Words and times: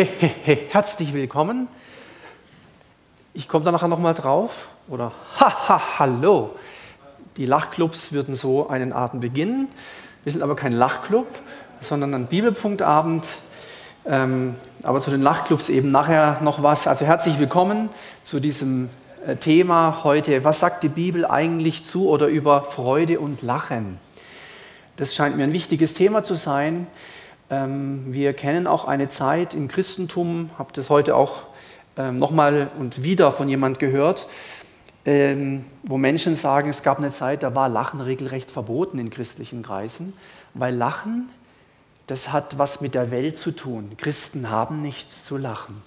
He, 0.00 0.08
he, 0.18 0.30
he, 0.46 0.58
herzlich 0.70 1.12
willkommen. 1.12 1.68
Ich 3.34 3.48
komme 3.48 3.66
da 3.66 3.70
nachher 3.70 3.86
nochmal 3.86 4.14
drauf. 4.14 4.68
Oder 4.88 5.12
haha, 5.38 5.98
hallo. 5.98 6.56
Die 7.36 7.44
Lachclubs 7.44 8.10
würden 8.10 8.34
so 8.34 8.70
einen 8.70 8.94
Abend 8.94 9.20
beginnen. 9.20 9.68
Wir 10.24 10.32
sind 10.32 10.40
aber 10.40 10.56
kein 10.56 10.72
Lachclub, 10.72 11.26
sondern 11.82 12.14
ein 12.14 12.28
Bibelpunktabend. 12.28 13.26
Ähm, 14.06 14.54
aber 14.84 15.02
zu 15.02 15.10
den 15.10 15.20
Lachclubs 15.20 15.68
eben 15.68 15.90
nachher 15.90 16.40
noch 16.40 16.62
was. 16.62 16.86
Also 16.86 17.04
herzlich 17.04 17.38
willkommen 17.38 17.90
zu 18.24 18.40
diesem 18.40 18.88
äh, 19.26 19.36
Thema 19.36 20.00
heute. 20.02 20.44
Was 20.44 20.60
sagt 20.60 20.82
die 20.82 20.88
Bibel 20.88 21.26
eigentlich 21.26 21.84
zu 21.84 22.08
oder 22.08 22.28
über 22.28 22.62
Freude 22.62 23.20
und 23.20 23.42
Lachen? 23.42 23.98
Das 24.96 25.14
scheint 25.14 25.36
mir 25.36 25.44
ein 25.44 25.52
wichtiges 25.52 25.92
Thema 25.92 26.22
zu 26.22 26.32
sein. 26.32 26.86
Ähm, 27.50 28.04
wir 28.12 28.32
kennen 28.32 28.66
auch 28.66 28.86
eine 28.86 29.08
Zeit 29.08 29.54
im 29.54 29.68
Christentum, 29.68 30.50
habe 30.58 30.72
das 30.72 30.88
heute 30.88 31.16
auch 31.16 31.42
ähm, 31.96 32.16
nochmal 32.16 32.70
und 32.78 33.02
wieder 33.02 33.32
von 33.32 33.48
jemand 33.48 33.80
gehört, 33.80 34.28
ähm, 35.04 35.64
wo 35.82 35.98
Menschen 35.98 36.36
sagen, 36.36 36.70
es 36.70 36.82
gab 36.82 36.98
eine 36.98 37.10
Zeit, 37.10 37.42
da 37.42 37.54
war 37.54 37.68
Lachen 37.68 38.00
regelrecht 38.00 38.50
verboten 38.50 38.98
in 38.98 39.10
christlichen 39.10 39.62
Kreisen, 39.62 40.12
weil 40.54 40.74
Lachen, 40.74 41.28
das 42.06 42.32
hat 42.32 42.58
was 42.58 42.80
mit 42.80 42.94
der 42.94 43.10
Welt 43.10 43.36
zu 43.36 43.50
tun. 43.50 43.92
Christen 43.96 44.50
haben 44.50 44.82
nichts 44.82 45.24
zu 45.24 45.36
lachen. 45.36 45.82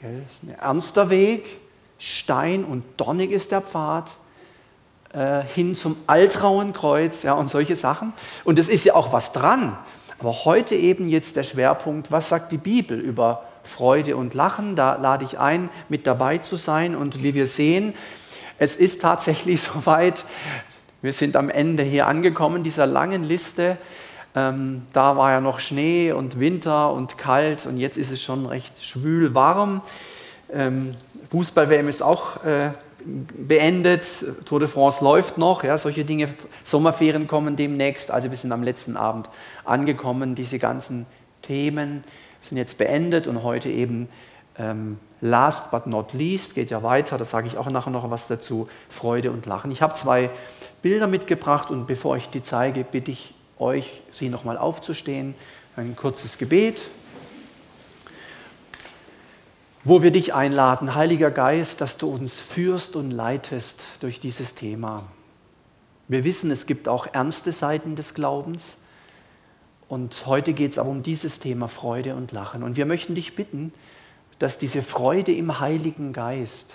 Das 0.00 0.34
ist 0.34 0.42
ein 0.42 0.56
ernster 0.58 1.10
Weg, 1.10 1.58
stein 1.98 2.64
und 2.64 2.82
donnig 2.96 3.30
ist 3.30 3.52
der 3.52 3.60
Pfad 3.60 4.10
äh, 5.12 5.42
hin 5.42 5.76
zum 5.76 5.94
Altrauenkreuz 6.08 7.22
ja, 7.22 7.34
und 7.34 7.48
solche 7.48 7.76
Sachen. 7.76 8.12
Und 8.42 8.58
es 8.58 8.68
ist 8.68 8.84
ja 8.84 8.94
auch 8.94 9.12
was 9.12 9.32
dran. 9.32 9.76
Aber 10.22 10.44
heute 10.44 10.76
eben 10.76 11.08
jetzt 11.08 11.34
der 11.34 11.42
Schwerpunkt, 11.42 12.12
was 12.12 12.28
sagt 12.28 12.52
die 12.52 12.56
Bibel 12.56 12.96
über 12.96 13.42
Freude 13.64 14.16
und 14.16 14.34
Lachen? 14.34 14.76
Da 14.76 14.94
lade 14.94 15.24
ich 15.24 15.40
ein, 15.40 15.68
mit 15.88 16.06
dabei 16.06 16.38
zu 16.38 16.54
sein. 16.54 16.94
Und 16.94 17.24
wie 17.24 17.34
wir 17.34 17.48
sehen, 17.48 17.92
es 18.56 18.76
ist 18.76 19.02
tatsächlich 19.02 19.60
soweit, 19.74 20.24
wir 21.00 21.12
sind 21.12 21.34
am 21.34 21.50
Ende 21.50 21.82
hier 21.82 22.06
angekommen, 22.06 22.62
dieser 22.62 22.86
langen 22.86 23.24
Liste. 23.24 23.78
Ähm, 24.36 24.86
da 24.92 25.16
war 25.16 25.32
ja 25.32 25.40
noch 25.40 25.58
Schnee 25.58 26.12
und 26.12 26.38
Winter 26.38 26.92
und 26.92 27.18
kalt 27.18 27.66
und 27.66 27.76
jetzt 27.76 27.98
ist 27.98 28.12
es 28.12 28.22
schon 28.22 28.46
recht 28.46 28.84
schwül 28.84 29.34
warm. 29.34 29.82
Ähm, 30.52 30.94
Fußball-WM 31.32 31.88
ist 31.88 32.00
auch 32.00 32.44
äh, 32.44 32.70
beendet, 33.04 34.06
Tour 34.44 34.60
de 34.60 34.68
France 34.68 35.02
läuft 35.02 35.38
noch, 35.38 35.64
ja, 35.64 35.76
solche 35.78 36.04
Dinge. 36.04 36.28
Sommerferien 36.64 37.26
kommen 37.26 37.56
demnächst, 37.56 38.10
also 38.10 38.30
wir 38.30 38.36
sind 38.36 38.52
am 38.52 38.62
letzten 38.62 38.96
Abend 38.96 39.28
angekommen. 39.64 40.34
Diese 40.34 40.58
ganzen 40.58 41.06
Themen 41.42 42.04
sind 42.40 42.58
jetzt 42.58 42.78
beendet 42.78 43.26
und 43.26 43.42
heute 43.42 43.68
eben 43.68 44.08
ähm, 44.58 44.98
last 45.20 45.70
but 45.70 45.86
not 45.86 46.12
least, 46.12 46.54
geht 46.54 46.70
ja 46.70 46.82
weiter, 46.82 47.16
da 47.16 47.24
sage 47.24 47.46
ich 47.46 47.56
auch 47.56 47.70
nachher 47.70 47.90
noch 47.90 48.10
was 48.10 48.26
dazu, 48.26 48.68
Freude 48.88 49.30
und 49.30 49.46
Lachen. 49.46 49.70
Ich 49.70 49.80
habe 49.80 49.94
zwei 49.94 50.30
Bilder 50.82 51.06
mitgebracht 51.06 51.70
und 51.70 51.86
bevor 51.86 52.16
ich 52.16 52.28
die 52.28 52.42
zeige, 52.42 52.84
bitte 52.84 53.12
ich 53.12 53.34
euch, 53.58 54.02
sie 54.10 54.28
nochmal 54.28 54.58
aufzustehen. 54.58 55.34
Ein 55.76 55.96
kurzes 55.96 56.38
Gebet, 56.38 56.82
wo 59.84 60.02
wir 60.02 60.10
dich 60.10 60.34
einladen, 60.34 60.94
Heiliger 60.94 61.30
Geist, 61.30 61.80
dass 61.80 61.98
du 61.98 62.08
uns 62.08 62.40
führst 62.40 62.94
und 62.96 63.10
leitest 63.10 63.82
durch 64.00 64.20
dieses 64.20 64.54
Thema. 64.54 65.04
Wir 66.08 66.24
wissen, 66.24 66.50
es 66.50 66.66
gibt 66.66 66.88
auch 66.88 67.06
ernste 67.12 67.52
Seiten 67.52 67.96
des 67.96 68.14
Glaubens. 68.14 68.78
Und 69.88 70.26
heute 70.26 70.52
geht 70.52 70.72
es 70.72 70.78
aber 70.78 70.90
um 70.90 71.02
dieses 71.02 71.38
Thema 71.38 71.68
Freude 71.68 72.14
und 72.14 72.32
Lachen. 72.32 72.62
Und 72.62 72.76
wir 72.76 72.86
möchten 72.86 73.14
dich 73.14 73.34
bitten, 73.34 73.72
dass 74.38 74.58
diese 74.58 74.82
Freude 74.82 75.32
im 75.32 75.60
Heiligen 75.60 76.12
Geist 76.12 76.74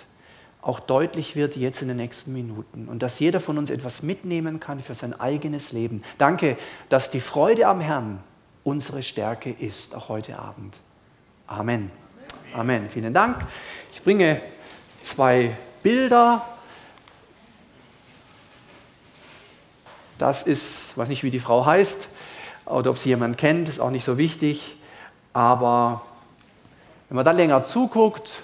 auch 0.60 0.80
deutlich 0.80 1.36
wird 1.36 1.56
jetzt 1.56 1.82
in 1.82 1.88
den 1.88 1.96
nächsten 1.96 2.32
Minuten 2.32 2.88
und 2.88 3.02
dass 3.02 3.20
jeder 3.20 3.40
von 3.40 3.58
uns 3.58 3.70
etwas 3.70 4.02
mitnehmen 4.02 4.60
kann 4.60 4.80
für 4.80 4.94
sein 4.94 5.18
eigenes 5.18 5.72
Leben. 5.72 6.02
Danke, 6.18 6.58
dass 6.88 7.10
die 7.10 7.20
Freude 7.20 7.66
am 7.68 7.80
Herrn 7.80 8.20
unsere 8.64 9.02
Stärke 9.02 9.50
ist, 9.50 9.94
auch 9.94 10.08
heute 10.08 10.38
Abend. 10.38 10.78
Amen. 11.46 11.90
Amen. 12.54 12.88
Vielen 12.88 13.12
Dank. 13.12 13.46
Ich 13.92 14.02
bringe 14.02 14.40
zwei 15.02 15.54
Bilder. 15.82 16.46
Das 20.16 20.42
ist, 20.42 20.96
weiß 20.96 21.08
nicht, 21.08 21.22
wie 21.22 21.30
die 21.30 21.40
Frau 21.40 21.66
heißt 21.66 22.08
oder 22.64 22.90
ob 22.90 22.98
sie 22.98 23.10
jemand 23.10 23.36
kennt, 23.36 23.68
ist 23.68 23.80
auch 23.80 23.90
nicht 23.90 24.04
so 24.04 24.16
wichtig. 24.16 24.76
Aber 25.34 26.02
wenn 27.08 27.16
man 27.16 27.24
da 27.24 27.32
länger 27.32 27.64
zuguckt, 27.64 28.40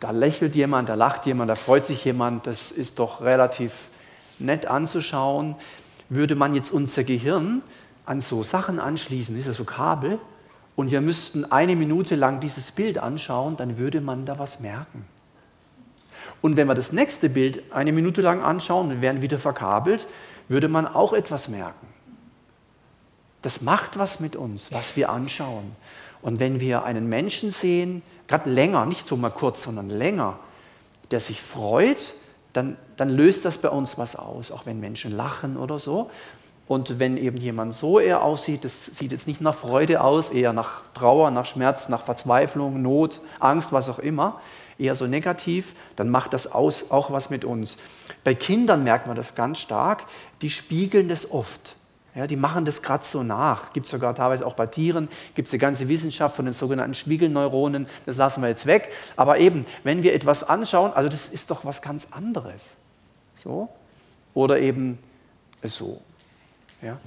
da 0.00 0.10
lächelt 0.10 0.54
jemand, 0.54 0.90
da 0.90 0.94
lacht 0.94 1.24
jemand, 1.24 1.50
da 1.50 1.54
freut 1.54 1.86
sich 1.86 2.04
jemand, 2.04 2.46
das 2.46 2.70
ist 2.72 2.98
doch 2.98 3.22
relativ 3.22 3.72
nett 4.38 4.66
anzuschauen. 4.66 5.56
Würde 6.10 6.34
man 6.34 6.54
jetzt 6.54 6.70
unser 6.70 7.04
Gehirn 7.04 7.62
an 8.04 8.20
so 8.20 8.42
Sachen 8.42 8.78
anschließen, 8.78 9.36
ist 9.38 9.46
ja 9.46 9.52
so 9.54 9.64
Kabel, 9.64 10.18
und 10.76 10.90
wir 10.90 11.00
müssten 11.00 11.50
eine 11.50 11.76
Minute 11.76 12.16
lang 12.16 12.40
dieses 12.40 12.70
Bild 12.70 12.98
anschauen, 12.98 13.56
dann 13.56 13.78
würde 13.78 14.00
man 14.00 14.26
da 14.26 14.38
was 14.38 14.60
merken. 14.60 15.04
Und 16.42 16.56
wenn 16.56 16.66
wir 16.66 16.74
das 16.74 16.92
nächste 16.92 17.28
Bild 17.28 17.72
eine 17.72 17.92
Minute 17.92 18.20
lang 18.20 18.42
anschauen 18.42 18.90
und 18.90 19.00
werden 19.00 19.22
wieder 19.22 19.38
verkabelt, 19.38 20.06
würde 20.48 20.68
man 20.68 20.86
auch 20.86 21.12
etwas 21.12 21.48
merken. 21.48 21.86
Das 23.42 23.62
macht 23.62 23.98
was 23.98 24.20
mit 24.20 24.36
uns, 24.36 24.72
was 24.72 24.96
wir 24.96 25.10
anschauen. 25.10 25.72
Und 26.22 26.40
wenn 26.40 26.60
wir 26.60 26.84
einen 26.84 27.08
Menschen 27.08 27.50
sehen, 27.50 28.02
gerade 28.26 28.50
länger, 28.50 28.86
nicht 28.86 29.06
so 29.06 29.16
mal 29.16 29.30
kurz, 29.30 29.62
sondern 29.62 29.90
länger, 29.90 30.38
der 31.10 31.20
sich 31.20 31.40
freut, 31.40 32.14
dann, 32.54 32.76
dann 32.96 33.10
löst 33.10 33.44
das 33.44 33.58
bei 33.58 33.68
uns 33.68 33.98
was 33.98 34.16
aus, 34.16 34.50
auch 34.50 34.66
wenn 34.66 34.80
Menschen 34.80 35.12
lachen 35.12 35.56
oder 35.56 35.78
so. 35.78 36.10
Und 36.66 36.98
wenn 36.98 37.16
eben 37.16 37.36
jemand 37.36 37.74
so 37.74 37.98
eher 38.00 38.22
aussieht, 38.22 38.64
das 38.64 38.86
sieht 38.86 39.12
jetzt 39.12 39.26
nicht 39.26 39.40
nach 39.40 39.54
Freude 39.54 40.02
aus, 40.02 40.30
eher 40.30 40.52
nach 40.52 40.80
Trauer, 40.94 41.30
nach 41.30 41.44
Schmerz, 41.44 41.88
nach 41.88 42.04
Verzweiflung, 42.04 42.80
Not, 42.80 43.20
Angst, 43.38 43.72
was 43.72 43.90
auch 43.90 43.98
immer, 43.98 44.40
eher 44.78 44.94
so 44.94 45.06
negativ, 45.06 45.74
dann 45.96 46.08
macht 46.08 46.32
das 46.32 46.50
aus, 46.50 46.90
auch 46.90 47.10
was 47.10 47.28
mit 47.28 47.44
uns. 47.44 47.76
Bei 48.24 48.34
Kindern 48.34 48.82
merkt 48.82 49.06
man 49.06 49.14
das 49.14 49.34
ganz 49.34 49.58
stark, 49.58 50.04
die 50.40 50.50
spiegeln 50.50 51.08
das 51.08 51.30
oft. 51.30 51.76
Ja, 52.14 52.28
die 52.28 52.36
machen 52.36 52.64
das 52.64 52.80
gerade 52.80 53.04
so 53.04 53.24
nach. 53.24 53.72
Gibt 53.72 53.86
es 53.86 53.90
sogar 53.90 54.14
teilweise 54.14 54.46
auch 54.46 54.54
bei 54.54 54.66
Tieren, 54.66 55.08
gibt 55.34 55.48
es 55.48 55.52
eine 55.52 55.58
ganze 55.58 55.88
Wissenschaft 55.88 56.36
von 56.36 56.44
den 56.44 56.54
sogenannten 56.54 56.94
Spiegelneuronen, 56.94 57.88
das 58.06 58.16
lassen 58.16 58.40
wir 58.40 58.48
jetzt 58.48 58.66
weg. 58.66 58.90
Aber 59.16 59.38
eben, 59.38 59.66
wenn 59.82 60.02
wir 60.02 60.14
etwas 60.14 60.44
anschauen, 60.44 60.92
also 60.94 61.08
das 61.08 61.28
ist 61.28 61.50
doch 61.50 61.64
was 61.64 61.82
ganz 61.82 62.12
anderes. 62.12 62.76
So. 63.34 63.68
Oder 64.32 64.60
eben 64.60 64.98
so. 65.64 66.00
Ja. 66.84 66.98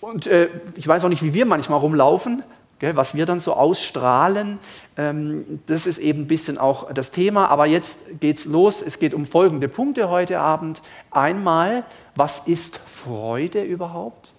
Und 0.00 0.26
äh, 0.26 0.48
ich 0.76 0.86
weiß 0.86 1.04
auch 1.04 1.08
nicht, 1.08 1.22
wie 1.22 1.34
wir 1.34 1.44
manchmal 1.44 1.80
rumlaufen, 1.80 2.44
gell, 2.78 2.96
was 2.96 3.14
wir 3.14 3.26
dann 3.26 3.40
so 3.40 3.54
ausstrahlen. 3.54 4.58
Ähm, 4.96 5.60
das 5.66 5.86
ist 5.86 5.98
eben 5.98 6.22
ein 6.22 6.26
bisschen 6.28 6.58
auch 6.58 6.92
das 6.92 7.10
Thema. 7.10 7.48
Aber 7.48 7.66
jetzt 7.66 8.20
geht's 8.20 8.44
los. 8.44 8.82
Es 8.82 8.98
geht 8.98 9.12
um 9.12 9.26
folgende 9.26 9.68
Punkte 9.68 10.08
heute 10.08 10.38
Abend. 10.38 10.80
Einmal, 11.10 11.84
was 12.14 12.46
ist 12.46 12.76
Freude 12.76 13.62
überhaupt? 13.62 14.32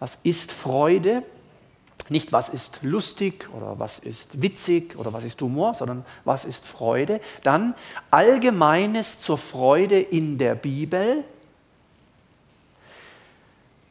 Was 0.00 0.18
ist 0.24 0.50
Freude? 0.50 1.22
Nicht, 2.08 2.32
was 2.32 2.48
ist 2.48 2.80
lustig 2.82 3.48
oder 3.56 3.78
was 3.78 4.00
ist 4.00 4.42
witzig 4.42 4.98
oder 4.98 5.12
was 5.12 5.22
ist 5.22 5.40
Humor, 5.40 5.74
sondern 5.74 6.04
was 6.24 6.44
ist 6.44 6.66
Freude. 6.66 7.20
Dann 7.44 7.74
Allgemeines 8.10 9.20
zur 9.20 9.38
Freude 9.38 10.00
in 10.00 10.36
der 10.38 10.56
Bibel 10.56 11.24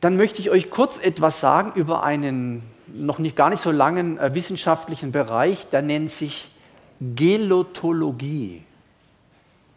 dann 0.02 0.18
möchte 0.18 0.42
ich 0.42 0.50
euch 0.50 0.70
kurz 0.70 1.00
etwas 1.00 1.40
sagen 1.40 1.72
über 1.76 2.04
einen 2.04 2.64
noch 2.94 3.20
nicht 3.20 3.36
gar 3.36 3.50
nicht 3.50 3.64
so 3.64 3.72
langen 3.72 4.18
äh, 4.18 4.34
wissenschaftlichen 4.34 5.12
Bereich, 5.12 5.70
der 5.70 5.82
nennt 5.82 6.12
sich 6.12 6.50
Gelotologie. 7.00 8.64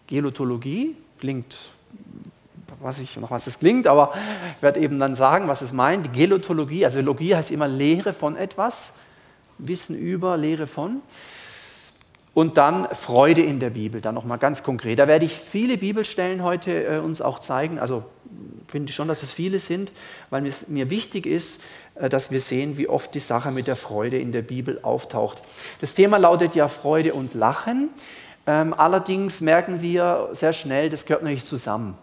Gelotologie 0.07 0.97
klingt, 1.21 1.57
weiß 2.81 2.99
ich 2.99 3.17
noch, 3.17 3.31
was 3.31 3.45
das 3.45 3.59
klingt, 3.59 3.87
aber 3.87 4.13
ich 4.57 4.63
werde 4.63 4.81
eben 4.81 4.99
dann 4.99 5.15
sagen, 5.15 5.47
was 5.49 5.63
es 5.63 5.73
meint. 5.73 6.13
Gelotologie, 6.13 6.85
also 6.85 7.01
Logie 7.01 7.35
heißt 7.35 7.51
immer 7.51 7.69
Lehre 7.69 8.13
von 8.13 8.37
etwas, 8.37 8.97
Wissen 9.59 9.97
über, 9.97 10.37
Lehre 10.37 10.67
von. 10.67 11.01
Und 12.35 12.59
dann 12.59 12.89
Freude 12.93 13.43
in 13.43 13.61
der 13.61 13.71
Bibel, 13.71 14.01
dann 14.01 14.17
nochmal 14.17 14.39
ganz 14.39 14.65
konkret. 14.65 14.99
Da 14.99 15.07
werde 15.07 15.25
ich 15.25 15.35
viele 15.37 15.79
Bibelstellen 15.79 16.43
heute 16.43 16.85
äh, 16.85 16.99
uns 16.99 17.23
auch 17.23 17.39
zeigen. 17.39 17.79
Also 17.79 18.05
finde 18.69 18.91
ich 18.91 18.97
schon, 18.97 19.07
dass 19.07 19.23
es 19.23 19.31
viele 19.31 19.61
sind, 19.61 19.93
weil 20.31 20.45
es 20.49 20.67
mir 20.67 20.91
wichtig 20.91 21.27
ist, 21.27 21.63
äh, 21.95 22.09
dass 22.09 22.33
wir 22.33 22.41
sehen, 22.41 22.77
wie 22.77 22.89
oft 22.89 23.15
die 23.15 23.21
Sache 23.21 23.53
mit 23.53 23.69
der 23.69 23.77
Freude 23.77 24.19
in 24.19 24.33
der 24.33 24.43
Bibel 24.43 24.81
auftaucht. 24.83 25.43
Das 25.81 25.95
Thema 25.95 26.17
lautet 26.17 26.57
ja 26.57 26.67
Freude 26.67 27.15
und 27.15 27.35
Lachen. 27.35 27.91
Ähm, 28.49 28.75
allerdings 28.75 29.41
merken 29.41 29.81
wir 29.81 30.31
sehr 30.33 30.53
schnell, 30.53 30.91
das 30.91 31.07
gehört 31.07 31.23
nicht 31.23 31.47
zusammen. 31.47 31.97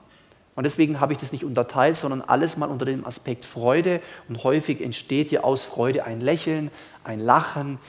Und 0.55 0.63
deswegen 0.63 0.99
habe 1.01 1.11
ich 1.11 1.19
das 1.19 1.33
nicht 1.33 1.43
unterteilt, 1.43 1.97
sondern 1.97 2.21
alles 2.21 2.55
mal 2.55 2.69
unter 2.69 2.85
dem 2.85 3.05
Aspekt 3.05 3.43
Freude. 3.43 4.01
Und 4.29 4.43
häufig 4.45 4.81
entsteht 4.81 5.29
hier 5.29 5.43
aus 5.43 5.65
Freude 5.65 6.05
ein 6.05 6.21
Lächeln, 6.21 6.71
ein 7.03 7.19
Lachen. 7.19 7.79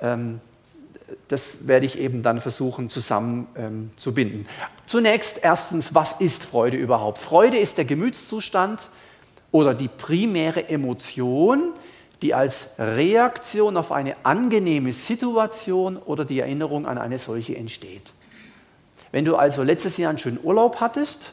Ähm, 0.00 0.40
das 1.28 1.66
werde 1.66 1.86
ich 1.86 1.98
eben 1.98 2.22
dann 2.22 2.40
versuchen 2.40 2.88
zusammen 2.88 3.46
ähm. 3.56 3.90
Zunächst 4.86 5.40
erstens, 5.42 5.94
was 5.94 6.20
ist 6.20 6.44
Freude 6.44 6.76
überhaupt? 6.76 7.18
Freude 7.18 7.58
ist 7.58 7.78
der 7.78 7.84
Gemütszustand 7.84 8.88
oder 9.50 9.74
die 9.74 9.88
primäre 9.88 10.68
Emotion, 10.68 11.72
die 12.22 12.34
als 12.34 12.74
Reaktion 12.78 13.76
auf 13.76 13.92
eine 13.92 14.16
angenehme 14.24 14.92
Situation 14.92 15.96
oder 15.96 16.24
die 16.24 16.40
Erinnerung 16.40 16.86
an 16.86 16.98
eine 16.98 17.18
solche 17.18 17.56
entsteht. 17.56 18.12
Wenn 19.12 19.24
du 19.24 19.36
also 19.36 19.62
letztes 19.62 19.96
Jahr 19.96 20.10
einen 20.10 20.18
schönen 20.18 20.40
Urlaub 20.42 20.80
hattest 20.80 21.32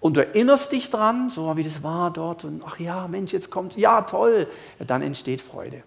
und 0.00 0.16
du 0.16 0.24
erinnerst 0.24 0.72
dich 0.72 0.90
dran, 0.90 1.30
so 1.30 1.54
wie 1.56 1.64
das 1.64 1.82
war 1.82 2.12
dort 2.12 2.44
und 2.44 2.62
ach 2.64 2.78
ja, 2.78 3.08
Mensch, 3.08 3.32
jetzt 3.32 3.50
kommt, 3.50 3.76
ja 3.76 4.02
toll, 4.02 4.46
dann 4.86 5.02
entsteht 5.02 5.40
Freude. 5.40 5.82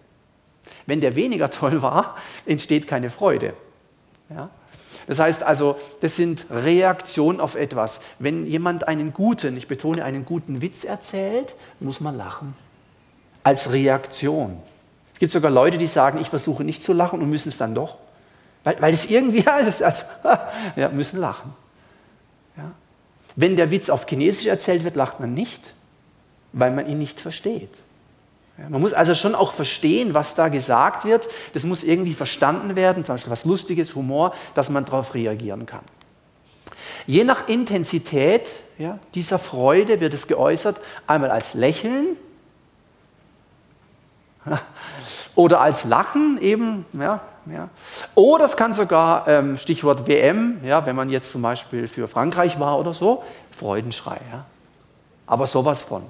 Wenn 0.86 1.00
der 1.00 1.14
weniger 1.14 1.50
toll 1.50 1.82
war, 1.82 2.16
entsteht 2.46 2.86
keine 2.86 3.10
Freude. 3.10 3.54
Ja? 4.30 4.50
Das 5.06 5.18
heißt 5.18 5.42
also, 5.42 5.76
das 6.00 6.16
sind 6.16 6.46
Reaktionen 6.50 7.40
auf 7.40 7.54
etwas. 7.54 8.02
Wenn 8.18 8.46
jemand 8.46 8.86
einen 8.88 9.12
guten, 9.12 9.56
ich 9.56 9.68
betone, 9.68 10.04
einen 10.04 10.24
guten 10.24 10.62
Witz 10.62 10.84
erzählt, 10.84 11.54
muss 11.80 12.00
man 12.00 12.16
lachen. 12.16 12.54
Als 13.42 13.72
Reaktion. 13.72 14.60
Es 15.12 15.18
gibt 15.18 15.32
sogar 15.32 15.50
Leute, 15.50 15.78
die 15.78 15.86
sagen, 15.86 16.20
ich 16.20 16.28
versuche 16.28 16.64
nicht 16.64 16.82
zu 16.82 16.92
lachen 16.92 17.20
und 17.20 17.30
müssen 17.30 17.48
es 17.48 17.58
dann 17.58 17.74
doch. 17.74 17.98
Weil, 18.64 18.80
weil 18.80 18.94
es 18.94 19.10
irgendwie 19.10 19.42
heißt, 19.46 19.82
also, 19.82 20.02
ja, 20.76 20.88
müssen 20.90 21.18
lachen. 21.18 21.52
Ja? 22.56 22.72
Wenn 23.34 23.56
der 23.56 23.70
Witz 23.70 23.90
auf 23.90 24.06
Chinesisch 24.06 24.46
erzählt 24.46 24.84
wird, 24.84 24.94
lacht 24.94 25.18
man 25.18 25.34
nicht, 25.34 25.72
weil 26.52 26.70
man 26.70 26.86
ihn 26.86 26.98
nicht 26.98 27.20
versteht. 27.20 27.70
Man 28.68 28.80
muss 28.80 28.92
also 28.92 29.14
schon 29.14 29.34
auch 29.34 29.52
verstehen, 29.52 30.14
was 30.14 30.34
da 30.34 30.48
gesagt 30.48 31.04
wird. 31.04 31.28
Das 31.54 31.64
muss 31.64 31.82
irgendwie 31.82 32.14
verstanden 32.14 32.76
werden, 32.76 33.04
zum 33.04 33.14
Beispiel 33.14 33.32
was 33.32 33.44
Lustiges, 33.44 33.94
Humor, 33.94 34.34
dass 34.54 34.70
man 34.70 34.84
darauf 34.84 35.14
reagieren 35.14 35.66
kann. 35.66 35.82
Je 37.06 37.24
nach 37.24 37.48
Intensität 37.48 38.50
ja, 38.78 38.98
dieser 39.14 39.38
Freude 39.38 40.00
wird 40.00 40.14
es 40.14 40.26
geäußert, 40.26 40.80
einmal 41.06 41.30
als 41.30 41.54
Lächeln 41.54 42.16
oder 45.34 45.60
als 45.60 45.84
Lachen 45.84 46.38
eben. 46.40 46.84
Ja, 46.92 47.20
ja. 47.46 47.68
Oder 48.14 48.44
es 48.44 48.56
kann 48.56 48.72
sogar, 48.72 49.26
ähm, 49.28 49.58
Stichwort 49.58 50.06
WM, 50.06 50.58
ja, 50.64 50.86
wenn 50.86 50.96
man 50.96 51.10
jetzt 51.10 51.32
zum 51.32 51.42
Beispiel 51.42 51.88
für 51.88 52.08
Frankreich 52.08 52.60
war 52.60 52.78
oder 52.78 52.94
so, 52.94 53.24
Freudenschrei. 53.56 54.20
Ja. 54.30 54.46
Aber 55.26 55.46
sowas 55.46 55.82
von. 55.82 56.02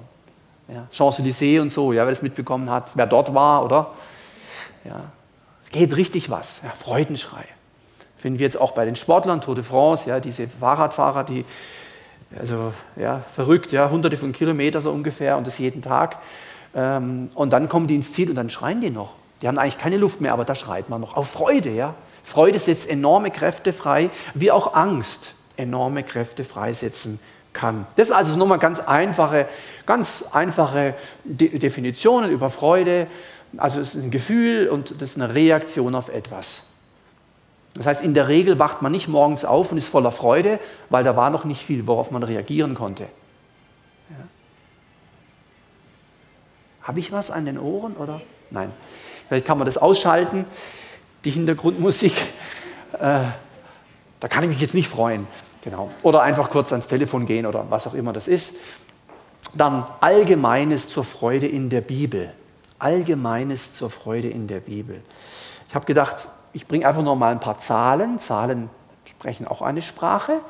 Ja, 0.73 0.87
Champs-Élysées 0.91 1.61
und 1.61 1.71
so, 1.71 1.93
ja, 1.93 2.03
wer 2.03 2.09
das 2.09 2.23
mitbekommen 2.23 2.69
hat, 2.69 2.91
wer 2.95 3.05
dort 3.05 3.33
war, 3.35 3.63
oder? 3.63 3.93
Ja, 4.85 5.03
geht 5.71 5.95
richtig 5.95 6.31
was, 6.31 6.61
ja, 6.63 6.69
Freudenschrei. 6.71 7.43
Finden 8.17 8.39
wir 8.39 8.45
jetzt 8.45 8.59
auch 8.59 8.71
bei 8.71 8.85
den 8.85 8.95
Sportlern, 8.95 9.39
Tour 9.39 9.53
de 9.53 9.63
France, 9.63 10.09
ja, 10.09 10.19
diese 10.19 10.47
Fahrradfahrer, 10.47 11.25
die, 11.25 11.45
also 12.39 12.73
ja, 12.95 13.21
verrückt, 13.35 13.71
ja, 13.71 13.89
hunderte 13.89 14.17
von 14.17 14.31
Kilometern 14.31 14.81
so 14.81 14.91
ungefähr 14.91 15.37
und 15.37 15.45
das 15.45 15.59
jeden 15.59 15.83
Tag. 15.83 16.17
Ähm, 16.73 17.29
und 17.35 17.53
dann 17.53 17.69
kommen 17.69 17.85
die 17.85 17.95
ins 17.95 18.13
Ziel 18.13 18.29
und 18.29 18.35
dann 18.35 18.49
schreien 18.49 18.81
die 18.81 18.89
noch. 18.89 19.11
Die 19.41 19.47
haben 19.47 19.59
eigentlich 19.59 19.77
keine 19.77 19.97
Luft 19.97 20.21
mehr, 20.21 20.33
aber 20.33 20.45
da 20.45 20.55
schreit 20.55 20.89
man 20.89 21.01
noch. 21.01 21.15
Auf 21.15 21.29
Freude, 21.29 21.69
ja. 21.69 21.93
Freude 22.23 22.57
setzt 22.57 22.89
enorme 22.89 23.29
Kräfte 23.29 23.73
frei, 23.73 24.09
wie 24.33 24.51
auch 24.51 24.73
Angst 24.73 25.35
enorme 25.55 26.01
Kräfte 26.01 26.43
freisetzen 26.43 27.19
kann. 27.53 27.85
Das 27.95 28.07
ist 28.07 28.13
also 28.13 28.35
nochmal 28.35 28.59
ganz 28.59 28.79
einfache, 28.79 29.47
ganz 29.85 30.25
einfache 30.31 30.95
De 31.23 31.57
Definitionen 31.59 32.31
über 32.31 32.49
Freude. 32.49 33.07
Also 33.57 33.79
es 33.79 33.95
ist 33.95 34.03
ein 34.03 34.11
Gefühl 34.11 34.67
und 34.67 35.01
das 35.01 35.11
ist 35.11 35.21
eine 35.21 35.33
Reaktion 35.33 35.95
auf 35.95 36.09
etwas. 36.09 36.67
Das 37.75 37.85
heißt, 37.85 38.03
in 38.03 38.13
der 38.13 38.27
Regel 38.27 38.59
wacht 38.59 38.81
man 38.81 38.91
nicht 38.91 39.07
morgens 39.07 39.45
auf 39.45 39.71
und 39.71 39.77
ist 39.77 39.87
voller 39.87 40.11
Freude, 40.11 40.59
weil 40.89 41.03
da 41.03 41.15
war 41.15 41.29
noch 41.29 41.43
nicht 41.43 41.63
viel, 41.65 41.87
worauf 41.87 42.11
man 42.11 42.21
reagieren 42.21 42.75
konnte. 42.75 43.03
Ja. 43.03 44.15
Habe 46.83 46.99
ich 46.99 47.11
was 47.11 47.31
an 47.31 47.45
den 47.45 47.57
Ohren 47.57 47.93
oder? 47.93 48.21
Nein. 48.51 48.71
Vielleicht 49.27 49.47
kann 49.47 49.57
man 49.57 49.65
das 49.65 49.77
ausschalten, 49.77 50.45
die 51.25 51.31
Hintergrundmusik. 51.31 52.13
Äh, 52.93 53.21
da 54.19 54.27
kann 54.27 54.43
ich 54.43 54.49
mich 54.49 54.61
jetzt 54.61 54.75
nicht 54.75 54.87
freuen. 54.87 55.27
Genau. 55.63 55.89
Oder 56.01 56.21
einfach 56.21 56.49
kurz 56.49 56.71
ans 56.71 56.87
Telefon 56.87 57.25
gehen 57.25 57.45
oder 57.45 57.65
was 57.69 57.87
auch 57.87 57.93
immer 57.93 58.11
das 58.11 58.27
ist. 58.27 58.57
Dann 59.53 59.85
Allgemeines 60.01 60.89
zur 60.89 61.05
Freude 61.05 61.47
in 61.47 61.69
der 61.69 61.81
Bibel. 61.81 62.31
Allgemeines 62.79 63.73
zur 63.73 63.89
Freude 63.89 64.29
in 64.29 64.47
der 64.47 64.59
Bibel. 64.59 65.01
Ich 65.69 65.75
habe 65.75 65.85
gedacht, 65.85 66.27
ich 66.51 66.67
bringe 66.67 66.85
einfach 66.85 67.01
noch 67.01 67.15
mal 67.15 67.31
ein 67.31 67.39
paar 67.39 67.57
Zahlen. 67.59 68.19
Zahlen 68.19 68.69
sprechen 69.05 69.47
auch 69.47 69.61
eine 69.61 69.81
Sprache. 69.81 70.41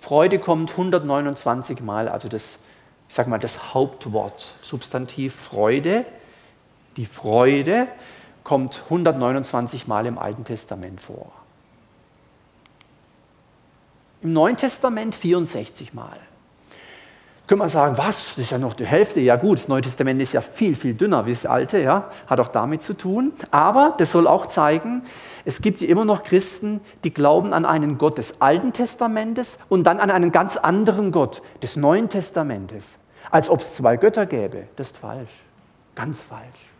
Freude 0.00 0.38
kommt 0.38 0.70
129 0.70 1.80
Mal, 1.82 2.08
also 2.08 2.28
das, 2.28 2.60
ich 3.08 3.14
sage 3.14 3.30
mal, 3.30 3.38
das 3.38 3.74
Hauptwort, 3.74 4.52
Substantiv 4.62 5.34
Freude. 5.34 6.06
Die 6.96 7.06
Freude 7.06 7.86
kommt 8.42 8.80
129 8.84 9.86
Mal 9.86 10.06
im 10.06 10.18
Alten 10.18 10.44
Testament 10.44 11.00
vor. 11.00 11.30
Im 14.22 14.32
Neuen 14.32 14.56
Testament 14.56 15.14
64 15.14 15.94
Mal. 15.94 16.16
Können 17.48 17.60
wir 17.60 17.68
sagen, 17.68 17.98
was, 17.98 18.28
das 18.28 18.38
ist 18.38 18.50
ja 18.50 18.58
noch 18.58 18.74
die 18.74 18.86
Hälfte. 18.86 19.20
Ja 19.20 19.36
gut, 19.36 19.58
das 19.58 19.68
Neue 19.68 19.82
Testament 19.82 20.22
ist 20.22 20.32
ja 20.32 20.40
viel, 20.40 20.76
viel 20.76 20.94
dünner 20.94 21.26
wie 21.26 21.32
das 21.32 21.44
Alte, 21.44 21.78
ja, 21.78 22.08
hat 22.28 22.38
auch 22.38 22.48
damit 22.48 22.82
zu 22.82 22.94
tun. 22.94 23.32
Aber 23.50 23.94
das 23.98 24.12
soll 24.12 24.28
auch 24.28 24.46
zeigen, 24.46 25.02
es 25.44 25.60
gibt 25.60 25.82
immer 25.82 26.04
noch 26.04 26.22
Christen, 26.22 26.80
die 27.02 27.12
glauben 27.12 27.52
an 27.52 27.64
einen 27.64 27.98
Gott 27.98 28.16
des 28.16 28.40
Alten 28.40 28.72
Testamentes 28.72 29.58
und 29.68 29.84
dann 29.84 29.98
an 29.98 30.10
einen 30.10 30.30
ganz 30.30 30.56
anderen 30.56 31.10
Gott 31.10 31.42
des 31.62 31.74
Neuen 31.74 32.08
Testamentes. 32.08 32.98
Als 33.30 33.48
ob 33.48 33.60
es 33.60 33.74
zwei 33.74 33.96
Götter 33.96 34.26
gäbe. 34.26 34.68
Das 34.76 34.88
ist 34.88 34.96
falsch. 34.96 35.30
Ganz 35.96 36.20
falsch. 36.20 36.71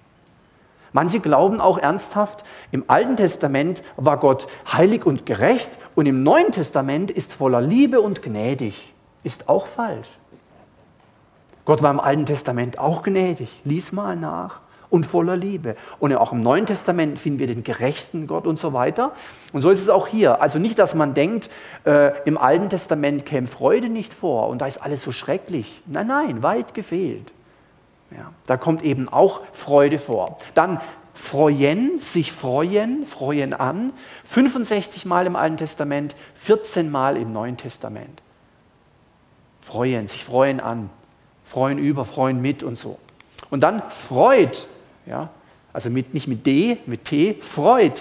Manche 0.93 1.21
glauben 1.21 1.61
auch 1.61 1.79
ernsthaft, 1.79 2.45
im 2.71 2.85
Alten 2.87 3.17
Testament 3.17 3.83
war 3.97 4.19
Gott 4.19 4.47
heilig 4.71 5.07
und 5.07 5.27
gerecht 5.27 5.71
und 5.95 6.07
im 6.07 6.23
Neuen 6.23 6.53
Testament 6.53 7.11
ist 7.11 7.33
voller 7.33 7.61
Liebe 7.61 8.01
und 8.01 8.23
gnädig. 8.23 8.93
Ist 9.25 9.49
auch 9.49 9.67
falsch. 9.67 10.09
Gott 11.65 11.83
war 11.83 11.91
im 11.91 12.01
Alten 12.01 12.27
Testament 12.27 12.79
auch 12.79 13.03
gnädig, 13.03 13.61
lies 13.65 13.93
mal 13.93 14.17
nach, 14.17 14.61
und 14.93 15.07
voller 15.07 15.37
Liebe. 15.37 15.75
Und 16.01 16.15
auch 16.15 16.33
im 16.33 16.41
Neuen 16.41 16.67
Testament 16.67 17.19
finden 17.19 17.39
wir 17.39 17.47
den 17.47 17.65
gerechten 17.65 18.27
Gott 18.27 18.47
und 18.47 18.59
so 18.59 18.75
weiter. 18.75 19.13
Und 19.53 19.63
so 19.63 19.71
ist 19.71 19.81
es 19.81 19.89
auch 19.89 20.07
hier. 20.07 20.43
Also 20.43 20.59
nicht, 20.59 20.79
dass 20.79 20.95
man 20.95 21.15
denkt, 21.15 21.49
äh, 21.85 22.13
im 22.27 22.37
Alten 22.37 22.69
Testament 22.69 23.25
käme 23.25 23.47
Freude 23.47 23.89
nicht 23.89 24.13
vor 24.13 24.49
und 24.49 24.59
da 24.59 24.67
ist 24.67 24.79
alles 24.79 25.03
so 25.03 25.11
schrecklich. 25.11 25.81
Nein, 25.87 26.09
nein, 26.09 26.43
weit 26.43 26.75
gefehlt. 26.75 27.33
Ja, 28.17 28.33
da 28.47 28.57
kommt 28.57 28.83
eben 28.83 29.09
auch 29.09 29.41
Freude 29.53 29.99
vor. 29.99 30.39
Dann 30.55 30.81
freuen, 31.15 32.01
sich 32.01 32.33
freuen, 32.33 33.07
freuen 33.07 33.55
an, 33.55 33.93
65 34.25 35.05
Mal 35.05 35.27
im 35.27 35.37
Alten 35.37 35.57
Testament, 35.57 36.15
14 36.37 36.91
Mal 36.91 37.17
im 37.17 37.33
Neuen 37.33 37.57
Testament. 37.57 38.23
Freuen, 39.61 40.07
sich 40.07 40.25
freuen 40.25 40.61
an, 40.61 40.91
freuen 41.45 41.79
über, 41.79 42.05
freuen 42.05 42.41
mit 42.41 42.63
und 42.63 42.77
so. 42.77 42.99
Und 43.51 43.61
dann 43.61 43.83
Freud, 43.83 44.57
ja, 45.07 45.31
also 45.73 45.91
mit, 45.91 46.15
nicht 46.15 46.27
mit 46.27 46.47
D, 46.47 46.79
mit 46.87 47.05
T, 47.05 47.35
Freud, 47.41 47.95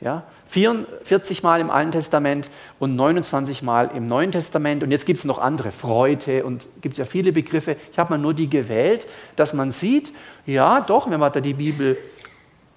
ja, 0.00 0.24
44 0.48 1.42
Mal 1.42 1.60
im 1.60 1.70
Alten 1.70 1.92
Testament 1.92 2.48
und 2.78 2.96
29 2.96 3.62
Mal 3.62 3.90
im 3.94 4.04
Neuen 4.04 4.32
Testament. 4.32 4.82
Und 4.82 4.90
jetzt 4.90 5.06
gibt 5.06 5.18
es 5.18 5.24
noch 5.24 5.38
andere, 5.38 5.72
Freude 5.72 6.44
und 6.44 6.66
gibt 6.80 6.94
es 6.94 6.98
ja 6.98 7.04
viele 7.04 7.32
Begriffe. 7.32 7.76
Ich 7.92 7.98
habe 7.98 8.10
mal 8.14 8.18
nur 8.18 8.34
die 8.34 8.48
gewählt, 8.48 9.06
dass 9.36 9.54
man 9.54 9.70
sieht, 9.70 10.12
ja 10.46 10.80
doch, 10.80 11.10
wenn 11.10 11.20
man 11.20 11.32
da 11.32 11.40
die 11.40 11.54
Bibel 11.54 11.98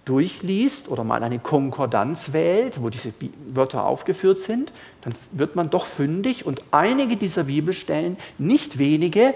durchliest 0.05 0.89
oder 0.89 1.03
mal 1.03 1.21
eine 1.21 1.37
Konkordanz 1.37 2.33
wählt, 2.33 2.81
wo 2.81 2.89
diese 2.89 3.13
Wörter 3.47 3.85
aufgeführt 3.85 4.39
sind, 4.39 4.73
dann 5.01 5.13
wird 5.31 5.55
man 5.55 5.69
doch 5.69 5.85
fündig 5.85 6.47
und 6.47 6.63
einige 6.71 7.15
dieser 7.15 7.43
Bibelstellen, 7.43 8.17
nicht 8.39 8.79
wenige, 8.79 9.35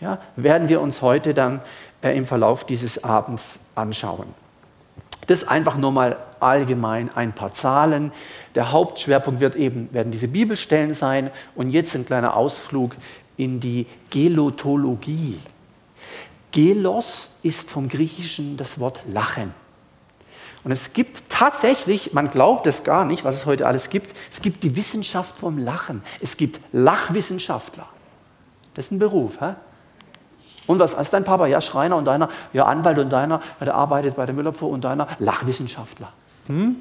ja, 0.00 0.20
werden 0.36 0.68
wir 0.68 0.80
uns 0.80 1.02
heute 1.02 1.34
dann 1.34 1.60
äh, 2.00 2.16
im 2.16 2.26
Verlauf 2.26 2.64
dieses 2.64 3.02
Abends 3.02 3.58
anschauen. 3.74 4.26
Das 5.26 5.46
einfach 5.46 5.76
nur 5.76 5.92
mal 5.92 6.16
allgemein 6.40 7.10
ein 7.14 7.34
paar 7.34 7.52
Zahlen. 7.52 8.12
Der 8.54 8.72
Hauptschwerpunkt 8.72 9.40
wird 9.40 9.56
eben, 9.56 9.92
werden 9.92 10.12
diese 10.12 10.28
Bibelstellen 10.28 10.94
sein. 10.94 11.30
Und 11.54 11.70
jetzt 11.70 11.94
ein 11.94 12.06
kleiner 12.06 12.36
Ausflug 12.36 12.96
in 13.36 13.60
die 13.60 13.86
Gelotologie. 14.10 15.38
Gelos 16.52 17.30
ist 17.42 17.70
vom 17.70 17.88
Griechischen 17.88 18.56
das 18.56 18.78
Wort 18.78 19.00
Lachen. 19.12 19.52
Und 20.62 20.70
es 20.70 20.94
gibt 20.94 21.28
tatsächlich, 21.28 22.14
man 22.14 22.30
glaubt 22.30 22.66
es 22.66 22.84
gar 22.84 23.04
nicht, 23.04 23.24
was 23.24 23.36
es 23.36 23.46
heute 23.46 23.66
alles 23.66 23.90
gibt, 23.90 24.14
es 24.32 24.40
gibt 24.40 24.64
die 24.64 24.76
Wissenschaft 24.76 25.36
vom 25.36 25.58
Lachen. 25.58 26.02
Es 26.20 26.38
gibt 26.38 26.58
Lachwissenschaftler. 26.72 27.86
Das 28.74 28.86
ist 28.86 28.92
ein 28.92 28.98
Beruf. 28.98 29.40
Hä? 29.40 29.54
Und 30.66 30.78
was 30.78 30.94
ist 30.94 31.12
dein 31.12 31.24
Papa? 31.24 31.46
Ja, 31.46 31.60
Schreiner 31.60 31.96
und 31.96 32.06
deiner, 32.06 32.28
ja, 32.52 32.64
Anwalt 32.64 32.98
und 32.98 33.10
deiner, 33.10 33.40
ja, 33.60 33.64
der 33.66 33.74
arbeitet 33.74 34.16
bei 34.16 34.26
der 34.26 34.34
Müllabfuhr 34.34 34.70
und 34.70 34.82
deiner, 34.82 35.08
Lachwissenschaftler. 35.18 36.12
Hm? 36.46 36.76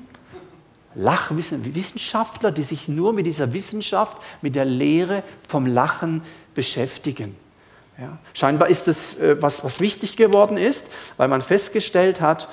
Lachwissenschaftler, 0.96 2.52
die 2.52 2.64
sich 2.64 2.88
nur 2.88 3.14
mit 3.14 3.26
dieser 3.26 3.54
Wissenschaft, 3.54 4.18
mit 4.42 4.56
der 4.56 4.66
Lehre 4.66 5.24
vom 5.48 5.66
Lachen 5.66 6.22
beschäftigen. 6.54 7.36
Ja. 7.98 8.18
Scheinbar 8.34 8.70
ist 8.70 8.88
das 8.88 9.18
äh, 9.18 9.42
was, 9.42 9.64
was 9.64 9.80
wichtig 9.80 10.18
geworden 10.18 10.58
ist, 10.58 10.88
weil 11.18 11.28
man 11.28 11.42
festgestellt 11.42 12.22
hat, 12.22 12.48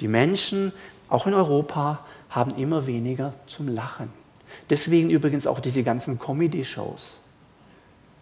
die 0.00 0.08
Menschen, 0.08 0.72
auch 1.08 1.26
in 1.26 1.34
Europa, 1.34 2.00
haben 2.30 2.56
immer 2.56 2.86
weniger 2.86 3.32
zum 3.46 3.68
Lachen. 3.68 4.12
Deswegen 4.70 5.10
übrigens 5.10 5.46
auch 5.46 5.60
diese 5.60 5.82
ganzen 5.82 6.18
Comedy-Shows. 6.18 7.20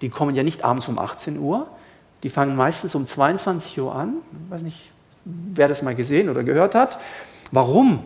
Die 0.01 0.09
kommen 0.09 0.35
ja 0.35 0.43
nicht 0.43 0.65
abends 0.65 0.89
um 0.89 0.99
18 0.99 1.39
Uhr, 1.39 1.67
die 2.23 2.31
fangen 2.31 2.57
meistens 2.57 2.95
um 2.95 3.07
22 3.07 3.81
Uhr 3.81 3.95
an. 3.95 4.15
Ich 4.47 4.51
weiß 4.51 4.63
nicht, 4.63 4.91
wer 5.25 5.69
das 5.69 5.83
mal 5.83 5.95
gesehen 5.95 6.29
oder 6.29 6.43
gehört 6.43 6.75
hat. 6.75 6.99
Warum? 7.51 8.01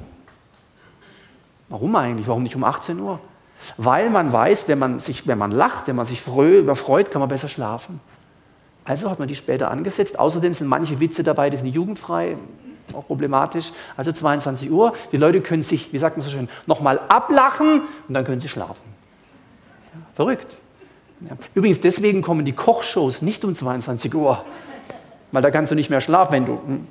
Warum 1.68 1.94
eigentlich? 1.96 2.28
Warum 2.28 2.42
nicht 2.42 2.56
um 2.56 2.64
18 2.64 2.98
Uhr? 3.00 3.20
Weil 3.76 4.10
man 4.10 4.32
weiß, 4.32 4.68
wenn 4.68 4.78
man, 4.78 5.00
sich, 5.00 5.26
wenn 5.26 5.38
man 5.38 5.50
lacht, 5.50 5.86
wenn 5.86 5.96
man 5.96 6.06
sich 6.06 6.22
überfreut, 6.26 7.10
kann 7.10 7.20
man 7.20 7.28
besser 7.28 7.48
schlafen. 7.48 8.00
Also 8.84 9.10
hat 9.10 9.18
man 9.18 9.28
die 9.28 9.34
später 9.34 9.70
angesetzt. 9.70 10.18
Außerdem 10.18 10.54
sind 10.54 10.68
manche 10.68 11.00
Witze 11.00 11.24
dabei, 11.24 11.50
die 11.50 11.56
sind 11.56 11.66
jugendfrei, 11.66 12.36
auch 12.92 13.06
problematisch. 13.06 13.72
Also 13.96 14.12
22 14.12 14.70
Uhr. 14.70 14.94
Die 15.10 15.16
Leute 15.16 15.40
können 15.40 15.62
sich, 15.62 15.92
wie 15.92 15.98
sagt 15.98 16.16
man 16.16 16.24
so 16.24 16.30
schön, 16.30 16.48
nochmal 16.66 17.00
ablachen 17.08 17.82
und 18.06 18.14
dann 18.14 18.24
können 18.24 18.40
sie 18.40 18.48
schlafen. 18.48 18.84
Verrückt. 20.14 20.56
Ja. 21.20 21.36
Übrigens, 21.54 21.80
deswegen 21.80 22.22
kommen 22.22 22.44
die 22.44 22.52
Kochshows 22.52 23.22
nicht 23.22 23.44
um 23.44 23.54
22 23.54 24.14
Uhr, 24.14 24.44
weil 25.32 25.42
da 25.42 25.50
kannst 25.50 25.72
du 25.72 25.74
nicht 25.74 25.90
mehr 25.90 26.00
schlafen, 26.00 26.32
wenn 26.32 26.46
du. 26.46 26.52
Hm, 26.54 26.86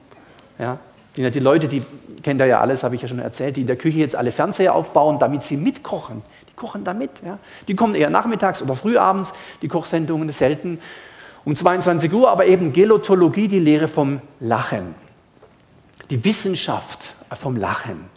ja, 0.57 0.79
die, 1.15 1.29
die 1.31 1.39
Leute, 1.39 1.67
die 1.67 1.83
kennen 2.23 2.39
da 2.39 2.45
ja 2.45 2.59
alles, 2.59 2.83
habe 2.83 2.95
ich 2.95 3.01
ja 3.01 3.07
schon 3.07 3.19
erzählt, 3.19 3.55
die 3.57 3.61
in 3.61 3.67
der 3.67 3.75
Küche 3.75 3.99
jetzt 3.99 4.15
alle 4.15 4.31
Fernseher 4.31 4.73
aufbauen, 4.73 5.19
damit 5.19 5.43
sie 5.43 5.57
mitkochen. 5.57 6.23
Die 6.49 6.53
kochen 6.53 6.83
da 6.83 6.93
mit. 6.93 7.11
Ja. 7.25 7.37
Die 7.67 7.75
kommen 7.75 7.95
eher 7.95 8.09
nachmittags 8.09 8.61
oder 8.61 8.75
frühabends, 8.75 9.33
die 9.61 9.67
Kochsendungen, 9.67 10.31
selten 10.31 10.79
um 11.43 11.55
22 11.55 12.11
Uhr, 12.11 12.29
aber 12.29 12.47
eben 12.47 12.73
Gelotologie, 12.73 13.47
die 13.47 13.59
Lehre 13.59 13.87
vom 13.87 14.19
Lachen. 14.39 14.95
Die 16.09 16.23
Wissenschaft 16.25 17.15
vom 17.35 17.55
Lachen. 17.55 18.09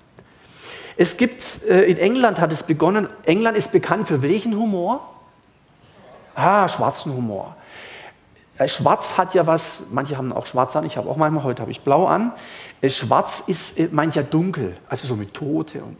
Es 0.96 1.16
gibt, 1.16 1.62
äh, 1.68 1.82
in 1.82 1.98
England 1.98 2.40
hat 2.40 2.52
es 2.52 2.62
begonnen, 2.62 3.08
England 3.24 3.56
ist 3.56 3.70
bekannt 3.70 4.08
für 4.08 4.22
welchen 4.22 4.56
Humor? 4.56 5.17
Ah, 6.38 6.68
schwarzen 6.68 7.12
Humor. 7.12 7.56
Äh, 8.58 8.68
schwarz 8.68 9.18
hat 9.18 9.34
ja 9.34 9.44
was, 9.48 9.82
manche 9.90 10.16
haben 10.16 10.32
auch 10.32 10.46
schwarz 10.46 10.76
an, 10.76 10.84
ich 10.84 10.96
habe 10.96 11.10
auch 11.10 11.16
manchmal, 11.16 11.42
heute 11.42 11.62
habe 11.62 11.72
ich 11.72 11.80
blau 11.80 12.06
an. 12.06 12.32
Äh, 12.80 12.90
schwarz 12.90 13.42
ist 13.48 13.92
mancher 13.92 14.22
dunkel, 14.22 14.76
also 14.88 15.08
so 15.08 15.16
mit 15.16 15.34
Tote 15.34 15.82
und 15.82 15.96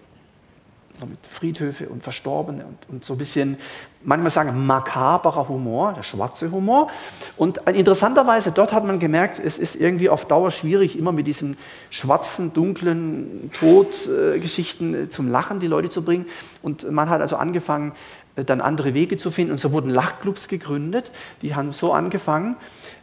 so 1.01 1.07
mit 1.07 1.19
Friedhöfe 1.29 1.89
und 1.89 2.03
Verstorbene 2.03 2.65
und, 2.65 2.79
und, 2.89 3.05
so 3.05 3.15
ein 3.15 3.19
bisschen, 3.19 3.57
manchmal 4.03 4.31
sagen, 4.31 4.67
makaberer 4.67 5.49
Humor, 5.49 5.93
der 5.95 6.03
schwarze 6.03 6.51
Humor. 6.51 6.89
Und 7.37 7.59
interessanterweise, 7.69 8.53
dort 8.53 8.73
hat 8.73 8.85
man 8.85 8.99
gemerkt, 8.99 9.41
es 9.45 9.59
ist 9.59 9.75
irgendwie 9.75 10.09
auf 10.09 10.25
Dauer 10.25 10.51
schwierig, 10.51 10.99
immer 10.99 11.13
mit 11.13 11.27
diesen 11.27 11.57
schwarzen, 11.91 12.53
dunklen 12.53 13.51
Todgeschichten 13.55 14.95
äh, 14.95 15.09
zum 15.09 15.29
Lachen 15.29 15.61
die 15.61 15.67
Leute 15.67 15.89
zu 15.89 16.03
bringen. 16.03 16.27
Und 16.63 16.91
man 16.91 17.09
hat 17.09 17.21
also 17.21 17.37
angefangen, 17.37 17.91
äh, 17.91 18.28
dann 18.45 18.61
andere 18.61 18.95
Wege 18.95 19.17
zu 19.17 19.31
finden. 19.31 19.53
Und 19.53 19.59
so 19.59 19.73
wurden 19.73 19.91
Lachclubs 19.91 20.49
gegründet. 20.49 21.11
Die 21.43 21.55
haben 21.55 21.73
so 21.73 21.93
angefangen. 21.93 22.57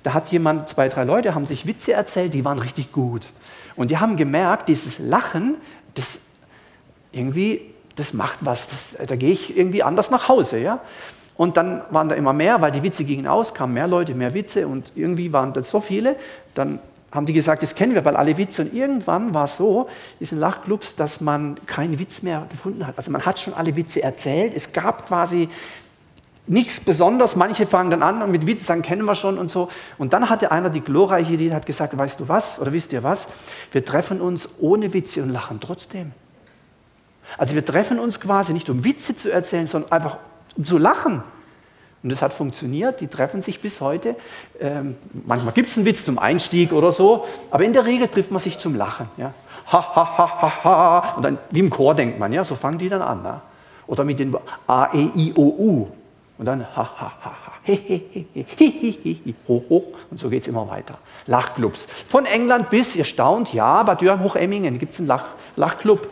Da 0.03 0.13
hat 0.13 0.31
jemand, 0.31 0.69
zwei, 0.69 0.89
drei 0.89 1.03
Leute, 1.03 1.35
haben 1.35 1.45
sich 1.45 1.65
Witze 1.67 1.93
erzählt, 1.93 2.33
die 2.33 2.45
waren 2.45 2.59
richtig 2.59 2.91
gut. 2.91 3.27
Und 3.75 3.91
die 3.91 3.97
haben 3.97 4.17
gemerkt, 4.17 4.69
dieses 4.69 4.99
Lachen, 4.99 5.55
das 5.95 6.19
irgendwie 7.11 7.61
das 7.95 8.13
macht 8.13 8.45
was, 8.45 8.67
das, 8.69 9.07
da 9.07 9.15
gehe 9.15 9.31
ich 9.31 9.57
irgendwie 9.57 9.83
anders 9.83 10.11
nach 10.11 10.27
Hause. 10.27 10.59
Ja? 10.59 10.79
Und 11.37 11.57
dann 11.57 11.81
waren 11.89 12.09
da 12.09 12.15
immer 12.15 12.33
mehr, 12.33 12.61
weil 12.61 12.71
die 12.71 12.83
Witze 12.83 13.03
gingen 13.03 13.27
aus, 13.27 13.53
kamen 13.53 13.73
mehr 13.73 13.87
Leute, 13.87 14.13
mehr 14.13 14.33
Witze 14.33 14.67
und 14.67 14.91
irgendwie 14.95 15.33
waren 15.33 15.53
das 15.53 15.69
so 15.69 15.79
viele. 15.81 16.15
Dann 16.53 16.79
haben 17.11 17.25
die 17.25 17.33
gesagt, 17.33 17.63
das 17.63 17.75
kennen 17.75 17.93
wir 17.93 18.03
weil 18.03 18.15
alle 18.15 18.37
Witze. 18.37 18.63
Und 18.63 18.73
irgendwann 18.73 19.33
war 19.33 19.45
es 19.45 19.57
so, 19.57 19.87
diesen 20.19 20.39
Lachclubs, 20.39 20.95
dass 20.95 21.21
man 21.21 21.57
keinen 21.65 21.97
Witz 21.99 22.21
mehr 22.21 22.45
gefunden 22.49 22.85
hat. 22.85 22.97
Also 22.97 23.11
man 23.11 23.25
hat 23.25 23.39
schon 23.39 23.53
alle 23.53 23.75
Witze 23.75 24.03
erzählt. 24.03 24.53
Es 24.55 24.73
gab 24.73 25.07
quasi 25.07 25.49
nichts 26.47 26.79
Besonderes. 26.79 27.35
Manche 27.35 27.65
fangen 27.65 27.89
dann 27.89 28.03
an 28.03 28.21
und 28.21 28.31
mit 28.31 28.45
Witz, 28.47 28.65
dann 28.65 28.81
kennen 28.81 29.05
wir 29.05 29.15
schon 29.15 29.37
und 29.37 29.49
so. 29.49 29.69
Und 29.97 30.13
dann 30.13 30.29
hatte 30.29 30.51
einer 30.51 30.69
die 30.69 30.81
glorreiche 30.81 31.33
Idee, 31.33 31.53
hat 31.53 31.65
gesagt, 31.65 31.97
weißt 31.97 32.19
du 32.19 32.27
was, 32.27 32.59
oder 32.59 32.71
wisst 32.73 32.93
ihr 32.93 33.03
was, 33.03 33.29
wir 33.71 33.83
treffen 33.83 34.21
uns 34.21 34.49
ohne 34.59 34.93
Witze 34.93 35.23
und 35.23 35.29
lachen 35.29 35.59
trotzdem. 35.59 36.11
Also 37.37 37.55
wir 37.55 37.65
treffen 37.65 37.99
uns 37.99 38.19
quasi 38.19 38.53
nicht, 38.53 38.69
um 38.69 38.83
Witze 38.83 39.15
zu 39.15 39.31
erzählen, 39.31 39.67
sondern 39.67 39.91
einfach 39.91 40.17
um 40.55 40.65
zu 40.65 40.77
lachen. 40.77 41.23
Und 42.05 42.11
das 42.11 42.21
hat 42.21 42.35
funktioniert, 42.35 43.01
die 43.01 43.07
treffen 43.07 43.41
sich 43.41 43.59
bis 43.59 43.81
heute. 43.81 44.15
Ähm, 44.59 44.95
manchmal 45.25 45.55
gibt 45.55 45.71
es 45.71 45.75
einen 45.75 45.87
Witz 45.87 46.05
zum 46.05 46.19
Einstieg 46.19 46.71
oder 46.71 46.91
so, 46.91 47.25
aber 47.49 47.63
in 47.63 47.73
der 47.73 47.83
Regel 47.83 48.07
trifft 48.07 48.29
man 48.29 48.39
sich 48.39 48.59
zum 48.59 48.75
Lachen. 48.75 49.09
Ja? 49.17 49.33
Ha, 49.71 49.95
ha, 49.95 50.17
ha, 50.19 50.41
ha, 50.43 50.63
ha. 50.63 51.13
Und 51.15 51.23
dann, 51.23 51.39
wie 51.49 51.61
im 51.61 51.71
Chor 51.71 51.95
denkt 51.95 52.19
man, 52.19 52.31
ja, 52.31 52.43
so 52.43 52.53
fangen 52.53 52.77
die 52.77 52.89
dann 52.89 53.01
an. 53.01 53.23
Ja? 53.25 53.41
Oder 53.87 54.03
mit 54.03 54.19
den 54.19 54.35
A, 54.67 54.93
E, 54.93 55.09
I, 55.15 55.33
O, 55.35 55.41
U. 55.41 55.87
Und 56.37 56.45
dann 56.45 56.63
ha, 56.75 56.75
ha, 56.75 57.13
ha, 57.23 57.31
ha. 57.43 57.51
He, 57.63 57.75
he, 57.75 58.27
he, 58.35 58.45
he, 58.45 59.19
he, 59.25 59.35
ho, 59.47 59.63
ho. 59.67 59.85
Und 60.11 60.19
so 60.19 60.29
geht 60.29 60.43
es 60.43 60.47
immer 60.47 60.69
weiter. 60.69 60.99
Lachclubs. 61.25 61.87
Von 62.07 62.27
England 62.27 62.69
bis, 62.69 62.95
ihr 62.95 63.05
staunt, 63.05 63.51
ja, 63.51 63.81
Bad 63.81 64.01
Dürheim, 64.01 64.23
Hochemmingen 64.23 64.77
gibt 64.77 64.93
es 64.93 64.99
einen 64.99 65.07
Lach, 65.07 65.25
Lachclub. 65.55 66.07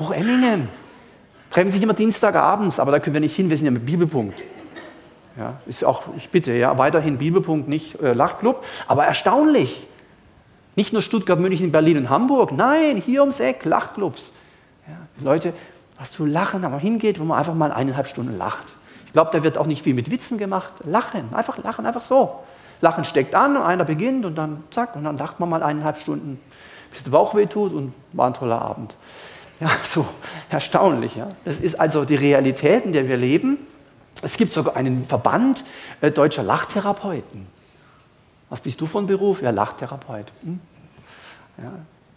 Hochemmingen. 0.00 0.81
Treffen 1.52 1.70
sich 1.70 1.82
immer 1.82 1.92
Dienstagabends, 1.92 2.80
aber 2.80 2.92
da 2.92 2.98
können 2.98 3.12
wir 3.12 3.20
nicht 3.20 3.36
hin, 3.36 3.50
wir 3.50 3.56
sind 3.58 3.66
ja 3.66 3.72
mit 3.72 3.84
Bibelpunkt. 3.84 4.42
Ja, 5.36 5.60
ist 5.66 5.84
auch, 5.84 6.04
ich 6.16 6.30
bitte, 6.30 6.52
ja, 6.52 6.78
weiterhin 6.78 7.18
Bibelpunkt, 7.18 7.68
nicht 7.68 8.00
äh, 8.00 8.14
Lachclub. 8.14 8.64
Aber 8.86 9.04
erstaunlich. 9.04 9.86
Nicht 10.76 10.94
nur 10.94 11.02
Stuttgart, 11.02 11.38
München, 11.38 11.70
Berlin 11.70 11.98
und 11.98 12.10
Hamburg. 12.10 12.52
Nein, 12.52 12.96
hier 12.96 13.20
ums 13.20 13.38
Eck, 13.38 13.66
Lachclubs. 13.66 14.32
Ja, 14.88 14.94
Leute, 15.22 15.52
was 15.98 16.10
zu 16.10 16.24
lachen, 16.24 16.64
aber 16.64 16.78
hingeht, 16.78 17.20
wo 17.20 17.24
man 17.24 17.38
einfach 17.38 17.54
mal 17.54 17.70
eineinhalb 17.70 18.08
Stunden 18.08 18.38
lacht. 18.38 18.74
Ich 19.04 19.12
glaube, 19.12 19.30
da 19.30 19.42
wird 19.42 19.58
auch 19.58 19.66
nicht 19.66 19.82
viel 19.82 19.92
mit 19.92 20.10
Witzen 20.10 20.38
gemacht. 20.38 20.72
Lachen, 20.84 21.34
einfach 21.34 21.58
lachen, 21.62 21.84
einfach 21.84 22.00
so. 22.00 22.40
Lachen 22.80 23.04
steckt 23.04 23.34
an 23.34 23.58
und 23.58 23.62
einer 23.62 23.84
beginnt 23.84 24.24
und 24.24 24.36
dann 24.36 24.64
zack, 24.70 24.96
und 24.96 25.04
dann 25.04 25.18
lacht 25.18 25.38
man 25.38 25.50
mal 25.50 25.62
eineinhalb 25.62 25.98
Stunden, 25.98 26.40
bis 26.90 27.02
der 27.02 27.10
Bauch 27.10 27.34
weh 27.34 27.44
tut 27.44 27.74
und 27.74 27.92
war 28.12 28.26
ein 28.28 28.34
toller 28.34 28.62
Abend. 28.62 28.94
Ja, 29.62 29.70
so 29.84 30.08
erstaunlich. 30.50 31.14
Ja. 31.14 31.28
Das 31.44 31.60
ist 31.60 31.78
also 31.78 32.04
die 32.04 32.16
Realität, 32.16 32.84
in 32.84 32.92
der 32.92 33.06
wir 33.06 33.16
leben. 33.16 33.58
Es 34.20 34.36
gibt 34.36 34.52
sogar 34.52 34.74
einen 34.74 35.06
Verband 35.06 35.64
äh, 36.00 36.10
deutscher 36.10 36.42
Lachtherapeuten. 36.42 37.46
Was 38.50 38.60
bist 38.60 38.80
du 38.80 38.86
von 38.86 39.06
Beruf? 39.06 39.40
Ja, 39.40 39.50
Lachtherapeut. 39.50 40.32
Hm? 40.42 40.60
Ja. 41.58 41.72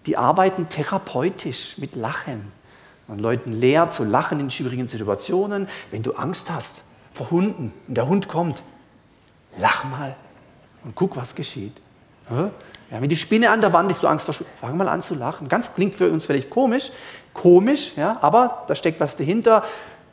Die 0.07 0.17
arbeiten 0.17 0.69
therapeutisch 0.69 1.77
mit 1.77 1.95
Lachen. 1.95 2.51
Man 3.07 3.19
Leuten 3.19 3.51
lehrt 3.51 3.93
zu 3.93 4.03
lachen 4.03 4.39
in 4.39 4.49
schwierigen 4.49 4.87
Situationen. 4.87 5.67
Wenn 5.91 6.01
du 6.01 6.13
Angst 6.13 6.49
hast 6.49 6.73
vor 7.13 7.29
Hunden 7.29 7.71
und 7.87 7.95
der 7.95 8.07
Hund 8.07 8.27
kommt, 8.27 8.63
lach 9.59 9.83
mal 9.83 10.15
und 10.83 10.95
guck, 10.95 11.15
was 11.15 11.35
geschieht. 11.35 11.77
Ja, 12.91 13.01
wenn 13.01 13.09
die 13.09 13.17
Spinne 13.17 13.49
an 13.49 13.61
der 13.61 13.73
Wand 13.73 13.89
ist, 13.89 14.03
du 14.03 14.07
Angst 14.07 14.25
vor 14.25 14.35
fang 14.59 14.77
mal 14.77 14.87
an 14.87 15.01
zu 15.01 15.15
lachen. 15.15 15.49
Ganz 15.49 15.73
klingt 15.73 15.95
für 15.95 16.09
uns 16.11 16.25
völlig 16.25 16.49
komisch, 16.49 16.91
komisch, 17.33 17.93
ja, 17.95 18.17
aber 18.21 18.63
da 18.67 18.75
steckt 18.75 18.99
was 18.99 19.15
dahinter. 19.15 19.63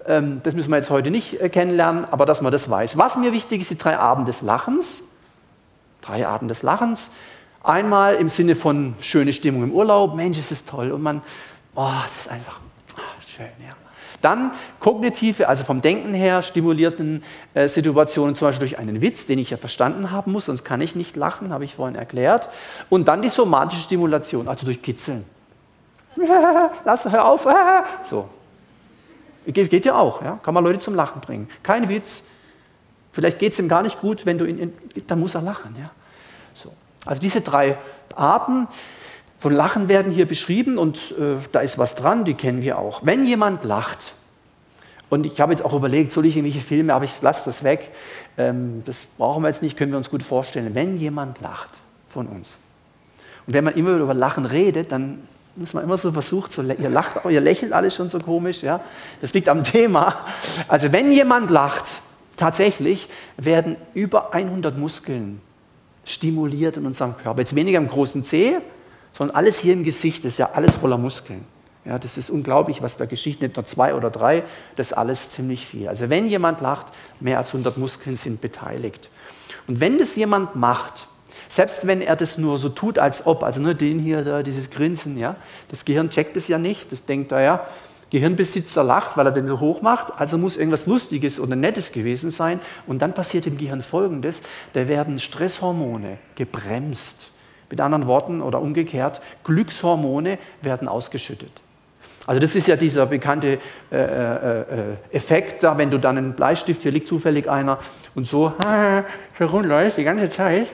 Ähm, 0.06 0.40
das 0.42 0.54
müssen 0.54 0.70
wir 0.70 0.76
jetzt 0.76 0.90
heute 0.90 1.10
nicht 1.10 1.40
äh, 1.40 1.48
kennenlernen, 1.48 2.06
aber 2.10 2.26
dass 2.26 2.40
man 2.40 2.50
das 2.50 2.68
weiß. 2.68 2.96
Was 2.96 3.16
mir 3.16 3.32
wichtig 3.32 3.60
ist, 3.60 3.70
die 3.70 3.78
drei 3.78 3.98
Arten 3.98 4.24
des 4.24 4.40
Lachens. 4.42 5.02
Drei 6.00 6.26
Arten 6.26 6.48
des 6.48 6.62
Lachens. 6.62 7.10
Einmal 7.62 8.16
im 8.16 8.28
Sinne 8.28 8.56
von 8.56 8.94
schöne 9.00 9.32
Stimmung 9.32 9.62
im 9.62 9.72
Urlaub, 9.72 10.14
Mensch, 10.14 10.38
ist 10.38 10.50
es 10.50 10.64
toll 10.64 10.90
und 10.90 11.02
man, 11.02 11.22
oh, 11.76 11.92
das 12.04 12.22
ist 12.22 12.28
einfach 12.28 12.58
oh, 12.96 13.20
schön, 13.36 13.46
ja. 13.64 13.74
Dann 14.22 14.52
kognitive, 14.80 15.48
also 15.48 15.64
vom 15.64 15.82
Denken 15.82 16.14
her 16.14 16.42
stimulierten 16.42 17.22
äh, 17.54 17.68
Situationen, 17.68 18.34
zum 18.34 18.48
Beispiel 18.48 18.68
durch 18.68 18.78
einen 18.78 19.00
Witz, 19.00 19.26
den 19.26 19.38
ich 19.38 19.50
ja 19.50 19.56
verstanden 19.56 20.10
haben 20.10 20.32
muss, 20.32 20.46
sonst 20.46 20.64
kann 20.64 20.80
ich 20.80 20.94
nicht 20.94 21.16
lachen, 21.16 21.52
habe 21.52 21.64
ich 21.64 21.74
vorhin 21.74 21.96
erklärt. 21.96 22.48
Und 22.88 23.08
dann 23.08 23.20
die 23.20 23.28
somatische 23.28 23.82
Stimulation, 23.82 24.48
also 24.48 24.64
durch 24.64 24.80
Kitzeln. 24.80 25.24
Lass, 26.84 27.04
hör 27.04 27.26
auf. 27.26 27.46
So. 28.04 28.28
Geht, 29.44 29.70
geht 29.70 29.84
ja 29.84 29.96
auch, 29.96 30.22
ja? 30.22 30.38
kann 30.42 30.54
man 30.54 30.62
Leute 30.62 30.78
zum 30.78 30.94
Lachen 30.94 31.20
bringen. 31.20 31.48
Kein 31.64 31.88
Witz. 31.88 32.22
Vielleicht 33.12 33.38
geht 33.38 33.52
es 33.52 33.58
ihm 33.58 33.68
gar 33.68 33.82
nicht 33.82 34.00
gut, 34.00 34.24
wenn 34.24 34.38
du 34.38 34.44
ihn, 34.44 34.72
dann 35.06 35.18
muss 35.18 35.34
er 35.34 35.42
lachen. 35.42 35.74
Ja? 35.78 35.90
So. 36.54 36.72
Also 37.04 37.20
diese 37.20 37.40
drei 37.40 37.76
Arten 38.14 38.68
von 39.42 39.52
Lachen 39.52 39.88
werden 39.88 40.12
hier 40.12 40.26
beschrieben 40.26 40.78
und 40.78 41.14
äh, 41.18 41.34
da 41.50 41.60
ist 41.60 41.76
was 41.76 41.96
dran, 41.96 42.24
die 42.24 42.34
kennen 42.34 42.62
wir 42.62 42.78
auch. 42.78 43.00
Wenn 43.04 43.26
jemand 43.26 43.64
lacht 43.64 44.14
Und 45.10 45.26
ich 45.26 45.40
habe 45.40 45.52
jetzt 45.52 45.64
auch 45.64 45.74
überlegt, 45.74 46.12
soll 46.12 46.26
ich 46.26 46.36
irgendwelche 46.36 46.64
Filme, 46.64 46.94
aber 46.94 47.04
ich 47.04 47.20
lasse 47.20 47.42
das 47.46 47.64
weg. 47.64 47.90
Ähm, 48.38 48.84
das 48.86 49.04
brauchen 49.18 49.42
wir 49.42 49.48
jetzt 49.48 49.60
nicht, 49.60 49.76
können 49.76 49.90
wir 49.90 49.98
uns 49.98 50.10
gut 50.10 50.22
vorstellen. 50.22 50.76
Wenn 50.76 50.96
jemand 50.96 51.40
lacht 51.40 51.70
von 52.08 52.28
uns 52.28 52.56
und 53.48 53.52
wenn 53.52 53.64
man 53.64 53.74
immer 53.74 53.96
über 53.96 54.14
Lachen 54.14 54.44
redet, 54.44 54.92
dann 54.92 55.18
muss 55.56 55.74
man 55.74 55.82
immer 55.82 55.98
so 55.98 56.12
versucht, 56.12 56.52
so, 56.52 56.62
ihr 56.62 56.88
lacht, 56.88 57.16
ihr 57.28 57.40
lächelt 57.40 57.72
alles 57.72 57.96
schon 57.96 58.10
so 58.10 58.18
komisch, 58.18 58.62
ja. 58.62 58.80
Das 59.20 59.34
liegt 59.34 59.48
am 59.48 59.64
Thema. 59.64 60.24
Also 60.68 60.92
wenn 60.92 61.10
jemand 61.10 61.50
lacht, 61.50 61.86
tatsächlich 62.36 63.08
werden 63.36 63.74
über 63.92 64.32
100 64.34 64.78
Muskeln 64.78 65.40
stimuliert 66.04 66.76
in 66.76 66.86
unserem 66.86 67.16
Körper. 67.16 67.40
Jetzt 67.40 67.56
weniger 67.56 67.78
im 67.78 67.88
großen 67.88 68.22
Zeh, 68.22 68.58
sondern 69.12 69.36
alles 69.36 69.58
hier 69.58 69.72
im 69.72 69.84
Gesicht 69.84 70.24
ist 70.24 70.38
ja 70.38 70.50
alles 70.52 70.74
voller 70.74 70.98
Muskeln. 70.98 71.44
Ja, 71.84 71.98
das 71.98 72.16
ist 72.16 72.30
unglaublich, 72.30 72.80
was 72.80 72.96
da 72.96 73.06
geschieht. 73.06 73.42
Nicht 73.42 73.56
nur 73.56 73.64
zwei 73.66 73.94
oder 73.94 74.10
drei, 74.10 74.44
das 74.76 74.88
ist 74.88 74.92
alles 74.92 75.30
ziemlich 75.30 75.66
viel. 75.66 75.88
Also 75.88 76.10
wenn 76.10 76.28
jemand 76.28 76.60
lacht, 76.60 76.86
mehr 77.18 77.38
als 77.38 77.48
100 77.48 77.76
Muskeln 77.76 78.16
sind 78.16 78.40
beteiligt. 78.40 79.10
Und 79.66 79.80
wenn 79.80 79.98
das 79.98 80.14
jemand 80.14 80.54
macht, 80.54 81.08
selbst 81.48 81.86
wenn 81.86 82.00
er 82.00 82.16
das 82.16 82.38
nur 82.38 82.58
so 82.58 82.68
tut, 82.68 82.98
als 82.98 83.26
ob, 83.26 83.42
also 83.42 83.60
nur 83.60 83.74
den 83.74 83.98
hier, 83.98 84.24
da, 84.24 84.42
dieses 84.42 84.70
Grinsen, 84.70 85.18
ja, 85.18 85.34
das 85.68 85.84
Gehirn 85.84 86.08
checkt 86.10 86.36
es 86.36 86.48
ja 86.48 86.56
nicht, 86.56 86.92
das 86.92 87.04
denkt 87.04 87.32
er 87.32 87.40
ja, 87.40 87.66
Gehirnbesitzer 88.10 88.84
lacht, 88.84 89.16
weil 89.16 89.26
er 89.26 89.32
den 89.32 89.46
so 89.46 89.58
hoch 89.58 89.82
macht, 89.82 90.12
also 90.18 90.38
muss 90.38 90.56
irgendwas 90.56 90.86
Lustiges 90.86 91.40
oder 91.40 91.56
Nettes 91.56 91.92
gewesen 91.92 92.30
sein. 92.30 92.60
Und 92.86 93.00
dann 93.00 93.14
passiert 93.14 93.46
im 93.46 93.56
Gehirn 93.56 93.82
Folgendes, 93.82 94.42
da 94.74 94.86
werden 94.86 95.18
Stresshormone 95.18 96.18
gebremst. 96.36 97.31
Mit 97.72 97.80
anderen 97.80 98.06
Worten 98.06 98.42
oder 98.42 98.60
umgekehrt, 98.60 99.22
Glückshormone 99.44 100.38
werden 100.60 100.88
ausgeschüttet. 100.88 101.62
Also 102.26 102.38
das 102.38 102.54
ist 102.54 102.68
ja 102.68 102.76
dieser 102.76 103.06
bekannte 103.06 103.58
äh, 103.90 103.96
äh, 103.96 104.60
äh 104.60 104.64
Effekt, 105.10 105.62
da, 105.62 105.78
wenn 105.78 105.90
du 105.90 105.96
dann 105.96 106.18
einen 106.18 106.34
Bleistift, 106.34 106.82
hier 106.82 106.92
liegt 106.92 107.08
zufällig 107.08 107.48
einer 107.48 107.78
und 108.14 108.26
so 108.26 108.52
herumläufst 109.32 109.96
die 109.96 110.04
ganze 110.04 110.30
Zeit, 110.30 110.66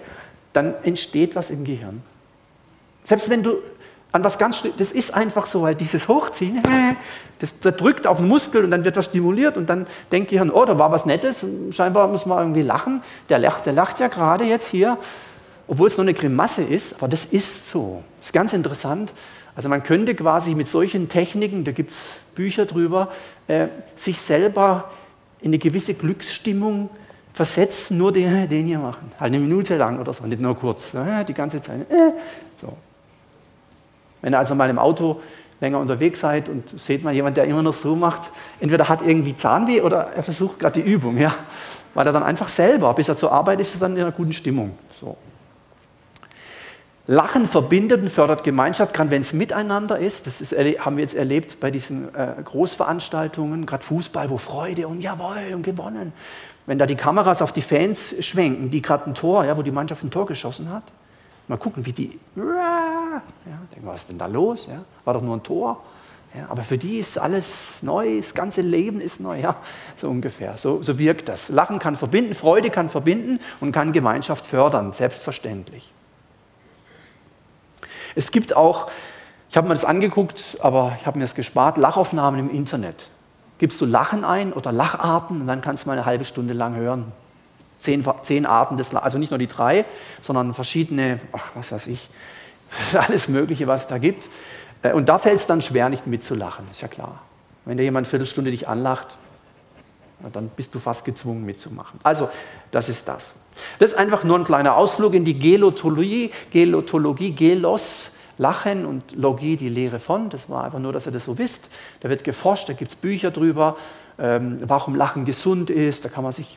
dann 0.52 0.74
entsteht 0.82 1.36
was 1.36 1.50
im 1.50 1.62
Gehirn. 1.62 2.02
Selbst 3.04 3.30
wenn 3.30 3.44
du 3.44 3.58
an 4.10 4.24
was 4.24 4.36
ganz, 4.38 4.64
das 4.76 4.90
ist 4.90 5.14
einfach 5.14 5.46
so, 5.46 5.62
weil 5.62 5.76
dieses 5.76 6.08
Hochziehen, 6.08 6.64
das, 7.38 7.60
das 7.60 7.76
drückt 7.76 8.08
auf 8.08 8.16
den 8.18 8.26
Muskel 8.26 8.64
und 8.64 8.72
dann 8.72 8.84
wird 8.84 8.96
was 8.96 9.04
stimuliert 9.04 9.56
und 9.56 9.70
dann 9.70 9.86
denkt 10.10 10.30
Gehirn, 10.30 10.50
oh, 10.50 10.64
da 10.64 10.80
war 10.80 10.90
was 10.90 11.06
Nettes, 11.06 11.46
scheinbar 11.70 12.08
muss 12.08 12.26
man 12.26 12.38
irgendwie 12.38 12.62
lachen. 12.62 13.02
Der 13.28 13.38
lacht, 13.38 13.66
der 13.66 13.72
lacht 13.72 14.00
ja 14.00 14.08
gerade 14.08 14.42
jetzt 14.42 14.66
hier, 14.66 14.98
obwohl 15.68 15.86
es 15.86 15.96
nur 15.96 16.04
eine 16.04 16.14
Grimasse 16.14 16.62
ist, 16.62 16.94
aber 16.94 17.08
das 17.08 17.26
ist 17.26 17.70
so. 17.70 18.02
Das 18.16 18.28
ist 18.28 18.32
ganz 18.32 18.52
interessant. 18.52 19.12
Also 19.54 19.68
man 19.68 19.82
könnte 19.82 20.14
quasi 20.14 20.54
mit 20.54 20.66
solchen 20.66 21.08
Techniken, 21.08 21.64
da 21.64 21.72
gibt 21.72 21.92
es 21.92 21.98
Bücher 22.34 22.64
drüber, 22.64 23.10
äh, 23.46 23.68
sich 23.94 24.18
selber 24.18 24.90
in 25.40 25.48
eine 25.48 25.58
gewisse 25.58 25.94
Glücksstimmung 25.94 26.90
versetzen, 27.34 27.98
nur 27.98 28.12
den, 28.12 28.48
den 28.48 28.66
hier 28.66 28.78
machen. 28.78 29.12
Halt 29.20 29.32
eine 29.32 29.38
Minute 29.38 29.76
lang 29.76 30.00
oder 30.00 30.12
so, 30.14 30.24
nicht 30.24 30.40
nur 30.40 30.56
kurz, 30.56 30.94
ne? 30.94 31.24
die 31.26 31.34
ganze 31.34 31.60
Zeit. 31.60 31.82
Äh, 31.90 32.12
so. 32.60 32.76
Wenn 34.22 34.34
ihr 34.34 34.38
also 34.38 34.54
mal 34.54 34.70
im 34.70 34.78
Auto 34.78 35.20
länger 35.60 35.78
unterwegs 35.78 36.20
seid 36.20 36.48
und 36.48 36.78
seht 36.80 37.04
mal 37.04 37.12
jemand, 37.12 37.36
der 37.36 37.44
immer 37.44 37.62
noch 37.62 37.74
so 37.74 37.94
macht, 37.94 38.30
entweder 38.60 38.88
hat 38.88 39.02
irgendwie 39.02 39.36
Zahnweh 39.36 39.80
oder 39.80 40.12
er 40.14 40.22
versucht 40.22 40.58
gerade 40.58 40.80
die 40.80 40.88
Übung, 40.88 41.18
ja, 41.18 41.34
weil 41.94 42.06
er 42.06 42.12
dann 42.12 42.22
einfach 42.22 42.48
selber, 42.48 42.94
bis 42.94 43.08
er 43.08 43.16
zur 43.16 43.32
Arbeit 43.32 43.60
ist, 43.60 43.74
ist 43.74 43.80
er 43.80 43.88
dann 43.88 43.96
in 43.96 44.02
einer 44.02 44.12
guten 44.12 44.32
Stimmung. 44.32 44.78
So. 45.00 45.16
Lachen 47.08 47.48
verbindet 47.48 48.02
und 48.02 48.10
fördert 48.10 48.44
Gemeinschaft, 48.44 48.94
gerade 48.94 49.10
wenn 49.10 49.22
es 49.22 49.32
miteinander 49.32 49.98
ist. 49.98 50.28
Das 50.28 50.40
ist, 50.40 50.52
haben 50.52 50.96
wir 50.96 51.02
jetzt 51.02 51.16
erlebt 51.16 51.58
bei 51.58 51.72
diesen 51.72 52.14
äh, 52.14 52.34
Großveranstaltungen, 52.44 53.66
gerade 53.66 53.82
Fußball, 53.82 54.30
wo 54.30 54.38
Freude 54.38 54.86
und 54.86 55.00
Jawohl 55.00 55.54
und 55.54 55.62
gewonnen 55.62 56.12
wenn 56.68 56.78
da 56.78 56.84
die 56.84 56.96
Kameras 56.96 57.40
auf 57.40 57.52
die 57.52 57.62
Fans 57.62 58.14
schwenken, 58.20 58.70
die 58.70 58.82
gerade 58.82 59.06
ein 59.06 59.14
Tor, 59.14 59.42
ja, 59.46 59.56
wo 59.56 59.62
die 59.62 59.70
Mannschaft 59.70 60.04
ein 60.04 60.10
Tor 60.10 60.26
geschossen 60.26 60.70
hat, 60.70 60.82
mal 61.48 61.56
gucken, 61.56 61.86
wie 61.86 61.92
die, 61.92 62.20
ja, 62.36 63.22
denken, 63.74 63.86
was 63.86 64.02
ist 64.02 64.10
denn 64.10 64.18
da 64.18 64.26
los? 64.26 64.68
Ja, 64.70 64.84
war 65.06 65.14
doch 65.14 65.22
nur 65.22 65.34
ein 65.34 65.42
Tor. 65.42 65.82
Ja, 66.36 66.44
aber 66.50 66.62
für 66.62 66.76
die 66.76 66.98
ist 66.98 67.18
alles 67.18 67.78
neu, 67.80 68.18
das 68.18 68.34
ganze 68.34 68.60
Leben 68.60 69.00
ist 69.00 69.18
neu, 69.18 69.40
ja, 69.40 69.56
so 69.96 70.10
ungefähr. 70.10 70.58
So, 70.58 70.82
so 70.82 70.98
wirkt 70.98 71.30
das. 71.30 71.48
Lachen 71.48 71.78
kann 71.78 71.96
verbinden, 71.96 72.34
Freude 72.34 72.68
kann 72.68 72.90
verbinden 72.90 73.40
und 73.60 73.72
kann 73.72 73.92
Gemeinschaft 73.92 74.44
fördern, 74.44 74.92
selbstverständlich. 74.92 75.90
Es 78.18 78.32
gibt 78.32 78.56
auch, 78.56 78.90
ich 79.48 79.56
habe 79.56 79.68
mir 79.68 79.74
das 79.74 79.84
angeguckt, 79.84 80.58
aber 80.60 80.96
ich 80.98 81.06
habe 81.06 81.20
mir 81.20 81.24
das 81.24 81.36
gespart, 81.36 81.76
Lachaufnahmen 81.76 82.40
im 82.40 82.50
Internet 82.50 83.10
gibst 83.58 83.80
du 83.80 83.86
Lachen 83.86 84.24
ein 84.24 84.52
oder 84.52 84.72
Lacharten 84.72 85.40
und 85.40 85.46
dann 85.46 85.60
kannst 85.60 85.84
du 85.84 85.88
mal 85.88 85.92
eine 85.92 86.04
halbe 86.04 86.24
Stunde 86.24 86.52
lang 86.52 86.74
hören. 86.74 87.12
Zehn, 87.78 88.04
zehn 88.22 88.44
Arten 88.44 88.76
des 88.76 88.90
Lachens, 88.90 89.04
also 89.04 89.18
nicht 89.18 89.30
nur 89.30 89.38
die 89.38 89.46
drei, 89.46 89.84
sondern 90.20 90.52
verschiedene, 90.52 91.20
ach, 91.30 91.50
was 91.54 91.70
weiß 91.70 91.86
ich, 91.86 92.10
alles 92.92 93.28
Mögliche, 93.28 93.68
was 93.68 93.82
es 93.82 93.86
da 93.86 93.98
gibt. 93.98 94.28
Äh, 94.82 94.94
und 94.94 95.08
da 95.08 95.20
fällt 95.20 95.36
es 95.36 95.46
dann 95.46 95.62
schwer, 95.62 95.88
nicht 95.88 96.08
mitzulachen, 96.08 96.64
ist 96.68 96.80
ja 96.80 96.88
klar. 96.88 97.22
Wenn 97.66 97.76
dir 97.76 97.84
jemand 97.84 98.06
eine 98.06 98.10
Viertelstunde 98.10 98.50
dich 98.50 98.66
anlacht, 98.66 99.16
dann 100.32 100.48
bist 100.48 100.74
du 100.74 100.80
fast 100.80 101.04
gezwungen 101.04 101.46
mitzumachen. 101.46 102.00
Also, 102.02 102.28
das 102.72 102.88
ist 102.88 103.06
das. 103.06 103.34
Das 103.78 103.92
ist 103.92 103.98
einfach 103.98 104.24
nur 104.24 104.38
ein 104.38 104.44
kleiner 104.44 104.76
Ausflug 104.76 105.14
in 105.14 105.24
die 105.24 105.38
Gelotologie, 105.38 106.30
Gelotologie, 106.50 107.32
Gelos 107.32 108.10
Lachen 108.38 108.86
und 108.86 109.16
Logie, 109.16 109.56
die 109.56 109.68
Lehre 109.68 109.98
von. 109.98 110.30
Das 110.30 110.48
war 110.48 110.64
einfach 110.64 110.78
nur, 110.78 110.92
dass 110.92 111.06
ihr 111.06 111.12
das 111.12 111.24
so 111.24 111.38
wisst. 111.38 111.68
Da 112.00 112.08
wird 112.08 112.24
geforscht, 112.24 112.68
da 112.68 112.72
gibt 112.72 112.92
es 112.92 112.96
Bücher 112.96 113.30
drüber, 113.30 113.76
ähm, 114.18 114.60
warum 114.62 114.94
Lachen 114.94 115.24
gesund 115.24 115.70
ist. 115.70 116.04
Da 116.04 116.08
kann 116.08 116.22
man 116.22 116.32
sich 116.32 116.56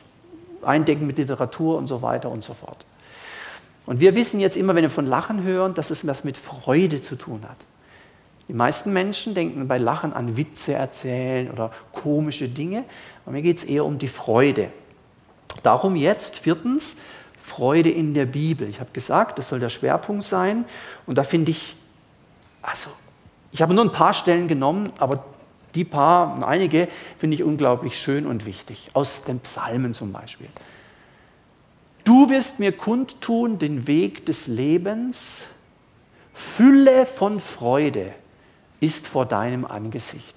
eindecken 0.62 1.06
mit 1.06 1.18
Literatur 1.18 1.76
und 1.76 1.88
so 1.88 2.00
weiter 2.02 2.30
und 2.30 2.44
so 2.44 2.54
fort. 2.54 2.86
Und 3.84 3.98
wir 3.98 4.14
wissen 4.14 4.38
jetzt 4.38 4.56
immer, 4.56 4.76
wenn 4.76 4.82
wir 4.82 4.90
von 4.90 5.06
Lachen 5.06 5.42
hören, 5.42 5.74
dass 5.74 5.90
es 5.90 6.06
was 6.06 6.22
mit 6.22 6.38
Freude 6.38 7.00
zu 7.00 7.16
tun 7.16 7.42
hat. 7.42 7.56
Die 8.48 8.52
meisten 8.52 8.92
Menschen 8.92 9.34
denken 9.34 9.66
bei 9.66 9.78
Lachen 9.78 10.12
an 10.12 10.36
Witze 10.36 10.74
erzählen 10.74 11.50
oder 11.50 11.72
komische 11.90 12.48
Dinge. 12.48 12.84
Aber 13.24 13.32
mir 13.32 13.42
geht 13.42 13.58
es 13.58 13.64
eher 13.64 13.84
um 13.84 13.98
die 13.98 14.08
Freude. 14.08 14.70
Darum 15.62 15.96
jetzt, 15.96 16.38
viertens, 16.38 16.96
Freude 17.42 17.90
in 17.90 18.14
der 18.14 18.26
Bibel. 18.26 18.68
Ich 18.68 18.80
habe 18.80 18.90
gesagt, 18.92 19.38
das 19.38 19.48
soll 19.48 19.60
der 19.60 19.68
Schwerpunkt 19.68 20.24
sein. 20.24 20.64
Und 21.06 21.18
da 21.18 21.24
finde 21.24 21.50
ich, 21.50 21.76
also, 22.62 22.90
ich 23.50 23.62
habe 23.62 23.74
nur 23.74 23.84
ein 23.84 23.92
paar 23.92 24.14
Stellen 24.14 24.48
genommen, 24.48 24.90
aber 24.98 25.24
die 25.74 25.84
paar, 25.84 26.34
und 26.34 26.44
einige, 26.44 26.88
finde 27.18 27.34
ich 27.34 27.42
unglaublich 27.42 27.98
schön 27.98 28.26
und 28.26 28.46
wichtig. 28.46 28.90
Aus 28.94 29.24
den 29.24 29.40
Psalmen 29.40 29.94
zum 29.94 30.12
Beispiel. 30.12 30.48
Du 32.04 32.30
wirst 32.30 32.58
mir 32.58 32.72
kundtun 32.72 33.58
den 33.58 33.86
Weg 33.86 34.26
des 34.26 34.46
Lebens. 34.46 35.42
Fülle 36.34 37.06
von 37.06 37.40
Freude 37.40 38.12
ist 38.80 39.06
vor 39.06 39.26
deinem 39.26 39.64
Angesicht. 39.64 40.34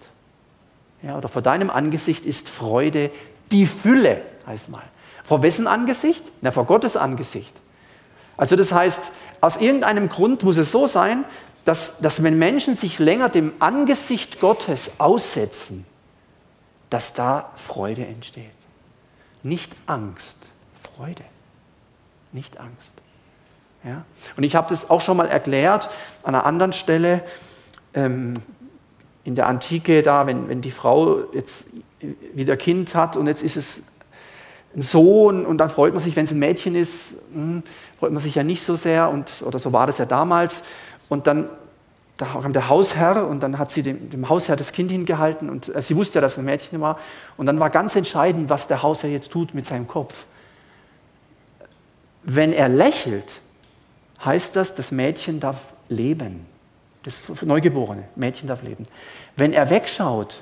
Ja, 1.02 1.18
oder 1.18 1.30
vor 1.30 1.42
deinem 1.42 1.70
Angesicht 1.70 2.26
ist 2.26 2.50
Freude 2.50 3.12
die 3.52 3.66
Fülle, 3.66 4.22
heißt 4.46 4.70
mal. 4.70 4.84
Vor 5.28 5.42
wessen 5.42 5.68
Angesicht? 5.68 6.32
Na, 6.42 6.52
vor 6.52 6.66
Gottes 6.66 6.96
Angesicht. 6.96 7.54
Also 8.38 8.56
das 8.56 8.72
heißt, 8.72 9.12
aus 9.42 9.58
irgendeinem 9.58 10.10
Grund 10.10 10.44
muss 10.44 10.58
es 10.58 10.72
so 10.72 10.88
sein, 10.88 11.26
dass, 11.64 12.00
dass 12.00 12.22
wenn 12.22 12.38
Menschen 12.38 12.76
sich 12.76 13.00
länger 13.00 13.30
dem 13.30 13.54
Angesicht 13.60 14.40
Gottes 14.40 15.00
aussetzen, 15.00 15.86
dass 16.90 17.14
da 17.14 17.52
Freude 17.56 18.06
entsteht. 18.06 18.52
Nicht 19.42 19.72
Angst, 19.88 20.38
Freude. 20.96 21.24
Nicht 22.32 22.60
Angst. 22.60 22.92
Ja? 23.84 24.06
Und 24.38 24.44
ich 24.44 24.56
habe 24.56 24.70
das 24.70 24.90
auch 24.90 25.02
schon 25.02 25.18
mal 25.18 25.28
erklärt 25.28 25.90
an 26.24 26.36
einer 26.36 26.46
anderen 26.46 26.74
Stelle 26.74 27.24
ähm, 27.94 28.36
in 29.24 29.36
der 29.36 29.48
Antike, 29.48 30.04
da, 30.04 30.28
wenn, 30.28 30.50
wenn 30.50 30.62
die 30.62 30.72
Frau 30.72 31.32
jetzt 31.34 31.68
wieder 32.34 32.58
Kind 32.58 32.94
hat 32.94 33.16
und 33.16 33.26
jetzt 33.26 33.42
ist 33.42 33.56
es 33.56 33.84
ein 34.76 34.82
Sohn 34.82 35.46
und 35.46 35.58
dann 35.58 35.70
freut 35.70 35.94
man 35.94 36.04
sich, 36.04 36.16
wenn 36.16 36.26
es 36.26 36.32
ein 36.32 36.40
Mädchen 36.40 36.76
ist, 36.76 37.16
hm, 37.34 37.64
freut 38.00 38.12
man 38.12 38.22
sich 38.22 38.36
ja 38.36 38.44
nicht 38.44 38.62
so 38.62 38.76
sehr 38.76 39.10
und, 39.10 39.42
oder 39.46 39.60
so 39.60 39.72
war 39.72 39.88
das 39.88 39.98
ja 39.98 40.06
damals. 40.06 40.64
Und 41.08 41.28
dann 41.28 41.50
da 42.18 42.26
kam 42.42 42.54
der 42.54 42.70
Hausherr 42.70 43.28
und 43.28 43.44
dann 43.44 43.58
hat 43.58 43.72
sie 43.72 43.84
dem, 43.84 44.10
dem 44.10 44.30
Hausherr 44.30 44.56
das 44.56 44.72
Kind 44.72 44.90
hingehalten 44.90 45.50
und 45.50 45.74
äh, 45.76 45.82
sie 45.82 45.96
wusste 45.96 46.16
ja, 46.16 46.22
dass 46.22 46.34
es 46.34 46.40
ein 46.40 46.46
Mädchen 46.46 46.80
war. 46.80 46.98
Und 47.36 47.46
dann 47.46 47.60
war 47.60 47.70
ganz 47.70 47.96
entscheidend, 47.96 48.50
was 48.50 48.68
der 48.68 48.84
Hausherr 48.84 49.10
jetzt 49.10 49.32
tut 49.32 49.54
mit 49.54 49.66
seinem 49.66 49.88
Kopf. 49.88 50.26
Wenn 52.24 52.54
er 52.54 52.70
lächelt, 52.70 53.42
heißt 54.24 54.56
das, 54.56 54.76
das 54.76 54.92
Mädchen 54.92 55.40
darf 55.40 55.58
leben. 55.90 56.46
Das 57.04 57.22
Neugeborene, 57.42 58.06
Mädchen 58.16 58.48
darf 58.48 58.64
leben. 58.64 58.86
Wenn 59.36 59.54
er 59.54 59.70
wegschaut, 59.70 60.42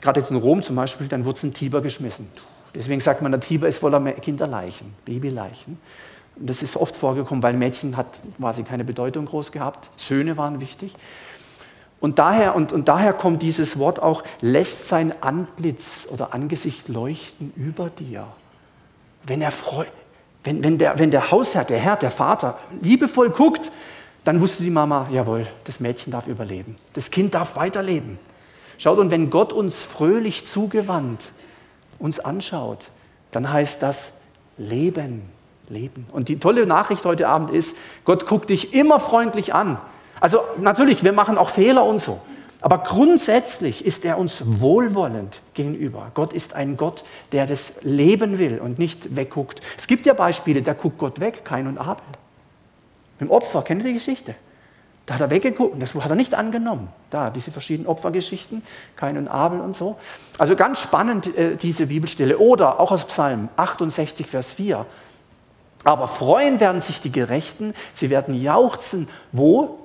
gerade 0.00 0.20
jetzt 0.20 0.30
in 0.30 0.36
Rom 0.36 0.62
zum 0.62 0.76
Beispiel, 0.76 1.08
dann 1.08 1.24
wird 1.24 1.36
es 1.36 1.44
in 1.44 1.52
Tiber 1.52 1.82
geschmissen. 1.82 2.26
Deswegen 2.76 3.00
sagt 3.00 3.22
man, 3.22 3.32
der 3.32 3.40
Tiber 3.40 3.68
ist 3.68 3.78
voller 3.78 4.00
Kinderleichen, 4.12 4.94
Babyleichen. 5.04 5.78
Und 6.38 6.50
das 6.50 6.62
ist 6.62 6.76
oft 6.76 6.94
vorgekommen, 6.94 7.42
weil 7.42 7.54
Mädchen 7.54 7.96
hat 7.96 8.08
quasi 8.36 8.62
keine 8.62 8.84
Bedeutung 8.84 9.24
groß 9.24 9.52
gehabt. 9.52 9.90
Söhne 9.96 10.36
waren 10.36 10.60
wichtig. 10.60 10.94
Und 11.98 12.18
daher, 12.18 12.54
und, 12.54 12.72
und 12.74 12.88
daher 12.88 13.14
kommt 13.14 13.42
dieses 13.42 13.78
Wort 13.78 14.02
auch, 14.02 14.22
lässt 14.40 14.88
sein 14.88 15.14
Antlitz 15.22 16.06
oder 16.10 16.34
Angesicht 16.34 16.88
leuchten 16.88 17.52
über 17.56 17.88
dir. 17.88 18.26
Wenn, 19.24 19.40
er 19.40 19.50
freu, 19.50 19.86
wenn, 20.44 20.62
wenn, 20.62 20.76
der, 20.76 20.98
wenn 20.98 21.10
der 21.10 21.30
Hausherr, 21.30 21.64
der 21.64 21.78
Herr, 21.78 21.96
der 21.96 22.10
Vater 22.10 22.58
liebevoll 22.82 23.30
guckt, 23.30 23.72
dann 24.24 24.40
wusste 24.40 24.62
die 24.62 24.70
Mama, 24.70 25.08
jawohl, 25.10 25.46
das 25.64 25.80
Mädchen 25.80 26.12
darf 26.12 26.26
überleben. 26.26 26.76
Das 26.92 27.10
Kind 27.10 27.32
darf 27.32 27.56
weiterleben. 27.56 28.18
Schaut, 28.76 28.98
und 28.98 29.10
wenn 29.10 29.30
Gott 29.30 29.54
uns 29.54 29.82
fröhlich 29.82 30.46
zugewandt 30.46 31.30
uns 31.98 32.20
anschaut, 32.20 32.90
dann 33.30 33.52
heißt 33.52 33.82
das 33.82 34.12
Leben, 34.58 35.22
Leben. 35.68 36.06
Und 36.12 36.28
die 36.28 36.38
tolle 36.38 36.66
Nachricht 36.66 37.04
heute 37.04 37.28
Abend 37.28 37.50
ist, 37.50 37.76
Gott 38.04 38.26
guckt 38.26 38.50
dich 38.50 38.74
immer 38.74 39.00
freundlich 39.00 39.54
an. 39.54 39.78
Also 40.20 40.40
natürlich, 40.58 41.04
wir 41.04 41.12
machen 41.12 41.38
auch 41.38 41.50
Fehler 41.50 41.84
und 41.84 42.00
so. 42.00 42.20
Aber 42.60 42.78
grundsätzlich 42.78 43.84
ist 43.84 44.04
er 44.04 44.18
uns 44.18 44.42
wohlwollend 44.44 45.40
gegenüber. 45.54 46.10
Gott 46.14 46.32
ist 46.32 46.54
ein 46.54 46.76
Gott, 46.76 47.04
der 47.32 47.46
das 47.46 47.74
Leben 47.82 48.38
will 48.38 48.58
und 48.58 48.78
nicht 48.78 49.14
wegguckt. 49.14 49.60
Es 49.76 49.86
gibt 49.86 50.06
ja 50.06 50.14
Beispiele, 50.14 50.62
da 50.62 50.72
guckt 50.72 50.98
Gott 50.98 51.20
weg, 51.20 51.44
Kain 51.44 51.66
und 51.66 51.78
Abel. 51.78 52.02
Mit 53.18 53.28
dem 53.28 53.30
Opfer, 53.30 53.62
kennt 53.62 53.82
ihr 53.82 53.88
die 53.88 53.94
Geschichte? 53.94 54.34
Da 55.06 55.14
hat 55.14 55.20
er 55.20 55.30
weggeguckt 55.30 55.74
und 55.74 55.80
das 55.80 55.94
hat 55.94 56.10
er 56.10 56.16
nicht 56.16 56.34
angenommen. 56.34 56.88
Da, 57.10 57.30
diese 57.30 57.52
verschiedenen 57.52 57.86
Opfergeschichten, 57.86 58.62
Kain 58.96 59.16
und 59.16 59.28
Abel 59.28 59.60
und 59.60 59.76
so. 59.76 59.96
Also 60.36 60.56
ganz 60.56 60.80
spannend, 60.80 61.34
äh, 61.36 61.54
diese 61.54 61.86
Bibelstelle. 61.86 62.38
Oder 62.38 62.80
auch 62.80 62.90
aus 62.90 63.04
Psalm 63.06 63.48
68, 63.56 64.26
Vers 64.26 64.52
4. 64.54 64.84
Aber 65.84 66.08
freuen 66.08 66.58
werden 66.58 66.80
sich 66.80 67.00
die 67.00 67.12
Gerechten, 67.12 67.72
sie 67.92 68.10
werden 68.10 68.34
jauchzen. 68.34 69.08
Wo? 69.30 69.78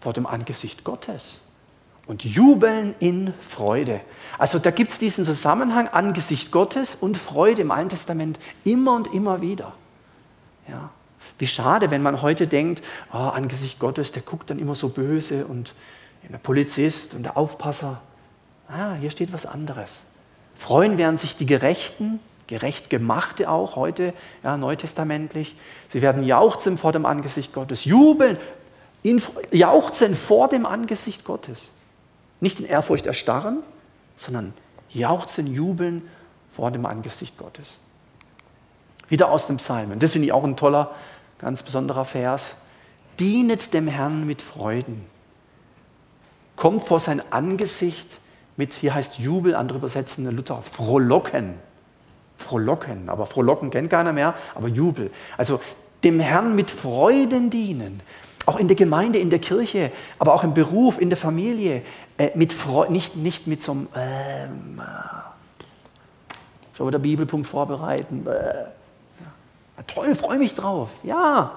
Vor 0.00 0.12
dem 0.12 0.26
Angesicht 0.26 0.84
Gottes. 0.84 1.40
Und 2.06 2.24
jubeln 2.24 2.94
in 3.00 3.34
Freude. 3.40 4.00
Also 4.38 4.60
da 4.60 4.70
gibt 4.70 4.92
es 4.92 4.98
diesen 5.00 5.24
Zusammenhang 5.24 5.88
Angesicht 5.88 6.52
Gottes 6.52 6.94
und 6.94 7.16
Freude 7.16 7.62
im 7.62 7.72
Alten 7.72 7.88
Testament 7.88 8.38
immer 8.62 8.94
und 8.94 9.12
immer 9.12 9.40
wieder. 9.40 9.72
Wie 11.38 11.46
schade, 11.46 11.90
wenn 11.90 12.02
man 12.02 12.22
heute 12.22 12.46
denkt, 12.46 12.82
oh, 13.12 13.16
Angesicht 13.16 13.78
Gottes, 13.78 14.12
der 14.12 14.22
guckt 14.22 14.50
dann 14.50 14.58
immer 14.58 14.74
so 14.74 14.88
böse 14.88 15.46
und 15.46 15.74
der 16.28 16.38
Polizist 16.38 17.14
und 17.14 17.22
der 17.22 17.36
Aufpasser. 17.36 18.00
Ah, 18.68 18.94
hier 19.00 19.10
steht 19.10 19.32
was 19.32 19.46
anderes. 19.46 20.02
Freuen 20.56 20.98
werden 20.98 21.16
sich 21.16 21.36
die 21.36 21.46
Gerechten, 21.46 22.20
gerecht 22.48 22.90
gemachte 22.90 23.48
auch 23.48 23.76
heute, 23.76 24.12
ja, 24.42 24.56
neutestamentlich. 24.56 25.56
Sie 25.90 26.02
werden 26.02 26.22
jauchzen 26.24 26.76
vor 26.76 26.92
dem 26.92 27.06
Angesicht 27.06 27.52
Gottes, 27.52 27.84
jubeln, 27.84 28.38
in, 29.02 29.22
jauchzen 29.52 30.16
vor 30.16 30.48
dem 30.48 30.66
Angesicht 30.66 31.24
Gottes. 31.24 31.70
Nicht 32.40 32.60
in 32.60 32.66
Ehrfurcht 32.66 33.06
erstarren, 33.06 33.60
sondern 34.16 34.52
jauchzen, 34.90 35.46
jubeln 35.46 36.08
vor 36.52 36.70
dem 36.70 36.86
Angesicht 36.86 37.38
Gottes. 37.38 37.78
Wieder 39.08 39.30
aus 39.30 39.46
dem 39.46 39.56
Psalmen. 39.58 39.98
Das 39.98 40.12
finde 40.12 40.26
ich 40.26 40.32
auch 40.32 40.44
ein 40.44 40.56
toller 40.56 40.94
ganz 41.38 41.62
besonderer 41.62 42.04
Vers. 42.04 42.54
Dienet 43.18 43.74
dem 43.74 43.88
Herrn 43.88 44.26
mit 44.26 44.42
Freuden. 44.42 45.04
Kommt 46.56 46.82
vor 46.82 47.00
sein 47.00 47.22
Angesicht 47.30 48.18
mit, 48.56 48.74
hier 48.74 48.94
heißt 48.94 49.18
Jubel, 49.18 49.54
andere 49.54 49.78
übersetzen 49.78 50.28
Luther, 50.34 50.62
frohlocken. 50.62 51.54
Frohlocken, 52.36 53.08
aber 53.08 53.26
frohlocken 53.26 53.70
kennt 53.70 53.90
keiner 53.90 54.12
mehr, 54.12 54.34
aber 54.54 54.68
Jubel. 54.68 55.10
Also 55.36 55.60
dem 56.04 56.20
Herrn 56.20 56.54
mit 56.54 56.70
Freuden 56.70 57.50
dienen. 57.50 58.00
Auch 58.46 58.58
in 58.58 58.66
der 58.66 58.76
Gemeinde, 58.76 59.18
in 59.18 59.30
der 59.30 59.40
Kirche, 59.40 59.92
aber 60.18 60.34
auch 60.34 60.42
im 60.42 60.54
Beruf, 60.54 61.00
in 61.00 61.10
der 61.10 61.18
Familie. 61.18 61.82
Äh, 62.16 62.30
mit 62.34 62.52
Freude, 62.52 62.92
nicht, 62.92 63.14
nicht 63.16 63.46
mit 63.46 63.62
so 63.62 63.72
einem, 63.72 63.88
ähm, 63.94 64.82
schon 66.76 66.88
wieder 66.88 66.98
Bibelpunkt 66.98 67.46
vorbereiten. 67.46 68.26
Äh, 68.26 68.64
toll, 69.86 70.14
freue 70.14 70.38
mich 70.38 70.54
drauf. 70.54 70.90
Ja, 71.02 71.52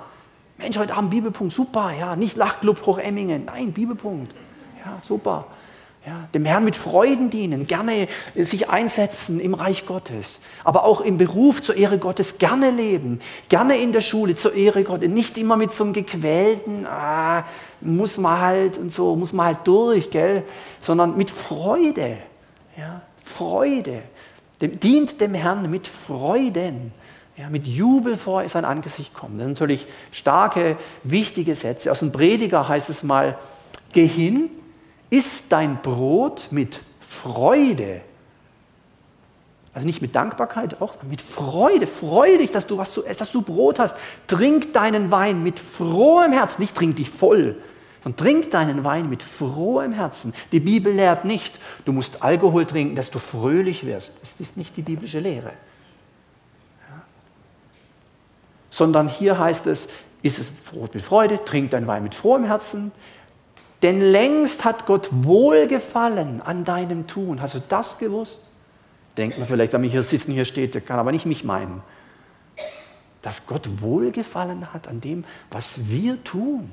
Mensch, 0.58 0.78
heute 0.78 0.96
Abend 0.96 1.10
Bibelpunkt, 1.12 1.54
super. 1.54 1.92
Ja, 1.98 2.16
nicht 2.16 2.36
Lachclub 2.38 2.86
Hochemmingen, 2.86 3.46
nein, 3.46 3.74
Bibelpunkt. 3.74 4.34
Ja, 4.86 4.98
super. 5.02 5.46
Ja, 6.06 6.28
dem 6.34 6.46
Herrn 6.46 6.64
mit 6.64 6.76
Freuden 6.76 7.30
dienen, 7.30 7.68
gerne 7.68 8.08
sich 8.34 8.70
einsetzen 8.70 9.40
im 9.40 9.54
Reich 9.54 9.86
Gottes, 9.86 10.40
aber 10.64 10.84
auch 10.84 11.02
im 11.02 11.18
Beruf 11.18 11.62
zur 11.62 11.78
Ehre 11.78 12.00
Gottes 12.00 12.40
gerne 12.40 12.72
leben, 12.72 13.22
gerne 13.50 13.78
in 13.78 13.92
der 13.92 14.02
Schule 14.02 14.36
zur 14.36 14.56
Ehre 14.56 14.84
Gottes, 14.84 15.10
nicht 15.10 15.38
immer 15.38 15.58
mit 15.58 15.74
so 15.74 15.84
einem 15.84 15.94
gequälten, 15.94 16.88
ah, 16.88 17.44
muss 17.82 18.18
man 18.18 18.42
halt 18.42 18.80
und 18.80 18.92
so, 18.92 19.16
muss 19.16 19.32
man 19.32 19.46
halt 19.46 19.60
durch, 19.66 20.10
gell, 20.10 20.44
sondern 20.80 21.16
mit 21.18 21.30
Freude, 21.30 22.18
ja, 22.76 23.02
Freude. 23.24 24.02
Dem, 24.60 24.80
dient 24.80 25.22
dem 25.22 25.36
Herrn 25.36 25.70
mit 25.70 25.88
Freuden 25.88 26.94
ja, 27.38 27.50
mit 27.50 27.68
Jubel 27.68 28.18
vor 28.18 28.48
sein 28.50 28.66
Angesicht 28.66 29.14
kommen. 29.14 29.38
Das 29.38 29.46
sind 29.46 29.54
natürlich 29.54 29.86
starke, 30.12 30.78
wichtige 31.04 31.56
Sätze. 31.56 31.92
Aus 31.92 32.00
dem 32.00 32.12
Prediger 32.12 32.68
heißt 32.68 32.90
es 32.90 33.04
mal, 33.04 33.38
geh 33.94 34.06
hin, 34.06 34.50
iss 35.10 35.48
dein 35.48 35.82
Brot 35.82 36.48
mit 36.52 36.80
Freude. 37.00 38.02
Also 39.74 39.86
nicht 39.86 40.02
mit 40.02 40.16
Dankbarkeit, 40.16 40.82
auch 40.82 40.96
mit 41.04 41.22
Freude. 41.22 41.88
Freu 41.88 42.38
dich, 42.38 42.52
dass 42.52 42.68
du, 42.68 42.78
was 42.78 42.94
du, 42.94 43.02
dass 43.02 43.32
du 43.32 43.42
Brot 43.42 43.80
hast. 43.80 43.96
Trink 44.28 44.74
deinen 44.74 45.12
Wein 45.12 45.44
mit 45.44 45.60
frohem 45.60 46.34
Herzen. 46.34 46.62
Nicht 46.62 46.76
trink 46.76 46.98
dich 46.98 47.10
voll, 47.10 47.56
sondern 48.04 48.18
trink 48.18 48.52
deinen 48.52 48.84
Wein 48.84 49.10
mit 49.10 49.24
frohem 49.24 49.94
Herzen. 49.94 50.34
Die 50.52 50.60
Bibel 50.60 50.94
lehrt 50.94 51.24
nicht, 51.24 51.60
du 51.86 51.94
musst 51.94 52.22
Alkohol 52.22 52.66
trinken, 52.66 52.96
dass 52.96 53.12
du 53.12 53.20
fröhlich 53.20 53.86
wirst. 53.86 54.14
Das 54.20 54.34
ist 54.40 54.58
nicht 54.58 54.76
die 54.76 54.82
biblische 54.82 55.20
Lehre. 55.20 55.54
Sondern 58.72 59.08
hier 59.08 59.38
heißt 59.38 59.68
es, 59.68 59.90
ist 60.24 60.40
es 60.40 60.50
Brot 60.50 60.96
mit 60.96 61.04
Freude, 61.04 61.44
trink 61.46 61.70
dein 61.70 61.86
Wein 61.86 62.02
mit 62.02 62.16
frohem 62.16 62.46
Herzen, 62.46 62.92
denn 63.84 64.02
längst 64.02 64.64
hat 64.64 64.86
Gott 64.88 65.10
Wohlgefallen 65.12 66.42
an 66.42 66.64
deinem 66.64 67.08
Tun. 67.08 67.42
Hast 67.42 67.56
du 67.56 67.62
das 67.68 67.98
gewusst? 67.98 68.42
Denkt 69.18 69.38
man 69.38 69.48
vielleicht, 69.48 69.74
wenn 69.74 69.82
wir 69.82 69.90
hier 69.90 70.04
sitzen, 70.04 70.32
hier 70.32 70.46
steht, 70.46 70.74
der 70.74 70.82
kann 70.82 71.00
aber 71.00 71.12
nicht 71.12 71.26
mich 71.26 71.44
meinen. 71.44 71.82
Dass 73.22 73.46
Gott 73.46 73.82
Wohlgefallen 73.82 74.74
hat 74.74 74.88
an 74.88 75.02
dem, 75.02 75.26
was 75.50 75.90
wir 75.90 76.24
tun. 76.24 76.72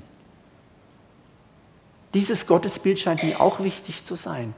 Dieses 2.14 2.46
Gottesbild 2.46 2.98
scheint 2.98 3.22
mir 3.22 3.40
auch 3.40 3.60
wichtig 3.60 4.04
zu 4.04 4.14
sein. 4.14 4.54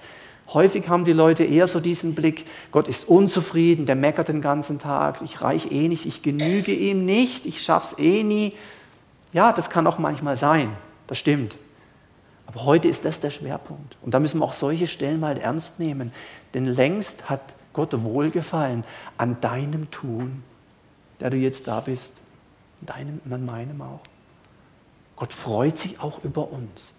Häufig 0.52 0.88
haben 0.88 1.04
die 1.04 1.12
Leute 1.12 1.44
eher 1.44 1.66
so 1.68 1.78
diesen 1.78 2.14
Blick, 2.14 2.44
Gott 2.72 2.88
ist 2.88 3.06
unzufrieden, 3.08 3.86
der 3.86 3.94
meckert 3.94 4.28
den 4.28 4.40
ganzen 4.40 4.80
Tag, 4.80 5.22
ich 5.22 5.42
reich 5.42 5.70
eh 5.70 5.86
nicht, 5.86 6.06
ich 6.06 6.22
genüge 6.22 6.72
ihm 6.72 7.04
nicht, 7.04 7.46
ich 7.46 7.62
schaff's 7.62 7.94
eh 7.98 8.24
nie. 8.24 8.54
Ja, 9.32 9.52
das 9.52 9.70
kann 9.70 9.86
auch 9.86 9.98
manchmal 9.98 10.36
sein, 10.36 10.76
das 11.06 11.18
stimmt. 11.18 11.56
Aber 12.46 12.64
heute 12.64 12.88
ist 12.88 13.04
das 13.04 13.20
der 13.20 13.30
Schwerpunkt. 13.30 13.96
Und 14.02 14.12
da 14.12 14.18
müssen 14.18 14.40
wir 14.40 14.44
auch 14.44 14.54
solche 14.54 14.88
Stellen 14.88 15.20
mal 15.20 15.38
ernst 15.38 15.78
nehmen. 15.78 16.12
Denn 16.52 16.64
längst 16.64 17.30
hat 17.30 17.54
Gott 17.72 18.02
Wohlgefallen 18.02 18.82
an 19.18 19.40
deinem 19.40 19.88
Tun, 19.92 20.42
der 21.20 21.30
du 21.30 21.36
jetzt 21.36 21.68
da 21.68 21.78
bist, 21.78 22.12
an 22.80 22.86
deinem 22.86 23.20
und 23.24 23.32
an 23.32 23.46
meinem 23.46 23.80
auch. 23.82 24.00
Gott 25.14 25.32
freut 25.32 25.78
sich 25.78 26.00
auch 26.00 26.24
über 26.24 26.50
uns. 26.50 26.92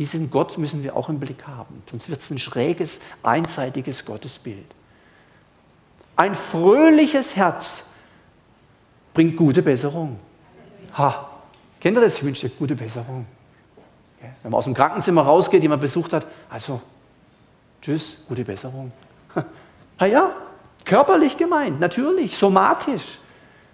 Diesen 0.00 0.30
Gott 0.30 0.56
müssen 0.56 0.82
wir 0.82 0.96
auch 0.96 1.10
im 1.10 1.20
Blick 1.20 1.46
haben, 1.46 1.82
sonst 1.90 2.08
wird 2.08 2.22
es 2.22 2.30
ein 2.30 2.38
schräges, 2.38 3.02
einseitiges 3.22 4.06
Gottesbild. 4.06 4.64
Ein 6.16 6.34
fröhliches 6.34 7.36
Herz 7.36 7.90
bringt 9.12 9.36
gute 9.36 9.60
Besserung. 9.60 10.18
Ha, 10.96 11.28
kennt 11.80 11.98
ihr 11.98 12.00
das? 12.00 12.16
Ich 12.16 12.22
wünsche 12.22 12.48
dir 12.48 12.56
gute 12.56 12.74
Besserung. 12.74 13.26
Wenn 14.20 14.50
man 14.50 14.54
aus 14.54 14.64
dem 14.64 14.72
Krankenzimmer 14.72 15.20
rausgeht, 15.20 15.60
jemand 15.60 15.82
besucht 15.82 16.14
hat, 16.14 16.26
also 16.48 16.80
tschüss, 17.82 18.16
gute 18.26 18.42
Besserung. 18.42 18.92
Na 19.98 20.06
ja, 20.06 20.32
körperlich 20.86 21.36
gemeint, 21.36 21.78
natürlich, 21.78 22.38
somatisch. 22.38 23.18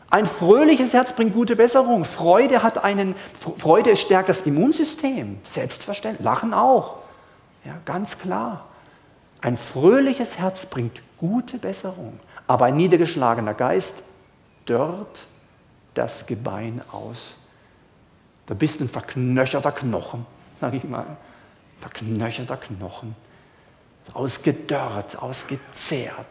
Ein 0.09 0.27
fröhliches 0.27 0.93
Herz 0.93 1.15
bringt 1.15 1.35
gute 1.35 1.57
Besserung. 1.57 2.05
Freude 2.05 2.63
hat 2.63 2.83
einen, 2.85 3.17
Freude 3.59 3.97
stärkt 3.97 4.29
das 4.29 4.43
Immunsystem. 4.43 5.39
Selbstverständlich. 5.45 6.25
Lachen 6.25 6.55
auch. 6.55 6.99
Ja, 7.65 7.75
ganz 7.85 8.19
klar. 8.19 8.67
Ein 9.41 9.57
fröhliches 9.57 10.39
Herz 10.39 10.67
bringt 10.67 11.03
gute 11.19 11.59
Besserung. 11.59 12.21
Aber 12.47 12.67
ein 12.67 12.77
niedergeschlagener 12.77 13.55
Geist 13.55 14.03
dörrt 14.65 15.27
das 15.95 16.27
Gebein 16.27 16.83
aus. 16.93 17.35
Da 18.47 18.55
bist 18.55 18.79
du 18.79 18.85
ein 18.85 18.89
verknöcherter 18.89 19.73
Knochen, 19.73 20.25
sage 20.61 20.77
ich 20.77 20.85
mal. 20.85 21.17
Verknöcherter 21.81 22.57
Knochen. 22.57 23.17
Ausgedörrt, 24.13 25.21
ausgezehrt 25.21 26.27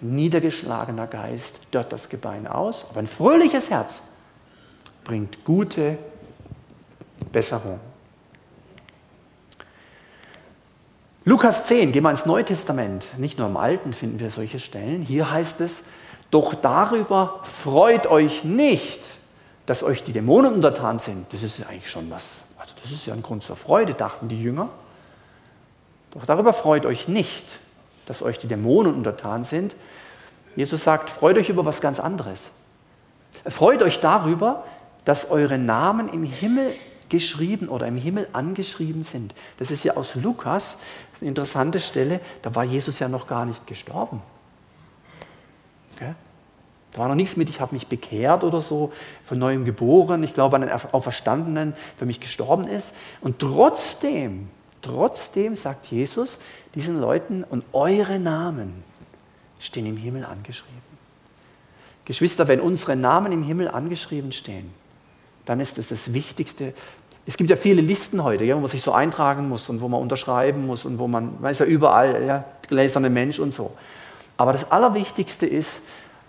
niedergeschlagener 0.00 1.06
Geist 1.06 1.60
dört 1.70 1.92
das 1.92 2.08
Gebein 2.08 2.46
aus, 2.46 2.86
aber 2.90 3.00
ein 3.00 3.06
fröhliches 3.06 3.70
Herz 3.70 4.02
bringt 5.04 5.44
gute 5.44 5.98
Besserung. 7.32 7.80
Lukas 11.24 11.66
10, 11.66 11.92
gehen 11.92 12.04
wir 12.04 12.10
ins 12.10 12.24
Neue 12.24 12.44
Testament. 12.44 13.06
Nicht 13.18 13.38
nur 13.38 13.48
im 13.48 13.56
Alten 13.56 13.92
finden 13.92 14.18
wir 14.18 14.30
solche 14.30 14.58
Stellen. 14.58 15.02
Hier 15.02 15.30
heißt 15.30 15.60
es, 15.60 15.82
doch 16.30 16.54
darüber 16.54 17.40
freut 17.42 18.06
euch 18.06 18.44
nicht, 18.44 19.00
dass 19.66 19.82
euch 19.82 20.02
die 20.02 20.12
Dämonen 20.12 20.54
untertan 20.54 20.98
sind. 20.98 21.30
Das 21.32 21.42
ist 21.42 21.58
ja 21.58 21.66
eigentlich 21.66 21.90
schon 21.90 22.10
was. 22.10 22.24
Also 22.56 22.74
das 22.82 22.90
ist 22.90 23.04
ja 23.04 23.12
ein 23.12 23.22
Grund 23.22 23.44
zur 23.44 23.56
Freude, 23.56 23.92
dachten 23.94 24.28
die 24.28 24.42
Jünger. 24.42 24.70
Doch 26.12 26.24
darüber 26.24 26.52
freut 26.54 26.86
euch 26.86 27.08
nicht, 27.08 27.44
dass 28.08 28.22
euch 28.22 28.38
die 28.38 28.48
Dämonen 28.48 28.94
untertan 28.94 29.44
sind. 29.44 29.76
Jesus 30.56 30.82
sagt, 30.82 31.10
freut 31.10 31.36
euch 31.36 31.50
über 31.50 31.66
was 31.66 31.82
ganz 31.82 32.00
anderes. 32.00 32.48
Freut 33.46 33.82
euch 33.82 34.00
darüber, 34.00 34.64
dass 35.04 35.30
eure 35.30 35.58
Namen 35.58 36.08
im 36.08 36.24
Himmel 36.24 36.74
geschrieben 37.10 37.68
oder 37.68 37.86
im 37.86 37.98
Himmel 37.98 38.26
angeschrieben 38.32 39.04
sind. 39.04 39.34
Das 39.58 39.70
ist 39.70 39.84
ja 39.84 39.96
aus 39.96 40.14
Lukas, 40.14 40.78
eine 41.20 41.28
interessante 41.28 41.80
Stelle, 41.80 42.20
da 42.42 42.54
war 42.54 42.64
Jesus 42.64 42.98
ja 42.98 43.08
noch 43.08 43.26
gar 43.26 43.44
nicht 43.44 43.66
gestorben. 43.66 44.22
Okay? 45.94 46.14
Da 46.92 47.00
war 47.00 47.08
noch 47.08 47.14
nichts 47.14 47.36
mit, 47.36 47.50
ich 47.50 47.60
habe 47.60 47.74
mich 47.74 47.86
bekehrt 47.86 48.42
oder 48.42 48.62
so, 48.62 48.90
von 49.26 49.38
neuem 49.38 49.66
geboren, 49.66 50.22
ich 50.22 50.32
glaube 50.32 50.56
an 50.56 50.62
den 50.62 50.70
Auferstandenen, 50.70 51.74
für 51.96 52.06
mich 52.06 52.20
gestorben 52.20 52.66
ist. 52.66 52.94
Und 53.20 53.38
trotzdem, 53.38 54.48
trotzdem 54.82 55.56
sagt 55.56 55.86
Jesus 55.86 56.38
diesen 56.74 57.00
Leuten, 57.00 57.44
und 57.44 57.64
eure 57.72 58.18
Namen 58.18 58.84
stehen 59.58 59.86
im 59.86 59.96
Himmel 59.96 60.24
angeschrieben. 60.24 60.78
Geschwister, 62.04 62.48
wenn 62.48 62.60
unsere 62.60 62.96
Namen 62.96 63.32
im 63.32 63.42
Himmel 63.42 63.68
angeschrieben 63.68 64.32
stehen, 64.32 64.70
dann 65.44 65.60
ist 65.60 65.78
das 65.78 65.88
das 65.88 66.12
Wichtigste. 66.12 66.72
Es 67.26 67.36
gibt 67.36 67.50
ja 67.50 67.56
viele 67.56 67.82
Listen 67.82 68.22
heute, 68.22 68.44
ja, 68.44 68.56
wo 68.56 68.60
man 68.60 68.70
sich 68.70 68.82
so 68.82 68.92
eintragen 68.92 69.48
muss 69.48 69.68
und 69.68 69.80
wo 69.80 69.88
man 69.88 70.00
unterschreiben 70.00 70.66
muss 70.66 70.84
und 70.84 70.98
wo 70.98 71.08
man, 71.08 71.42
weiß 71.42 71.60
ja 71.60 71.66
überall, 71.66 72.24
ja, 72.24 72.44
gläserne 72.66 73.10
Mensch 73.10 73.38
und 73.38 73.52
so. 73.52 73.72
Aber 74.36 74.52
das 74.52 74.70
Allerwichtigste 74.70 75.46
ist, 75.46 75.80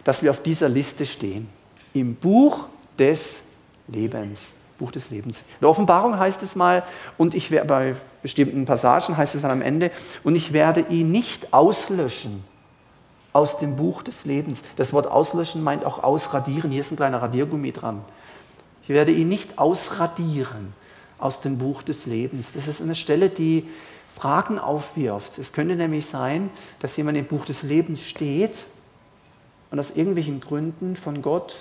dass 0.03 0.23
wir 0.23 0.31
auf 0.31 0.41
dieser 0.41 0.67
Liste 0.67 1.05
stehen. 1.05 1.47
Im 1.93 2.15
Buch 2.15 2.65
des 2.97 3.41
Lebens. 3.87 4.53
Buch 4.79 4.91
des 4.91 5.11
Lebens. 5.11 5.37
In 5.37 5.61
der 5.61 5.69
Offenbarung 5.69 6.17
heißt 6.17 6.41
es 6.41 6.55
mal, 6.55 6.83
und 7.17 7.35
ich 7.35 7.51
werde 7.51 7.67
bei 7.67 7.95
bestimmten 8.23 8.65
Passagen 8.65 9.15
heißt 9.15 9.35
es 9.35 9.41
dann 9.43 9.51
am 9.51 9.61
Ende, 9.61 9.91
und 10.23 10.35
ich 10.35 10.51
werde 10.51 10.81
ihn 10.89 11.11
nicht 11.11 11.53
auslöschen 11.53 12.43
aus 13.31 13.59
dem 13.59 13.75
Buch 13.75 14.01
des 14.01 14.25
Lebens. 14.25 14.63
Das 14.75 14.91
Wort 14.93 15.07
auslöschen 15.07 15.63
meint 15.63 15.85
auch 15.85 16.03
ausradieren. 16.03 16.71
Hier 16.71 16.81
ist 16.81 16.91
ein 16.91 16.97
kleiner 16.97 17.21
Radiergummi 17.21 17.71
dran. 17.71 18.01
Ich 18.83 18.89
werde 18.89 19.11
ihn 19.11 19.29
nicht 19.29 19.59
ausradieren 19.59 20.73
aus 21.19 21.41
dem 21.41 21.57
Buch 21.59 21.83
des 21.83 22.07
Lebens. 22.07 22.53
Das 22.53 22.67
ist 22.67 22.81
eine 22.81 22.95
Stelle, 22.95 23.29
die 23.29 23.67
Fragen 24.15 24.57
aufwirft. 24.57 25.37
Es 25.37 25.51
könnte 25.51 25.75
nämlich 25.75 26.07
sein, 26.07 26.49
dass 26.79 26.97
jemand 26.97 27.17
im 27.17 27.25
Buch 27.25 27.45
des 27.45 27.61
Lebens 27.61 28.01
steht 28.01 28.65
und 29.69 29.79
aus 29.79 29.91
irgendwelchen 29.91 30.39
Gründen 30.39 30.95
von 30.95 31.21
Gott 31.21 31.57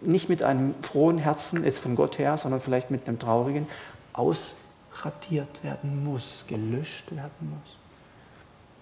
nicht 0.00 0.28
mit 0.28 0.42
einem 0.42 0.74
frohen 0.82 1.18
Herzen, 1.18 1.64
jetzt 1.64 1.78
von 1.78 1.96
Gott 1.96 2.18
her, 2.18 2.36
sondern 2.36 2.60
vielleicht 2.60 2.90
mit 2.90 3.06
einem 3.06 3.18
traurigen, 3.18 3.66
ausradiert 4.12 5.62
werden 5.62 6.04
muss, 6.04 6.44
gelöscht 6.48 7.10
werden 7.10 7.30
muss. 7.40 7.76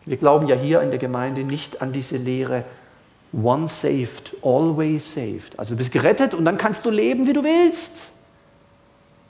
Wir 0.07 0.16
glauben 0.16 0.49
ja 0.49 0.57
hier 0.57 0.81
in 0.81 0.90
der 0.90 0.99
Gemeinde 0.99 1.44
nicht 1.44 1.83
an 1.83 1.92
diese 1.92 2.16
Lehre, 2.16 2.64
one 3.33 3.68
saved, 3.68 4.35
always 4.42 5.14
saved. 5.14 5.59
Also 5.59 5.75
du 5.75 5.79
bist 5.79 5.92
gerettet 5.92 6.35
und 6.35 6.44
dann 6.44 6.57
kannst 6.57 6.85
du 6.85 6.90
leben, 6.90 7.27
wie 7.27 7.33
du 7.33 7.44
willst. 7.44 8.11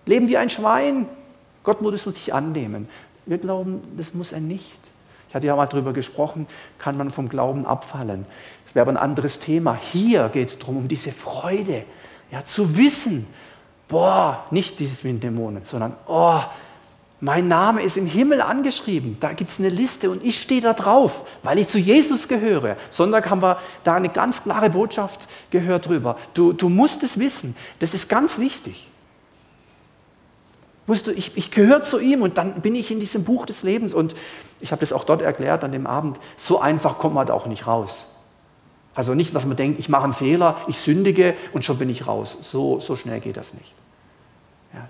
Leben 0.07 0.29
wie 0.29 0.37
ein 0.37 0.49
Schwein. 0.49 1.07
Gott 1.65 1.83
muss 1.83 1.95
es 1.95 2.15
sich 2.15 2.33
annehmen. 2.33 2.89
Wir 3.27 3.39
glauben, 3.39 3.83
das 3.97 4.15
muss 4.15 4.33
er 4.33 4.41
nicht. 4.41 4.79
Ich 5.31 5.35
hatte 5.37 5.47
ja 5.47 5.55
mal 5.55 5.67
darüber 5.67 5.93
gesprochen, 5.93 6.49
kann 6.79 6.97
man 6.97 7.11
vom 7.11 7.29
Glauben 7.29 7.65
abfallen. 7.65 8.27
Das 8.65 8.75
wäre 8.75 8.83
aber 8.83 8.91
ein 8.91 8.97
anderes 8.97 9.39
Thema. 9.39 9.77
Hier 9.77 10.29
geht 10.29 10.49
es 10.49 10.59
darum, 10.59 10.79
um 10.79 10.89
diese 10.89 11.13
Freude, 11.13 11.85
ja, 12.33 12.45
zu 12.45 12.77
wissen, 12.77 13.29
boah, 13.87 14.45
nicht 14.51 14.81
dieses 14.81 15.05
mit 15.05 15.13
den 15.13 15.21
Dämonen, 15.21 15.65
sondern, 15.65 15.95
oh, 16.09 16.41
mein 17.21 17.47
Name 17.47 17.81
ist 17.83 17.97
im 17.97 18.07
Himmel 18.07 18.41
angeschrieben. 18.41 19.19
Da 19.21 19.33
gibt 19.33 19.53
es 19.53 19.61
eine 19.61 19.69
Liste 19.69 20.11
und 20.11 20.25
ich 20.25 20.43
stehe 20.43 20.63
da 20.63 20.73
drauf, 20.73 21.25
weil 21.45 21.61
ich 21.61 21.69
zu 21.69 21.79
Jesus 21.79 22.27
gehöre. 22.27 22.77
Sonntag 22.91 23.31
haben 23.31 23.41
wir 23.41 23.59
da 23.85 23.95
eine 23.95 24.09
ganz 24.09 24.43
klare 24.43 24.71
Botschaft 24.71 25.29
gehört 25.51 25.87
drüber. 25.87 26.19
Du, 26.35 26.53
du 26.53 26.69
musst 26.69 27.05
es 27.05 27.21
wissen. 27.21 27.55
Das 27.79 27.95
ist 27.95 28.09
ganz 28.09 28.41
wichtig. 28.41 28.90
Wusste, 30.87 31.13
ich, 31.13 31.37
ich 31.37 31.51
gehöre 31.51 31.83
zu 31.83 31.99
ihm 31.99 32.23
und 32.23 32.39
dann 32.39 32.61
bin 32.63 32.75
ich 32.75 32.91
in 32.91 33.01
diesem 33.01 33.25
Buch 33.25 33.47
des 33.47 33.63
Lebens. 33.63 33.95
Und 33.95 34.15
ich 34.61 34.73
habe 34.73 34.81
das 34.81 34.93
auch 34.93 35.05
dort 35.05 35.23
erklärt 35.23 35.65
an 35.65 35.73
dem 35.73 35.87
Abend. 35.87 36.19
So 36.37 36.61
einfach 36.61 36.99
kommt 36.99 37.15
man 37.15 37.27
da 37.27 37.35
auch 37.35 37.47
nicht 37.47 37.67
raus. 37.67 38.09
Also 38.95 39.15
nicht, 39.15 39.35
dass 39.35 39.47
man 39.47 39.57
denkt, 39.57 39.79
ich 39.79 39.89
mache 39.89 40.05
einen 40.05 40.13
Fehler, 40.13 40.57
ich 40.67 40.79
sündige 40.79 41.35
und 41.53 41.65
schon 41.65 41.79
bin 41.79 41.89
ich 41.89 42.07
raus. 42.07 42.37
So, 42.43 42.81
so 42.81 42.97
schnell 42.97 43.21
geht 43.21 43.37
das 43.37 43.55
nicht. 43.55 43.75
Ja. 44.75 44.89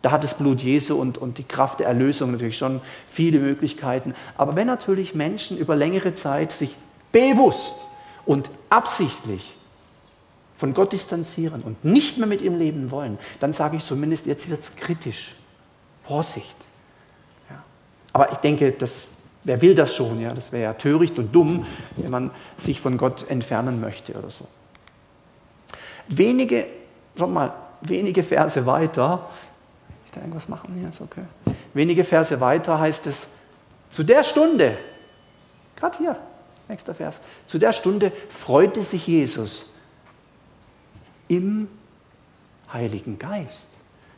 Da 0.00 0.10
hat 0.10 0.24
das 0.24 0.34
Blut 0.34 0.62
Jesu 0.62 0.96
und, 0.96 1.18
und 1.18 1.38
die 1.38 1.44
Kraft 1.44 1.80
der 1.80 1.86
Erlösung 1.86 2.32
natürlich 2.32 2.56
schon 2.56 2.80
viele 3.08 3.38
Möglichkeiten. 3.38 4.14
Aber 4.38 4.56
wenn 4.56 4.66
natürlich 4.66 5.14
Menschen 5.14 5.58
über 5.58 5.76
längere 5.76 6.14
Zeit 6.14 6.50
sich 6.50 6.76
bewusst 7.12 7.74
und 8.24 8.48
absichtlich 8.70 9.54
von 10.62 10.74
Gott 10.74 10.92
distanzieren 10.92 11.62
und 11.62 11.84
nicht 11.84 12.18
mehr 12.18 12.28
mit 12.28 12.40
ihm 12.40 12.56
leben 12.56 12.92
wollen, 12.92 13.18
dann 13.40 13.52
sage 13.52 13.76
ich 13.76 13.84
zumindest, 13.84 14.26
jetzt 14.26 14.48
wird 14.48 14.60
es 14.60 14.76
kritisch. 14.76 15.34
Vorsicht. 16.02 16.54
Ja. 17.50 17.64
Aber 18.12 18.30
ich 18.30 18.38
denke, 18.38 18.70
das, 18.70 19.08
wer 19.42 19.60
will 19.60 19.74
das 19.74 19.92
schon? 19.92 20.20
Ja? 20.20 20.32
Das 20.32 20.52
wäre 20.52 20.62
ja 20.62 20.74
töricht 20.74 21.18
und 21.18 21.34
dumm, 21.34 21.66
wenn 21.96 22.12
man 22.12 22.30
sich 22.58 22.80
von 22.80 22.96
Gott 22.96 23.28
entfernen 23.28 23.80
möchte 23.80 24.12
oder 24.12 24.30
so. 24.30 24.46
Wenige, 26.06 26.68
schon 27.18 27.32
mal, 27.32 27.52
wenige 27.80 28.22
Verse 28.22 28.64
weiter, 28.64 29.28
ich 30.06 30.12
da 30.12 30.20
irgendwas 30.20 30.48
machen 30.48 30.76
hier, 30.78 30.90
ist 30.90 31.00
okay. 31.00 31.24
Wenige 31.74 32.04
Verse 32.04 32.38
weiter 32.38 32.78
heißt 32.78 33.08
es, 33.08 33.26
zu 33.90 34.04
der 34.04 34.22
Stunde, 34.22 34.78
gerade 35.74 35.98
hier, 35.98 36.16
nächster 36.68 36.94
Vers, 36.94 37.18
zu 37.48 37.58
der 37.58 37.72
Stunde 37.72 38.12
freute 38.28 38.82
sich 38.82 39.08
Jesus 39.08 39.71
im 41.32 41.68
Heiligen 42.72 43.18
Geist. 43.18 43.66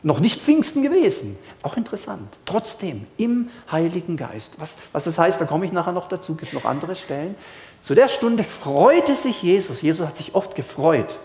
Noch 0.03 0.19
nicht 0.19 0.39
Pfingsten 0.41 0.83
gewesen. 0.83 1.35
Auch 1.63 1.77
interessant. 1.77 2.27
Trotzdem 2.45 3.07
im 3.17 3.49
Heiligen 3.71 4.17
Geist. 4.17 4.59
Was, 4.59 4.75
was 4.91 5.05
das 5.05 5.17
heißt, 5.17 5.41
da 5.41 5.45
komme 5.45 5.65
ich 5.65 5.71
nachher 5.71 5.93
noch 5.93 6.07
dazu. 6.07 6.35
Gibt 6.35 6.53
noch 6.53 6.65
andere 6.65 6.95
Stellen. 6.95 7.35
Zu 7.81 7.95
der 7.95 8.07
Stunde 8.07 8.43
freute 8.43 9.15
sich 9.15 9.41
Jesus. 9.41 9.81
Jesus 9.81 10.05
hat 10.05 10.17
sich 10.17 10.35
oft 10.35 10.55
gefreut. 10.55 11.17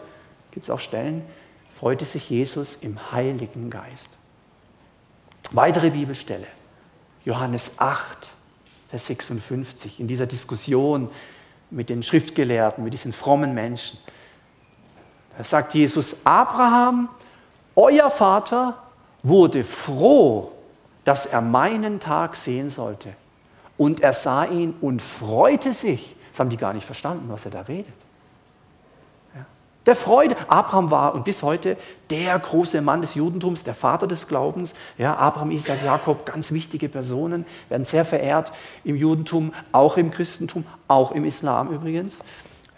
Gibt 0.52 0.66
es 0.66 0.70
auch 0.70 0.80
Stellen, 0.80 1.22
freute 1.78 2.04
sich 2.04 2.30
Jesus 2.30 2.76
im 2.76 3.12
Heiligen 3.12 3.68
Geist. 3.68 4.08
Weitere 5.50 5.90
Bibelstelle. 5.90 6.46
Johannes 7.24 7.78
8, 7.78 8.30
Vers 8.88 9.06
56. 9.06 10.00
In 10.00 10.06
dieser 10.06 10.26
Diskussion 10.26 11.10
mit 11.70 11.90
den 11.90 12.02
Schriftgelehrten, 12.02 12.82
mit 12.82 12.94
diesen 12.94 13.12
frommen 13.12 13.54
Menschen. 13.54 13.98
Da 15.40 15.44
sagt 15.44 15.72
Jesus, 15.72 16.16
Abraham 16.22 17.08
euer 17.74 18.10
Vater 18.10 18.74
wurde 19.22 19.64
froh, 19.64 20.52
dass 21.04 21.24
er 21.24 21.40
meinen 21.40 21.98
Tag 21.98 22.36
sehen 22.36 22.68
sollte. 22.68 23.14
Und 23.78 24.00
er 24.00 24.12
sah 24.12 24.44
ihn 24.44 24.74
und 24.82 25.00
freute 25.00 25.72
sich. 25.72 26.14
Das 26.30 26.40
haben 26.40 26.50
die 26.50 26.58
gar 26.58 26.74
nicht 26.74 26.84
verstanden, 26.84 27.30
was 27.30 27.46
er 27.46 27.52
da 27.52 27.62
redet. 27.62 27.94
Ja. 29.34 29.46
Der 29.86 29.96
Freude. 29.96 30.36
Abraham 30.46 30.90
war 30.90 31.14
und 31.14 31.24
bis 31.24 31.42
heute 31.42 31.78
der 32.10 32.38
große 32.38 32.82
Mann 32.82 33.00
des 33.00 33.14
Judentums, 33.14 33.64
der 33.64 33.72
Vater 33.72 34.06
des 34.06 34.28
Glaubens. 34.28 34.74
Ja, 34.98 35.16
Abraham, 35.16 35.52
Isaac, 35.52 35.82
Jakob, 35.82 36.26
ganz 36.26 36.52
wichtige 36.52 36.90
Personen, 36.90 37.46
werden 37.70 37.86
sehr 37.86 38.04
verehrt 38.04 38.52
im 38.84 38.94
Judentum, 38.94 39.54
auch 39.72 39.96
im 39.96 40.10
Christentum, 40.10 40.66
auch 40.86 41.12
im 41.12 41.24
Islam 41.24 41.70
übrigens. 41.70 42.18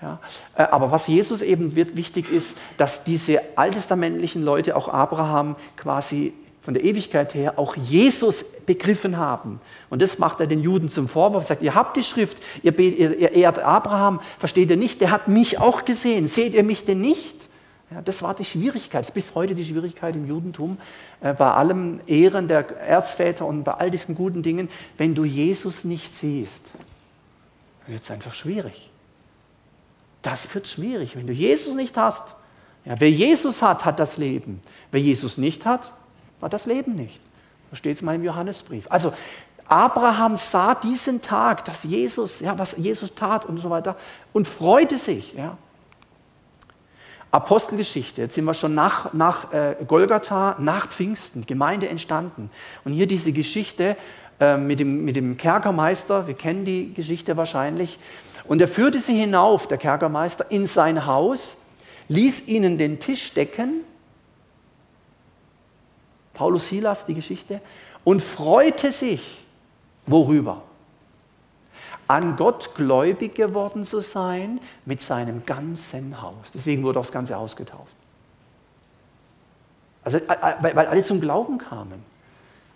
Ja, 0.03 0.19
äh, 0.57 0.65
aber 0.65 0.91
was 0.91 1.07
Jesus 1.07 1.43
eben 1.43 1.77
wird 1.77 1.97
wichtig 1.97 2.31
ist, 2.31 2.59
dass 2.77 3.05
diese 3.05 3.41
alttestamentlichen 3.57 4.43
Leute, 4.43 4.77
auch 4.77 4.89
Abraham 4.89 5.57
quasi 5.77 6.35
von 6.61 6.75
der 6.75 6.85
Ewigkeit 6.85 7.35
her, 7.35 7.59
auch 7.59 7.77
Jesus 7.77 8.45
begriffen 8.67 9.17
haben. 9.17 9.61
Und 9.91 10.03
das 10.03 10.19
macht 10.19 10.41
er 10.41 10.47
den 10.47 10.61
Juden 10.61 10.89
zum 10.89 11.09
Vorwurf. 11.09 11.45
Er 11.45 11.47
sagt, 11.47 11.63
ihr 11.63 11.75
habt 11.75 11.97
die 11.97 12.03
Schrift, 12.03 12.43
ihr, 12.63 12.79
ihr 12.79 13.33
ehrt 13.33 13.59
Abraham, 13.61 14.21
versteht 14.39 14.71
ihr 14.71 14.77
nicht, 14.77 15.01
der 15.01 15.11
hat 15.11 15.29
mich 15.29 15.59
auch 15.59 15.85
gesehen, 15.85 16.29
seht 16.29 16.55
ihr 16.55 16.63
mich 16.63 16.85
denn 16.85 17.01
nicht? 17.01 17.49
Ja, 17.93 18.01
das 18.01 18.23
war 18.23 18.35
die 18.35 18.45
Schwierigkeit, 18.45 19.13
bis 19.13 19.35
heute 19.35 19.55
die 19.55 19.65
Schwierigkeit 19.65 20.15
im 20.15 20.27
Judentum, 20.27 20.79
äh, 21.21 21.35
bei 21.35 21.51
allem 21.51 22.01
Ehren 22.07 22.49
der 22.49 22.71
Erzväter 22.79 23.45
und 23.45 23.65
bei 23.65 23.73
all 23.73 23.91
diesen 23.91 24.15
guten 24.15 24.43
Dingen, 24.43 24.69
wenn 24.97 25.15
du 25.15 25.25
Jesus 25.25 25.85
nicht 25.85 26.15
siehst, 26.15 26.71
wird 27.87 28.03
es 28.03 28.11
einfach 28.11 28.35
schwierig. 28.35 28.92
Das 30.23 30.53
wird 30.55 30.69
schwierig, 30.69 31.17
wenn 31.17 31.27
du 31.27 31.33
Jesus 31.33 31.75
nicht 31.75 31.97
hast. 31.97 32.23
Ja, 32.85 32.99
wer 32.99 33.11
Jesus 33.11 33.63
hat, 33.63 33.85
hat 33.85 34.01
das 34.01 34.17
Leben. 34.17 34.61
Wer 34.91 35.01
Jesus 35.01 35.39
nicht 35.39 35.67
hat, 35.67 35.93
hat 36.41 36.53
das 36.53 36.67
Leben 36.67 36.95
nicht. 36.95 37.21
Da 37.71 37.77
steht 37.77 37.97
es 37.97 38.03
mal 38.03 38.15
im 38.15 38.25
Johannesbrief. 38.25 38.87
Also 38.91 39.13
Abraham 39.67 40.37
sah 40.37 40.75
diesen 40.75 41.23
Tag, 41.23 41.65
dass 41.65 41.85
Jesus, 41.85 42.41
ja, 42.41 42.59
was 42.59 42.77
Jesus 42.77 43.15
tat 43.15 43.45
und 43.47 43.59
so 43.59 43.71
weiter 43.71 43.97
und 44.33 44.47
freute 44.47 44.99
sich. 44.99 45.35
Ja. 45.35 45.57
Apostelgeschichte, 47.31 48.21
jetzt 48.21 48.35
sind 48.35 48.45
wir 48.45 48.53
schon 48.53 48.75
nach, 48.75 49.15
nach 49.15 49.53
äh, 49.55 49.77
Golgatha, 49.87 50.57
nach 50.59 50.89
Pfingsten, 50.89 51.47
Gemeinde 51.47 51.89
entstanden. 51.89 52.51
Und 52.85 52.93
hier 52.93 53.07
diese 53.07 53.33
Geschichte 53.33 53.97
äh, 54.43 54.57
mit, 54.57 54.81
dem, 54.81 55.05
mit 55.05 55.15
dem 55.15 55.37
Kerkermeister, 55.37 56.27
wir 56.27 56.35
kennen 56.35 56.65
die 56.65 56.93
Geschichte 56.93 57.37
wahrscheinlich. 57.37 57.99
Und 58.45 58.61
er 58.61 58.67
führte 58.67 58.99
sie 58.99 59.15
hinauf, 59.15 59.69
der 59.69 59.79
Kerkermeister, 59.79 60.51
in 60.51 60.67
sein 60.67 61.07
Haus, 61.07 61.57
ließ 62.09 62.49
ihnen 62.49 62.77
den 62.77 62.99
Tisch 62.99 63.35
decken. 63.35 63.85
Paulus 66.35 66.69
Silas, 66.69 67.07
die 67.07 67.15
Geschichte, 67.15 67.61
und 68.03 68.21
freute 68.21 68.91
sich 68.91 69.39
Worüber? 70.07 70.63
An 72.09 72.35
Gott 72.37 72.75
gläubig 72.75 73.37
geworden 73.37 73.85
zu 73.85 74.01
sein 74.01 74.59
mit 74.85 75.01
seinem 75.01 75.47
ganzen 75.47 76.21
Haus. 76.21 76.51
Deswegen 76.53 76.83
wurde 76.83 76.99
auch 76.99 77.05
das 77.05 77.13
ganze 77.13 77.37
Haus 77.37 77.55
getauft. 77.55 77.95
Also, 80.03 80.19
äh, 80.19 80.23
äh, 80.23 80.75
weil 80.75 80.87
alle 80.89 81.05
zum 81.05 81.21
Glauben 81.21 81.59
kamen. 81.59 82.12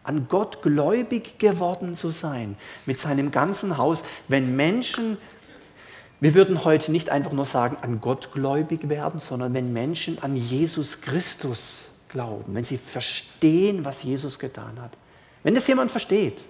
An 0.07 0.27
Gott 0.29 0.63
gläubig 0.63 1.39
geworden 1.39 1.95
zu 1.95 2.11
sein 2.11 2.57
mit 2.87 2.99
seinem 2.99 3.31
ganzen 3.31 3.77
Haus. 3.77 4.05
Wenn 4.29 4.57
Menschen, 4.57 5.19
wir 6.21 6.35
würden 6.35 6.65
heute 6.65 6.93
nicht 6.93 7.11
einfach 7.11 7.33
nur 7.33 7.47
sagen, 7.47 7.77
an 7.83 8.01
Gott 8.01 8.33
gläubig 8.33 8.89
werden, 8.89 9.21
sondern 9.21 9.53
wenn 9.55 9.73
Menschen 9.73 10.23
an 10.23 10.37
Jesus 10.37 11.01
Christus 11.01 11.83
glauben, 12.09 12.55
wenn 12.55 12.65
sie 12.65 12.79
verstehen, 12.79 13.85
was 13.85 14.03
Jesus 14.03 14.39
getan 14.39 14.81
hat. 14.81 14.93
Wenn 15.43 15.55
das 15.55 15.67
jemand 15.67 15.91
versteht, 15.91 16.43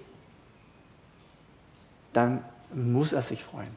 dann 2.13 2.43
muss 2.73 3.13
er 3.13 3.23
sich 3.23 3.43
freuen. 3.43 3.77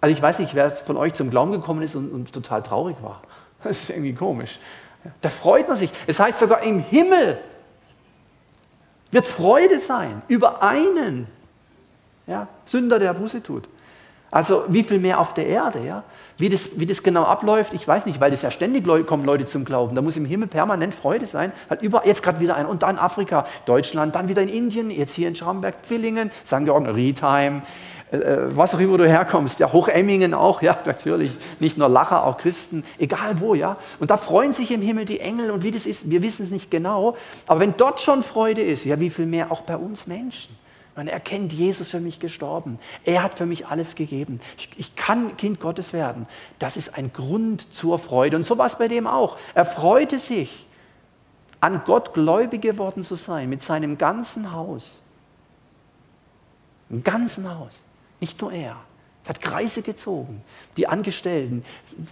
Also 0.00 0.14
ich 0.14 0.22
weiß 0.22 0.38
nicht, 0.38 0.54
wer 0.54 0.70
von 0.70 0.96
euch 0.96 1.14
zum 1.14 1.30
Glauben 1.30 1.52
gekommen 1.52 1.82
ist 1.82 1.94
und, 1.94 2.10
und 2.10 2.32
total 2.32 2.62
traurig 2.62 2.96
war. 3.02 3.22
Das 3.62 3.82
ist 3.82 3.90
irgendwie 3.90 4.14
komisch. 4.14 4.58
Da 5.20 5.28
freut 5.28 5.68
man 5.68 5.76
sich. 5.76 5.92
Es 6.06 6.18
heißt 6.18 6.38
sogar 6.38 6.62
im 6.62 6.80
Himmel 6.80 7.38
wird 9.10 9.26
Freude 9.26 9.78
sein 9.78 10.22
über 10.28 10.62
einen 10.62 11.26
ja, 12.26 12.48
Sünder, 12.64 12.98
der 12.98 13.12
Buße 13.14 13.42
tut. 13.42 13.68
Also 14.30 14.64
wie 14.68 14.84
viel 14.84 15.00
mehr 15.00 15.18
auf 15.18 15.34
der 15.34 15.46
Erde, 15.46 15.84
ja? 15.84 16.04
Wie 16.38 16.48
das, 16.48 16.78
wie 16.78 16.86
das 16.86 17.02
genau 17.02 17.24
abläuft, 17.24 17.74
ich 17.74 17.86
weiß 17.86 18.06
nicht, 18.06 18.20
weil 18.20 18.30
das 18.30 18.42
ja 18.42 18.50
ständig 18.50 18.86
kommen 19.06 19.24
Leute 19.24 19.44
zum 19.44 19.64
Glauben. 19.64 19.94
Da 19.94 20.00
muss 20.00 20.16
im 20.16 20.24
Himmel 20.24 20.48
permanent 20.48 20.94
Freude 20.94 21.26
sein. 21.26 21.52
Halt 21.68 21.82
über, 21.82 22.06
jetzt 22.06 22.22
gerade 22.22 22.40
wieder 22.40 22.56
ein 22.56 22.64
und 22.64 22.82
dann 22.82 22.96
Afrika, 22.96 23.46
Deutschland, 23.66 24.14
dann 24.14 24.28
wieder 24.28 24.40
in 24.40 24.48
Indien, 24.48 24.90
jetzt 24.90 25.14
hier 25.14 25.28
in 25.28 25.34
Schaumberg, 25.34 25.84
Zwillingen, 25.84 26.30
St. 26.46 26.64
Georgen, 26.64 26.86
Riedheim, 26.86 27.58
äh, 27.58 27.62
was 28.12 28.74
auch 28.74 28.80
immer 28.80 28.98
du 28.98 29.08
herkommst, 29.08 29.60
ja, 29.60 29.72
Hochemmingen 29.72 30.34
auch, 30.34 30.62
ja, 30.62 30.76
natürlich, 30.84 31.32
nicht 31.60 31.78
nur 31.78 31.88
Lacher, 31.88 32.24
auch 32.24 32.38
Christen, 32.38 32.84
egal 32.98 33.40
wo, 33.40 33.54
ja. 33.54 33.76
Und 34.00 34.10
da 34.10 34.16
freuen 34.16 34.52
sich 34.52 34.72
im 34.72 34.82
Himmel 34.82 35.04
die 35.04 35.20
Engel 35.20 35.50
und 35.50 35.62
wie 35.62 35.70
das 35.70 35.86
ist, 35.86 36.10
wir 36.10 36.22
wissen 36.22 36.44
es 36.44 36.50
nicht 36.50 36.70
genau. 36.70 37.16
Aber 37.46 37.60
wenn 37.60 37.76
dort 37.76 38.00
schon 38.00 38.22
Freude 38.22 38.62
ist, 38.62 38.84
ja, 38.84 38.98
wie 38.98 39.10
viel 39.10 39.26
mehr 39.26 39.52
auch 39.52 39.62
bei 39.62 39.76
uns 39.76 40.06
Menschen. 40.06 40.56
Man 40.96 41.06
erkennt, 41.06 41.52
Jesus 41.52 41.92
für 41.92 42.00
mich 42.00 42.18
gestorben. 42.18 42.78
Er 43.04 43.22
hat 43.22 43.34
für 43.34 43.46
mich 43.46 43.68
alles 43.68 43.94
gegeben. 43.94 44.40
Ich, 44.58 44.70
ich, 44.76 44.96
kann 44.96 45.36
Kind 45.36 45.60
Gottes 45.60 45.92
werden. 45.92 46.26
Das 46.58 46.76
ist 46.76 46.98
ein 46.98 47.12
Grund 47.12 47.72
zur 47.72 47.98
Freude. 47.98 48.36
Und 48.36 48.42
so 48.42 48.58
war 48.58 48.66
es 48.66 48.76
bei 48.76 48.88
dem 48.88 49.06
auch. 49.06 49.38
Er 49.54 49.64
freute 49.64 50.18
sich, 50.18 50.66
an 51.60 51.82
Gott 51.84 52.12
gläubig 52.12 52.62
geworden 52.62 53.02
zu 53.02 53.14
sein, 53.14 53.48
mit 53.48 53.62
seinem 53.62 53.98
ganzen 53.98 54.52
Haus. 54.52 55.00
Im 56.88 57.04
ganzen 57.04 57.48
Haus. 57.48 57.78
Nicht 58.20 58.40
nur 58.40 58.52
er. 58.52 58.76
Es 59.22 59.28
hat 59.28 59.40
Kreise 59.40 59.82
gezogen. 59.82 60.42
Die 60.76 60.86
Angestellten, 60.86 61.62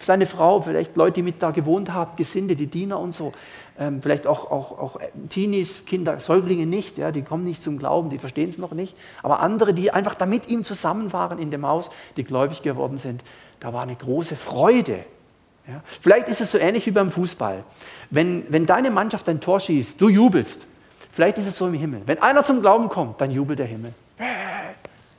seine 0.00 0.26
Frau, 0.26 0.60
vielleicht 0.60 0.96
Leute, 0.96 1.14
die 1.14 1.22
mit 1.22 1.42
da 1.42 1.52
gewohnt 1.52 1.92
haben, 1.92 2.16
Gesinde, 2.16 2.54
die 2.54 2.66
Diener 2.66 2.98
und 2.98 3.14
so. 3.14 3.32
Ähm, 3.78 4.02
vielleicht 4.02 4.26
auch, 4.26 4.50
auch, 4.50 4.78
auch 4.78 5.00
Teenies, 5.30 5.86
Kinder, 5.86 6.20
Säuglinge 6.20 6.66
nicht, 6.66 6.98
ja, 6.98 7.10
die 7.10 7.22
kommen 7.22 7.44
nicht 7.44 7.62
zum 7.62 7.78
Glauben, 7.78 8.10
die 8.10 8.18
verstehen 8.18 8.50
es 8.50 8.58
noch 8.58 8.72
nicht. 8.72 8.94
Aber 9.22 9.40
andere, 9.40 9.72
die 9.72 9.90
einfach 9.90 10.14
da 10.14 10.26
mit 10.26 10.50
ihm 10.50 10.64
zusammen 10.64 11.12
waren 11.12 11.38
in 11.38 11.50
dem 11.50 11.66
Haus, 11.66 11.90
die 12.16 12.24
gläubig 12.24 12.62
geworden 12.62 12.98
sind, 12.98 13.22
da 13.60 13.72
war 13.72 13.82
eine 13.82 13.94
große 13.94 14.36
Freude. 14.36 14.98
Ja. 15.66 15.82
Vielleicht 16.00 16.28
ist 16.28 16.40
es 16.40 16.50
so 16.50 16.58
ähnlich 16.58 16.86
wie 16.86 16.90
beim 16.90 17.10
Fußball. 17.10 17.64
Wenn, 18.10 18.44
wenn 18.48 18.66
deine 18.66 18.90
Mannschaft 18.90 19.28
ein 19.28 19.40
Tor 19.40 19.60
schießt, 19.60 20.00
du 20.00 20.08
jubelst. 20.08 20.66
Vielleicht 21.12 21.38
ist 21.38 21.46
es 21.46 21.56
so 21.56 21.66
im 21.66 21.74
Himmel. 21.74 22.02
Wenn 22.06 22.22
einer 22.22 22.42
zum 22.42 22.60
Glauben 22.60 22.88
kommt, 22.88 23.20
dann 23.20 23.30
jubelt 23.30 23.58
der 23.58 23.66
Himmel. 23.66 23.92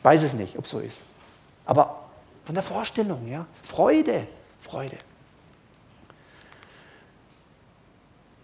Weiß 0.01 0.23
es 0.23 0.33
nicht, 0.33 0.57
ob 0.57 0.67
so 0.67 0.79
ist. 0.79 0.99
Aber 1.65 1.99
von 2.45 2.55
der 2.55 2.63
Vorstellung, 2.63 3.27
ja, 3.27 3.45
Freude, 3.63 4.27
Freude. 4.61 4.97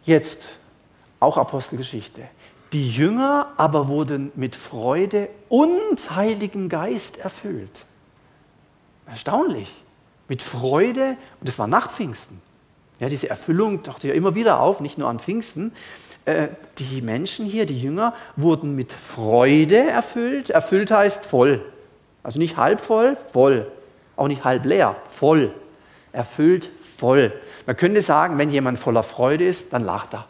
Jetzt 0.03 0.47
auch 1.19 1.37
Apostelgeschichte. 1.37 2.21
Die 2.71 2.89
Jünger 2.89 3.53
aber 3.57 3.87
wurden 3.87 4.31
mit 4.35 4.55
Freude 4.55 5.29
und 5.49 6.15
Heiligem 6.15 6.69
Geist 6.69 7.17
erfüllt. 7.17 7.85
Erstaunlich. 9.07 9.71
Mit 10.27 10.41
Freude, 10.41 11.17
und 11.39 11.47
das 11.47 11.57
war 11.57 11.67
nach 11.67 11.91
Pfingsten. 11.91 12.41
Ja, 12.99 13.09
diese 13.09 13.29
Erfüllung 13.29 13.83
tauchte 13.83 14.07
ja 14.07 14.13
immer 14.13 14.35
wieder 14.35 14.59
auf, 14.59 14.79
nicht 14.79 14.97
nur 14.97 15.09
an 15.09 15.19
Pfingsten. 15.19 15.73
Äh, 16.25 16.47
die 16.79 17.01
Menschen 17.01 17.45
hier, 17.45 17.65
die 17.65 17.79
Jünger, 17.79 18.13
wurden 18.35 18.75
mit 18.75 18.91
Freude 18.91 19.77
erfüllt. 19.77 20.49
Erfüllt 20.49 20.91
heißt 20.91 21.25
voll. 21.25 21.63
Also 22.23 22.39
nicht 22.39 22.57
halb 22.57 22.81
voll, 22.81 23.17
voll. 23.31 23.71
Auch 24.15 24.27
nicht 24.27 24.43
halb 24.43 24.65
leer, 24.65 24.95
voll. 25.11 25.53
Erfüllt, 26.11 26.69
voll. 26.97 27.31
Man 27.67 27.77
könnte 27.77 28.01
sagen, 28.01 28.37
wenn 28.37 28.49
jemand 28.49 28.79
voller 28.79 29.03
Freude 29.03 29.47
ist, 29.47 29.71
dann 29.73 29.83
lacht 29.83 30.13
er. 30.13 30.25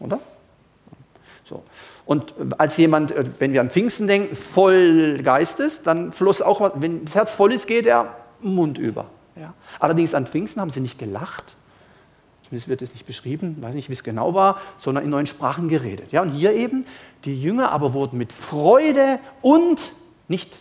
Oder? 0.00 0.20
So. 1.44 1.62
Und 2.04 2.34
als 2.58 2.76
jemand, 2.76 3.12
äh, 3.12 3.24
wenn 3.38 3.52
wir 3.52 3.62
an 3.62 3.70
Pfingsten 3.70 4.06
denken, 4.06 4.36
voll 4.36 5.22
Geistes, 5.22 5.82
dann 5.82 6.12
floss 6.12 6.42
auch 6.42 6.72
wenn 6.74 7.06
das 7.06 7.14
Herz 7.14 7.34
voll 7.34 7.52
ist, 7.52 7.66
geht 7.66 7.86
er 7.86 8.16
Mund 8.40 8.76
über. 8.76 9.06
Ja. 9.36 9.54
Allerdings 9.78 10.14
an 10.14 10.26
Pfingsten 10.26 10.60
haben 10.60 10.70
sie 10.70 10.80
nicht 10.80 10.98
gelacht. 10.98 11.56
Zumindest 12.54 12.68
wird 12.68 12.82
es 12.82 12.92
nicht 12.92 13.04
beschrieben, 13.04 13.56
weiß 13.60 13.74
nicht, 13.74 13.88
wie 13.88 13.94
es 13.94 14.04
genau 14.04 14.32
war, 14.32 14.60
sondern 14.78 15.02
in 15.02 15.10
neuen 15.10 15.26
Sprachen 15.26 15.68
geredet. 15.68 16.12
Ja, 16.12 16.22
und 16.22 16.30
hier 16.30 16.52
eben, 16.52 16.86
die 17.24 17.34
Jünger 17.34 17.72
aber 17.72 17.94
wurden 17.94 18.16
mit 18.16 18.32
Freude 18.32 19.18
und 19.42 19.90
nicht 20.28 20.56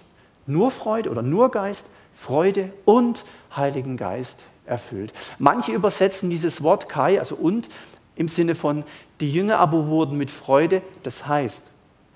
nur 0.47 0.71
Freude 0.71 1.11
oder 1.11 1.21
nur 1.21 1.51
Geist, 1.51 1.85
Freude 2.15 2.73
und 2.85 3.25
Heiligen 3.55 3.95
Geist 3.95 4.39
erfüllt. 4.65 5.13
Manche 5.37 5.71
übersetzen 5.71 6.31
dieses 6.31 6.63
Wort 6.63 6.89
Kai, 6.89 7.19
also 7.19 7.35
und, 7.35 7.69
im 8.15 8.27
Sinne 8.27 8.55
von, 8.55 8.85
die 9.19 9.31
Jünger 9.31 9.59
aber 9.59 9.85
wurden 9.85 10.17
mit 10.17 10.31
Freude, 10.31 10.81
das 11.03 11.27
heißt, 11.27 11.69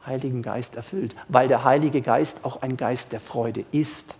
Heiligen 0.08 0.42
Geist 0.42 0.76
erfüllt, 0.76 1.14
weil 1.28 1.48
der 1.48 1.64
Heilige 1.64 2.02
Geist 2.02 2.40
auch 2.42 2.64
ein 2.64 2.78
Geist 2.78 3.12
der 3.12 3.20
Freude 3.20 3.64
ist. 3.72 4.16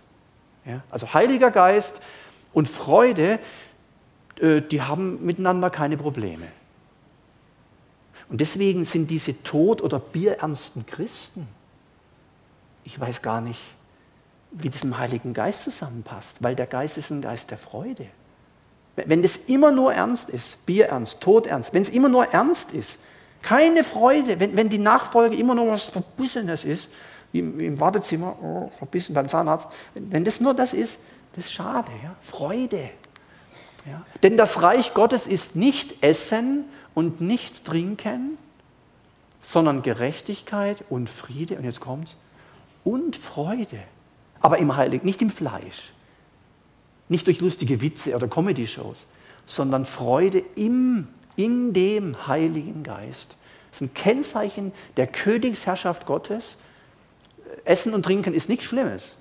Ja? 0.64 0.82
Also 0.88 1.14
Heiliger 1.14 1.50
Geist 1.50 2.00
und 2.52 2.68
Freude, 2.68 3.40
die 4.40 4.82
haben 4.82 5.24
miteinander 5.24 5.70
keine 5.70 5.96
Probleme. 5.96 6.48
Und 8.28 8.40
deswegen 8.40 8.84
sind 8.84 9.10
diese 9.10 9.42
tot- 9.42 9.82
oder 9.82 9.98
bierernsten 9.98 10.86
Christen, 10.86 11.48
ich 12.84 12.98
weiß 12.98 13.22
gar 13.22 13.40
nicht, 13.40 13.60
wie 14.50 14.70
das 14.70 14.84
im 14.84 14.96
Heiligen 14.98 15.34
Geist 15.34 15.64
zusammenpasst, 15.64 16.42
weil 16.42 16.54
der 16.54 16.66
Geist 16.66 16.96
ist 16.98 17.10
ein 17.10 17.20
Geist 17.20 17.50
der 17.50 17.58
Freude. 17.58 18.06
Wenn 18.96 19.22
das 19.22 19.36
immer 19.36 19.70
nur 19.70 19.92
ernst 19.92 20.30
ist, 20.30 20.64
Bierernst, 20.66 21.20
Todernst, 21.20 21.72
wenn 21.72 21.82
es 21.82 21.88
immer 21.88 22.08
nur 22.08 22.26
ernst 22.26 22.72
ist, 22.72 23.00
keine 23.42 23.84
Freude, 23.84 24.40
wenn, 24.40 24.56
wenn 24.56 24.68
die 24.68 24.78
Nachfolge 24.78 25.36
immer 25.36 25.54
nur 25.54 25.68
was 25.68 25.84
Verbissenes 25.84 26.64
ist, 26.64 26.90
wie 27.30 27.40
im, 27.40 27.60
im 27.60 27.80
Wartezimmer, 27.80 28.36
oh, 28.42 28.70
verbissen 28.78 29.14
beim 29.14 29.28
Zahnarzt, 29.28 29.68
wenn, 29.94 30.10
wenn 30.10 30.24
das 30.24 30.40
nur 30.40 30.54
das 30.54 30.72
ist, 30.72 31.00
das 31.34 31.44
ist 31.44 31.52
schade, 31.52 31.90
ja? 32.02 32.16
Freude. 32.22 32.90
Denn 34.22 34.36
das 34.36 34.62
Reich 34.62 34.94
Gottes 34.94 35.26
ist 35.26 35.56
nicht 35.56 36.02
Essen 36.02 36.64
und 36.94 37.20
nicht 37.20 37.64
Trinken, 37.64 38.38
sondern 39.42 39.82
Gerechtigkeit 39.82 40.84
und 40.90 41.08
Friede, 41.08 41.56
und 41.56 41.64
jetzt 41.64 41.80
kommt's, 41.80 42.16
und 42.84 43.16
Freude 43.16 43.78
aber 44.40 44.58
im 44.58 44.76
Heiligen, 44.76 45.04
nicht 45.04 45.22
im 45.22 45.30
Fleisch. 45.30 45.92
Nicht 47.08 47.26
durch 47.26 47.40
lustige 47.40 47.80
Witze 47.80 48.14
oder 48.14 48.28
Comedy-Shows, 48.28 49.06
sondern 49.46 49.84
Freude 49.84 50.42
im, 50.56 51.08
in 51.36 51.72
dem 51.72 52.26
Heiligen 52.26 52.82
Geist. 52.82 53.36
Das 53.70 53.80
ist 53.80 53.88
ein 53.88 53.94
Kennzeichen 53.94 54.72
der 54.96 55.06
Königsherrschaft 55.06 56.06
Gottes. 56.06 56.56
Essen 57.64 57.94
und 57.94 58.02
Trinken 58.02 58.34
ist 58.34 58.48
nichts 58.48 58.66
Schlimmes, 58.66 59.14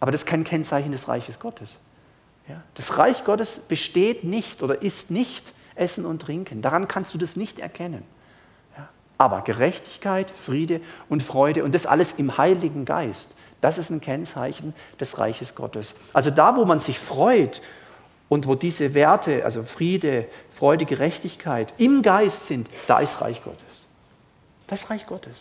aber 0.00 0.12
das 0.12 0.22
ist 0.22 0.26
kein 0.26 0.44
Kennzeichen 0.44 0.92
des 0.92 1.08
Reiches 1.08 1.38
Gottes. 1.38 1.78
Ja? 2.48 2.62
Das 2.74 2.98
Reich 2.98 3.24
Gottes 3.24 3.60
besteht 3.68 4.24
nicht 4.24 4.62
oder 4.62 4.82
ist 4.82 5.10
nicht 5.10 5.52
Essen 5.74 6.04
und 6.04 6.20
Trinken. 6.22 6.62
Daran 6.62 6.88
kannst 6.88 7.14
du 7.14 7.18
das 7.18 7.36
nicht 7.36 7.58
erkennen. 7.58 8.02
Ja? 8.76 8.88
Aber 9.18 9.42
Gerechtigkeit, 9.42 10.30
Friede 10.30 10.80
und 11.08 11.22
Freude 11.22 11.64
und 11.64 11.74
das 11.74 11.86
alles 11.86 12.12
im 12.12 12.38
Heiligen 12.38 12.84
Geist, 12.84 13.28
das 13.60 13.78
ist 13.78 13.90
ein 13.90 14.00
Kennzeichen 14.00 14.74
des 14.98 15.18
Reiches 15.18 15.54
Gottes. 15.54 15.94
Also 16.12 16.30
da, 16.30 16.56
wo 16.56 16.64
man 16.64 16.80
sich 16.80 16.98
freut 16.98 17.62
und 18.28 18.46
wo 18.48 18.56
diese 18.56 18.94
Werte, 18.94 19.44
also 19.44 19.62
Friede, 19.62 20.26
Freude, 20.54 20.84
Gerechtigkeit 20.84 21.72
im 21.78 22.02
Geist 22.02 22.46
sind, 22.46 22.68
da 22.88 22.98
ist 22.98 23.20
Reich 23.20 23.42
Gottes. 23.44 23.62
Das 24.66 24.90
Reich 24.90 25.06
Gottes. 25.06 25.36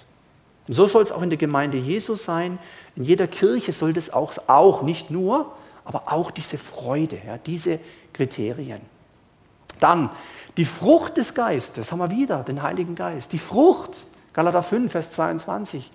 Und 0.67 0.75
so 0.75 0.85
soll 0.85 1.03
es 1.03 1.11
auch 1.11 1.23
in 1.23 1.29
der 1.29 1.37
Gemeinde 1.37 1.77
Jesu 1.77 2.15
sein. 2.15 2.59
In 2.95 3.03
jeder 3.03 3.25
Kirche 3.27 3.71
soll 3.71 3.93
das 3.93 4.13
auch, 4.13 4.33
auch 4.47 4.83
nicht 4.83 5.09
nur, 5.09 5.51
aber 5.83 6.11
auch 6.11 6.31
diese 6.31 6.57
Freude, 6.57 7.19
ja, 7.25 7.37
diese 7.37 7.79
Kriterien. 8.13 8.81
Dann 9.79 10.09
die 10.57 10.65
Frucht 10.65 11.17
des 11.17 11.33
Geistes, 11.33 11.91
haben 11.91 11.99
wir 11.99 12.11
wieder, 12.11 12.43
den 12.43 12.61
Heiligen 12.61 12.95
Geist. 12.95 13.31
Die 13.33 13.39
Frucht, 13.39 14.05
Galater 14.33 14.63
5, 14.63 14.91
Vers 14.91 15.11
22. 15.11 15.91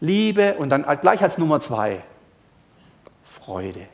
Liebe 0.00 0.54
und 0.54 0.70
dann 0.70 0.84
gleich 1.00 1.22
als 1.22 1.38
Nummer 1.38 1.60
zwei, 1.60 2.02
Freude. 3.24 3.86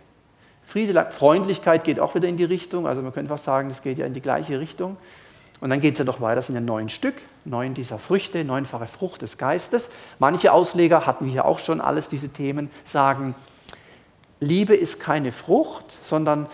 Friede, 0.66 1.06
Freundlichkeit 1.10 1.84
geht 1.84 2.00
auch 2.00 2.14
wieder 2.14 2.28
in 2.28 2.36
die 2.36 2.44
Richtung, 2.44 2.86
also 2.86 3.00
man 3.00 3.12
könnte 3.12 3.28
fast 3.28 3.44
sagen, 3.44 3.68
das 3.68 3.82
geht 3.82 3.98
ja 3.98 4.06
in 4.06 4.14
die 4.14 4.20
gleiche 4.20 4.58
Richtung. 4.58 4.96
Und 5.60 5.70
dann 5.70 5.80
geht 5.80 5.92
es 5.92 5.98
ja 5.98 6.04
noch 6.04 6.20
weiter, 6.20 6.36
das 6.36 6.46
sind 6.46 6.56
ja 6.56 6.60
neun 6.60 6.88
Stück, 6.88 7.14
neun 7.44 7.74
dieser 7.74 7.98
Früchte, 7.98 8.44
neunfache 8.44 8.86
Frucht 8.86 9.22
des 9.22 9.38
Geistes. 9.38 9.88
Manche 10.18 10.52
Ausleger 10.52 11.06
hatten 11.06 11.26
hier 11.26 11.44
auch 11.44 11.58
schon 11.58 11.80
alles 11.80 12.08
diese 12.08 12.28
Themen, 12.28 12.70
sagen, 12.82 13.34
Liebe 14.40 14.74
ist 14.74 15.00
keine 15.00 15.32
Frucht, 15.32 15.98
sondern 16.02 16.48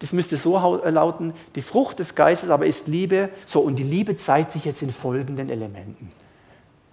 das 0.00 0.12
müsste 0.12 0.36
so 0.36 0.80
äh, 0.82 0.90
lauten, 0.90 1.34
die 1.54 1.62
Frucht 1.62 1.98
des 1.98 2.14
Geistes 2.14 2.50
aber 2.50 2.66
ist 2.66 2.88
Liebe. 2.88 3.28
So, 3.46 3.60
und 3.60 3.76
die 3.76 3.84
Liebe 3.84 4.16
zeigt 4.16 4.50
sich 4.50 4.64
jetzt 4.64 4.82
in 4.82 4.92
folgenden 4.92 5.50
Elementen. 5.50 6.10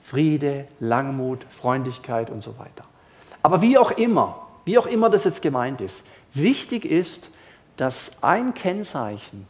Friede, 0.04 0.68
Langmut, 0.80 1.44
Freundlichkeit 1.44 2.30
und 2.30 2.44
so 2.44 2.58
weiter. 2.58 2.86
Aber 3.42 3.62
wie 3.62 3.78
auch 3.78 3.92
immer, 3.92 4.48
wie 4.66 4.78
auch 4.78 4.86
immer 4.86 5.10
das 5.10 5.24
jetzt 5.24 5.42
gemeint 5.42 5.82
ist, 5.82 6.06
wichtig 6.34 6.86
ist, 6.86 7.30
dass 7.78 8.24
ein 8.24 8.54
Kennzeichen 8.54 9.48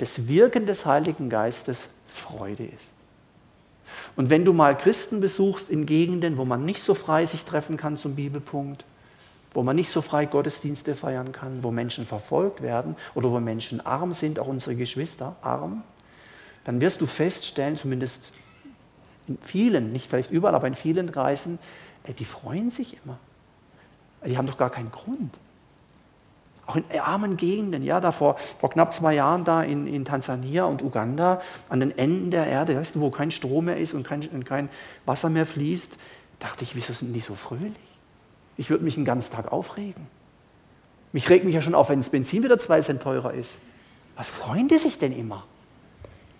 des 0.00 0.28
Wirken 0.28 0.66
des 0.66 0.86
Heiligen 0.86 1.30
Geistes 1.30 1.88
Freude 2.08 2.64
ist. 2.64 2.96
Und 4.16 4.30
wenn 4.30 4.44
du 4.44 4.52
mal 4.52 4.76
Christen 4.76 5.20
besuchst 5.20 5.70
in 5.70 5.86
Gegenden, 5.86 6.38
wo 6.38 6.44
man 6.44 6.64
nicht 6.64 6.82
so 6.82 6.94
frei 6.94 7.26
sich 7.26 7.44
treffen 7.44 7.76
kann 7.76 7.96
zum 7.96 8.16
Bibelpunkt, 8.16 8.84
wo 9.56 9.62
man 9.62 9.74
nicht 9.74 9.88
so 9.88 10.02
frei 10.02 10.26
Gottesdienste 10.26 10.94
feiern 10.94 11.32
kann, 11.32 11.64
wo 11.64 11.70
Menschen 11.70 12.04
verfolgt 12.04 12.60
werden 12.60 12.94
oder 13.14 13.30
wo 13.30 13.40
Menschen 13.40 13.80
arm 13.80 14.12
sind, 14.12 14.38
auch 14.38 14.48
unsere 14.48 14.76
Geschwister 14.76 15.34
arm, 15.40 15.82
dann 16.64 16.82
wirst 16.82 17.00
du 17.00 17.06
feststellen, 17.06 17.78
zumindest 17.78 18.32
in 19.26 19.38
vielen, 19.40 19.92
nicht 19.92 20.10
vielleicht 20.10 20.30
überall, 20.30 20.54
aber 20.54 20.66
in 20.66 20.74
vielen 20.74 21.10
Kreisen, 21.10 21.58
die 22.18 22.26
freuen 22.26 22.70
sich 22.70 22.98
immer. 23.02 23.18
Die 24.26 24.36
haben 24.36 24.46
doch 24.46 24.58
gar 24.58 24.68
keinen 24.68 24.92
Grund. 24.92 25.32
Auch 26.66 26.76
in 26.76 26.84
armen 27.00 27.38
Gegenden, 27.38 27.82
ja, 27.82 27.98
da 27.98 28.10
vor, 28.10 28.36
vor 28.58 28.68
knapp 28.68 28.92
zwei 28.92 29.14
Jahren 29.14 29.44
da 29.44 29.62
in, 29.62 29.86
in 29.86 30.04
Tansania 30.04 30.66
und 30.66 30.82
Uganda, 30.82 31.40
an 31.70 31.80
den 31.80 31.96
Enden 31.96 32.30
der 32.30 32.46
Erde, 32.46 32.76
weißt 32.76 32.96
du, 32.96 33.00
wo 33.00 33.10
kein 33.10 33.30
Strom 33.30 33.64
mehr 33.64 33.78
ist 33.78 33.94
und 33.94 34.02
kein, 34.02 34.28
und 34.28 34.44
kein 34.44 34.68
Wasser 35.06 35.30
mehr 35.30 35.46
fließt, 35.46 35.96
dachte 36.40 36.62
ich, 36.62 36.76
wieso 36.76 36.92
sind 36.92 37.14
die 37.14 37.20
so 37.20 37.34
fröhlich? 37.34 37.95
Ich 38.56 38.70
würde 38.70 38.84
mich 38.84 38.94
den 38.94 39.04
ganzen 39.04 39.32
Tag 39.32 39.52
aufregen. 39.52 40.06
Mich 41.12 41.28
regt 41.28 41.44
mich 41.44 41.54
ja 41.54 41.60
schon 41.60 41.74
auf, 41.74 41.88
wenn 41.88 42.00
das 42.00 42.10
Benzin 42.10 42.42
wieder 42.42 42.58
zwei 42.58 42.80
Cent 42.80 43.02
teurer 43.02 43.32
ist. 43.32 43.58
Was 44.16 44.28
freuen 44.28 44.68
die 44.68 44.78
sich 44.78 44.98
denn 44.98 45.12
immer? 45.12 45.44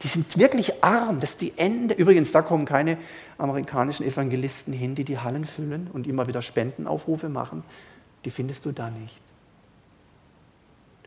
Die 0.02 0.08
sind 0.08 0.36
wirklich 0.36 0.84
arm, 0.84 1.20
das 1.20 1.36
die 1.36 1.54
Ende. 1.56 1.94
Übrigens, 1.94 2.32
da 2.32 2.42
kommen 2.42 2.66
keine 2.66 2.98
amerikanischen 3.38 4.04
Evangelisten 4.04 4.72
hin, 4.72 4.94
die 4.94 5.04
die 5.04 5.18
Hallen 5.18 5.44
füllen 5.44 5.88
und 5.92 6.06
immer 6.06 6.26
wieder 6.26 6.42
Spendenaufrufe 6.42 7.28
machen. 7.28 7.64
Die 8.24 8.30
findest 8.30 8.64
du 8.64 8.72
da 8.72 8.90
nicht. 8.90 9.20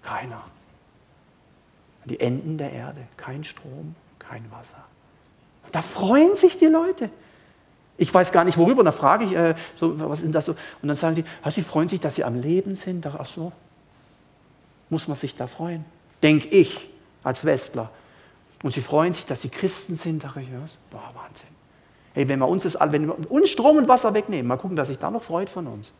Keiner. 0.02 0.44
Die 2.06 2.20
Enden 2.20 2.58
der 2.58 2.72
Erde, 2.72 3.02
kein 3.18 3.44
Strom, 3.44 3.96
kein 4.18 4.50
Wasser. 4.52 4.84
Da 5.72 5.82
freuen 5.82 6.34
sich 6.34 6.58
die 6.58 6.66
Leute. 6.66 7.10
Ich 8.00 8.14
weiß 8.14 8.32
gar 8.32 8.46
nicht 8.46 8.58
worüber, 8.58 8.80
und 8.80 8.86
da 8.86 8.94
frage 8.94 9.26
ich, 9.26 9.36
äh, 9.36 9.56
so, 9.76 10.00
was 10.00 10.20
ist 10.20 10.26
denn 10.26 10.32
das 10.32 10.46
so? 10.46 10.54
Und 10.82 10.88
dann 10.88 10.96
sagen 10.96 11.16
die, 11.16 11.26
ah, 11.44 11.52
sie 11.52 11.62
freuen 11.62 11.90
sich, 11.90 12.00
dass 12.00 12.16
sie 12.16 12.24
am 12.24 12.40
Leben 12.40 12.74
sind. 12.74 13.06
Ach 13.06 13.26
so, 13.26 13.52
muss 14.90 15.10
man 15.10 15.18
sich 15.18 15.36
da 15.36 15.48
freuen? 15.48 15.84
Denke 16.24 16.48
ich 16.48 16.90
als 17.24 17.44
Westler. 17.44 17.90
Und 18.64 18.74
sie 18.74 18.82
freuen 18.82 19.12
sich, 19.12 19.26
dass 19.26 19.42
sie 19.42 19.50
Christen 19.50 19.96
sind. 19.96 20.24
Ach, 20.26 20.38
ich, 20.38 20.48
boah, 20.90 21.12
Wahnsinn. 21.14 21.50
Hey, 22.14 22.28
wenn 22.30 22.40
wir 22.40 22.48
uns, 22.48 22.64
das, 22.64 22.78
wenn 22.80 23.08
wir 23.08 23.32
uns 23.32 23.50
Strom 23.50 23.76
und 23.76 23.90
Wasser 23.90 24.14
wegnehmen, 24.14 24.48
mal 24.48 24.56
gucken, 24.56 24.78
wer 24.78 24.86
sich 24.86 24.98
da 24.98 25.12
noch 25.12 25.24
freut 25.24 25.50
von 25.50 25.68
uns. 25.68 25.92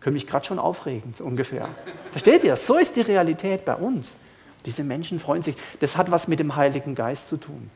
Können 0.00 0.14
mich 0.14 0.26
gerade 0.26 0.46
schon 0.46 0.58
aufregen, 0.58 1.12
so 1.12 1.24
ungefähr. 1.24 1.68
Versteht 2.10 2.42
ihr? 2.42 2.56
So 2.56 2.78
ist 2.78 2.96
die 2.96 3.02
Realität 3.02 3.66
bei 3.66 3.74
uns. 3.74 4.12
Diese 4.64 4.82
Menschen 4.82 5.20
freuen 5.20 5.42
sich. 5.42 5.56
Das 5.80 5.98
hat 5.98 6.10
was 6.10 6.26
mit 6.26 6.40
dem 6.40 6.56
Heiligen 6.56 6.94
Geist 6.94 7.28
zu 7.28 7.36
tun. 7.36 7.70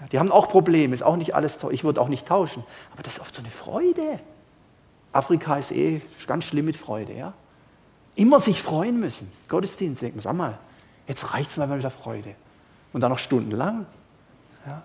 Ja, 0.00 0.06
die 0.08 0.18
haben 0.18 0.30
auch 0.30 0.48
Probleme, 0.48 0.94
ist 0.94 1.02
auch 1.02 1.16
nicht 1.16 1.34
alles 1.34 1.58
toll. 1.58 1.72
Ich 1.72 1.84
würde 1.84 2.00
auch 2.00 2.08
nicht 2.08 2.26
tauschen. 2.26 2.64
Aber 2.92 3.02
das 3.02 3.14
ist 3.14 3.20
oft 3.20 3.34
so 3.34 3.42
eine 3.42 3.50
Freude. 3.50 4.20
Afrika 5.12 5.56
ist 5.56 5.72
eh 5.72 6.02
ganz 6.26 6.44
schlimm 6.44 6.66
mit 6.66 6.76
Freude. 6.76 7.14
Ja? 7.14 7.32
Immer 8.14 8.40
sich 8.40 8.62
freuen 8.62 9.00
müssen. 9.00 9.32
Gottesdienst, 9.48 10.02
denken, 10.02 10.20
sag 10.20 10.34
mal, 10.34 10.58
jetzt 11.08 11.32
reicht 11.32 11.50
es 11.50 11.56
mal 11.56 11.66
mit 11.66 11.82
der 11.82 11.90
Freude. 11.90 12.34
Und 12.92 13.00
dann 13.00 13.10
noch 13.10 13.18
stundenlang. 13.18 13.86
Ja? 14.68 14.82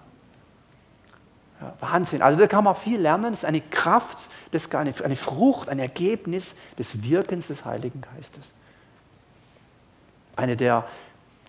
Ja, 1.61 1.73
Wahnsinn. 1.79 2.21
Also 2.21 2.39
da 2.39 2.47
kann 2.47 2.63
man 2.63 2.75
viel 2.75 2.99
lernen. 2.99 3.31
Das 3.31 3.43
ist 3.43 3.45
eine 3.45 3.61
Kraft, 3.61 4.29
das 4.51 4.63
ist 4.65 4.75
eine, 4.75 4.93
eine 5.03 5.15
Frucht, 5.15 5.69
ein 5.69 5.79
Ergebnis 5.79 6.55
des 6.77 7.03
Wirkens 7.03 7.47
des 7.47 7.65
Heiligen 7.65 8.01
Geistes. 8.01 8.51
Eine 10.35 10.57
der, 10.57 10.85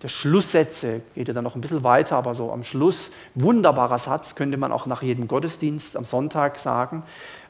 der 0.03 0.09
Schlusssätze 0.09 1.01
geht 1.15 1.29
ja 1.29 1.33
dann 1.33 1.45
noch 1.45 1.55
ein 1.55 1.61
bisschen 1.61 1.85
weiter, 1.85 2.17
aber 2.17 2.35
so 2.35 2.51
am 2.51 2.65
Schluss, 2.65 3.09
wunderbarer 3.35 3.97
Satz, 3.97 4.35
könnte 4.35 4.57
man 4.57 4.73
auch 4.73 4.85
nach 4.85 5.01
jedem 5.01 5.29
Gottesdienst 5.29 5.95
am 5.95 6.03
Sonntag 6.03 6.59
sagen, 6.59 7.03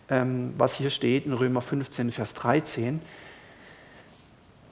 ähm, 0.07 0.53
was 0.55 0.75
hier 0.75 0.91
steht 0.91 1.25
in 1.25 1.33
Römer 1.33 1.61
15, 1.61 2.11
Vers 2.11 2.35
13. 2.35 3.01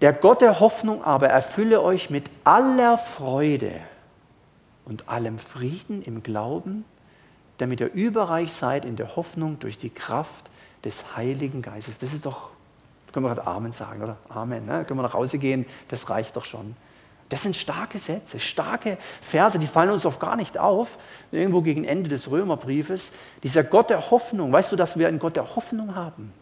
Der 0.02 0.14
Gott 0.14 0.42
der 0.42 0.60
Hoffnung 0.60 1.04
aber 1.04 1.30
erfülle 1.30 1.82
euch 1.82 2.12
mit 2.12 2.26
aller 2.44 3.00
Freude 3.00 3.72
und 4.86 5.10
allem 5.10 5.40
Frieden 5.40 6.04
im 6.04 6.22
Glauben, 6.22 6.86
damit 7.58 7.80
ihr 7.80 7.92
überreich 7.92 8.54
seid 8.54 8.86
in 8.86 8.96
der 8.96 9.16
Hoffnung 9.16 9.60
durch 9.60 9.80
die 9.80 9.90
Kraft 9.90 10.52
des 10.84 11.16
Heiligen 11.16 11.64
Geistes. 11.64 11.98
Das 11.98 12.14
ist 12.14 12.28
doch, 12.28 12.50
können 13.12 13.26
wir 13.26 13.34
gerade 13.34 13.48
Amen 13.48 13.72
sagen, 13.72 14.04
oder? 14.04 14.18
Amen. 14.30 14.68
Ne? 14.68 14.86
Können 14.86 15.00
wir 15.00 15.04
nach 15.04 15.16
Hause 15.16 15.40
gehen, 15.40 15.66
das 15.88 16.12
reicht 16.12 16.36
doch 16.36 16.46
schon. 16.46 16.76
Das 17.32 17.44
sind 17.44 17.56
starke 17.56 17.98
Sätze, 17.98 18.42
starke 18.42 18.98
Verse, 19.22 19.58
die 19.58 19.66
fallen 19.66 19.92
uns 19.92 20.06
oft 20.06 20.20
gar 20.20 20.36
nicht 20.36 20.58
auf. 20.58 20.98
Irgendwo 21.32 21.62
gegen 21.62 21.86
Ende 21.86 22.10
des 22.10 22.30
Römerbriefes. 22.30 23.14
Dieser 23.42 23.64
Gott 23.64 23.90
der 23.90 24.12
Hoffnung, 24.12 24.52
weißt 24.52 24.74
du, 24.74 24.76
dass 24.76 25.00
wir 25.00 25.08
einen 25.08 25.18
Gott 25.18 25.38
der 25.38 25.56
Hoffnung 25.56 25.96
haben? 25.96 26.34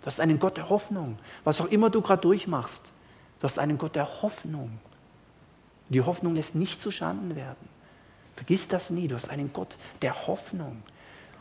Du 0.00 0.06
hast 0.06 0.18
einen 0.18 0.38
Gott 0.38 0.56
der 0.56 0.70
Hoffnung. 0.70 1.18
Was 1.44 1.60
auch 1.60 1.66
immer 1.66 1.90
du 1.90 2.00
gerade 2.00 2.22
durchmachst, 2.22 2.90
du 3.40 3.44
hast 3.44 3.58
einen 3.58 3.76
Gott 3.76 3.94
der 3.94 4.22
Hoffnung. 4.22 4.78
Die 5.90 6.00
Hoffnung 6.00 6.34
lässt 6.34 6.54
nicht 6.54 6.80
zu 6.80 6.90
Schanden 6.90 7.36
werden. 7.36 7.68
Vergiss 8.36 8.68
das 8.68 8.88
nie, 8.88 9.06
du 9.06 9.16
hast 9.16 9.28
einen 9.28 9.52
Gott 9.52 9.76
der 10.00 10.26
Hoffnung. 10.26 10.82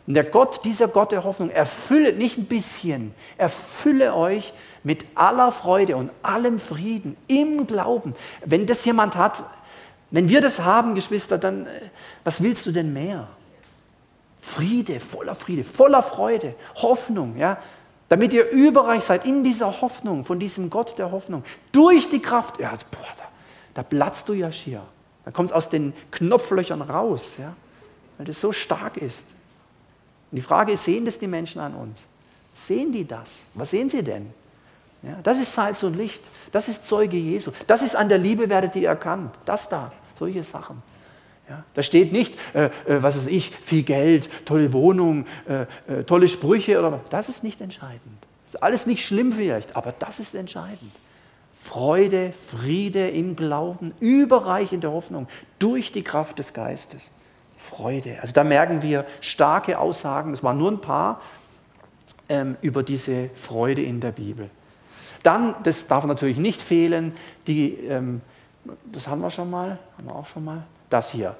Und 0.10 0.16
der 0.16 0.24
Gott, 0.24 0.66
dieser 0.66 0.88
Gott 0.88 1.12
der 1.12 1.24
Hoffnung, 1.24 1.52
erfülle 1.52 2.14
nicht 2.14 2.40
ein 2.40 2.46
bisschen, 2.46 3.14
erfülle 3.38 4.16
euch 4.16 4.54
mit 4.84 5.06
aller 5.14 5.52
Freude 5.52 5.98
und 5.98 6.10
allem 6.24 6.58
Frieden 6.58 7.16
im 7.28 7.68
Glauben. 7.68 8.16
Wenn 8.44 8.66
das 8.66 8.84
jemand 8.86 9.16
hat, 9.16 9.44
wenn 10.10 10.28
wir 10.28 10.42
das 10.42 10.62
haben, 10.62 10.96
Geschwister, 10.96 11.38
dann 11.38 11.68
äh, 11.68 11.82
was 12.24 12.42
willst 12.42 12.66
du 12.66 12.72
denn 12.72 12.92
mehr? 12.92 13.28
Friede, 14.42 15.00
voller 15.00 15.36
Friede, 15.36 15.64
voller 15.64 16.02
Freude, 16.02 16.56
Hoffnung, 16.78 17.38
ja, 17.38 17.60
damit 18.08 18.34
ihr 18.34 18.50
überreich 18.50 19.04
seid 19.04 19.28
in 19.28 19.44
dieser 19.44 19.80
Hoffnung, 19.80 20.26
von 20.26 20.40
diesem 20.40 20.72
Gott 20.72 20.98
der 20.98 21.12
Hoffnung, 21.12 21.44
durch 21.72 22.10
die 22.10 22.20
Kraft. 22.20 22.60
Ja, 22.60 22.72
boah, 22.90 23.06
da, 23.16 23.26
da 23.76 23.84
platzt 23.84 24.28
du 24.28 24.34
ja 24.34 24.52
schier. 24.52 24.82
Da 25.24 25.30
kommt 25.30 25.52
es 25.52 25.56
aus 25.56 25.70
den 25.70 25.94
Knopflöchern 26.10 26.82
raus, 26.82 27.36
ja? 27.38 27.54
weil 28.18 28.26
das 28.26 28.42
so 28.42 28.52
stark 28.52 28.98
ist. 28.98 29.24
Und 30.32 30.36
die 30.36 30.42
Frage 30.42 30.74
ist, 30.74 30.84
sehen 30.84 31.06
das 31.06 31.18
die 31.18 31.28
Menschen 31.28 31.60
an 31.60 31.74
uns? 31.74 32.04
Sehen 32.54 32.92
die 32.92 33.06
das? 33.06 33.40
Was 33.54 33.72
sehen 33.72 33.90
sie 33.90 34.04
denn? 34.04 34.32
Ja, 35.02 35.18
das 35.24 35.40
ist 35.40 35.54
Salz 35.54 35.82
und 35.84 35.96
Licht. 35.96 36.22
Das 36.52 36.68
ist 36.68 36.86
Zeuge 36.86 37.18
Jesu. 37.18 37.52
Das 37.68 37.82
ist 37.82 37.96
an 37.96 38.10
der 38.10 38.18
Liebe 38.18 38.50
werdet 38.50 38.76
ihr 38.76 38.90
erkannt. 38.90 39.36
Das 39.46 39.70
da, 39.70 39.92
solche 40.18 40.44
Sachen. 40.44 40.82
Ja, 41.50 41.64
da 41.74 41.82
steht 41.82 42.12
nicht, 42.12 42.38
äh, 42.54 42.66
äh, 42.66 42.70
was 43.02 43.16
weiß 43.16 43.28
ich, 43.28 43.52
viel 43.64 43.84
Geld, 43.84 44.30
tolle 44.46 44.72
Wohnung, 44.72 45.26
äh, 45.48 45.62
äh 45.92 46.04
tolle 46.04 46.28
Sprüche 46.28 46.78
oder 46.78 46.92
was. 46.92 47.02
Das 47.10 47.28
ist 47.28 47.44
nicht 47.44 47.60
entscheidend. 47.62 48.20
Das 48.46 48.56
ist 48.56 48.64
alles 48.64 48.86
nicht 48.86 49.04
schlimm 49.04 49.34
vielleicht, 49.34 49.76
aber 49.76 49.94
das 49.98 50.20
ist 50.20 50.36
entscheidend. 50.36 50.92
Freude, 51.62 52.34
Friede 52.48 53.10
im 53.10 53.36
Glauben, 53.36 53.94
überreich 54.00 54.74
in 54.74 54.82
der 54.82 54.92
Hoffnung, 54.92 55.28
durch 55.58 55.92
die 55.92 56.04
Kraft 56.04 56.40
des 56.40 56.54
Geistes. 56.54 57.10
Freude. 57.60 58.18
Also 58.22 58.34
da 58.34 58.44
merken 58.44 58.82
wir 58.82 59.06
starke 59.20 59.78
Aussagen, 59.78 60.32
es 60.32 60.44
waren 60.44 60.58
nur 60.58 60.72
ein 60.72 60.80
paar, 60.80 61.22
ähm, 62.30 62.56
über 62.62 62.84
diese 62.84 63.30
Freude 63.36 63.82
in 63.82 64.00
der 64.00 64.12
Bibel. 64.12 64.50
Dann, 65.24 65.56
das 65.64 65.88
darf 65.88 66.06
natürlich 66.06 66.38
nicht 66.38 66.62
fehlen, 66.62 67.14
die, 67.48 67.74
ähm, 67.74 68.22
das 68.86 69.08
haben 69.08 69.22
wir 69.22 69.30
schon 69.30 69.50
mal, 69.50 69.78
haben 69.98 70.08
wir 70.08 70.16
auch 70.16 70.26
schon 70.26 70.46
mal, 70.46 70.64
das 70.90 71.12
hier. 71.12 71.36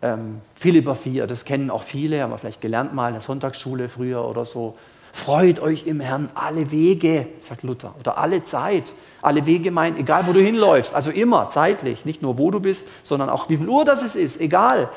Ähm, 0.00 0.40
Philippa 0.54 0.94
4, 0.94 1.26
das 1.26 1.44
kennen 1.44 1.70
auch 1.70 1.82
viele, 1.82 2.22
haben 2.22 2.30
wir 2.30 2.38
vielleicht 2.38 2.60
gelernt 2.60 2.94
mal 2.94 3.08
in 3.08 3.14
der 3.14 3.20
Sonntagsschule 3.20 3.88
früher 3.88 4.24
oder 4.24 4.44
so. 4.44 4.76
Freut 5.12 5.60
euch 5.60 5.86
im 5.86 6.00
Herrn 6.00 6.28
alle 6.34 6.70
Wege, 6.70 7.28
sagt 7.40 7.62
Luther, 7.62 7.94
oder 7.98 8.18
alle 8.18 8.44
Zeit. 8.44 8.92
Alle 9.22 9.46
Wege 9.46 9.70
meint, 9.70 9.98
egal 9.98 10.26
wo 10.26 10.32
du 10.32 10.40
hinläufst, 10.40 10.94
also 10.94 11.10
immer 11.10 11.48
zeitlich, 11.48 12.04
nicht 12.04 12.20
nur 12.20 12.36
wo 12.38 12.50
du 12.50 12.60
bist, 12.60 12.86
sondern 13.02 13.30
auch 13.30 13.48
wie 13.48 13.56
viel 13.56 13.68
Uhr 13.68 13.84
das 13.84 14.02
ist, 14.02 14.40
egal. 14.40 14.88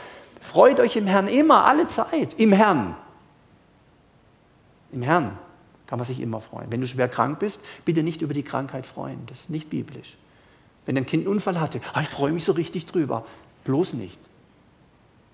Freut 0.41 0.79
euch 0.79 0.95
im 0.95 1.07
Herrn 1.07 1.27
immer, 1.27 1.65
alle 1.65 1.87
Zeit, 1.87 2.33
im 2.39 2.51
Herrn. 2.51 2.95
Im 4.91 5.01
Herrn 5.01 5.37
kann 5.87 5.99
man 5.99 6.05
sich 6.05 6.19
immer 6.19 6.41
freuen. 6.41 6.71
Wenn 6.71 6.81
du 6.81 6.87
schwer 6.87 7.09
krank 7.09 7.39
bist, 7.39 7.61
bitte 7.85 8.03
nicht 8.03 8.21
über 8.21 8.33
die 8.33 8.43
Krankheit 8.43 8.85
freuen. 8.85 9.25
Das 9.27 9.41
ist 9.41 9.49
nicht 9.49 9.69
biblisch. 9.69 10.17
Wenn 10.85 10.95
dein 10.95 11.05
Kind 11.05 11.25
einen 11.25 11.33
Unfall 11.33 11.59
hatte, 11.59 11.81
ah, 11.93 12.01
ich 12.01 12.07
freue 12.07 12.31
mich 12.31 12.43
so 12.43 12.53
richtig 12.53 12.85
drüber. 12.85 13.25
Bloß 13.63 13.93
nicht. 13.93 14.19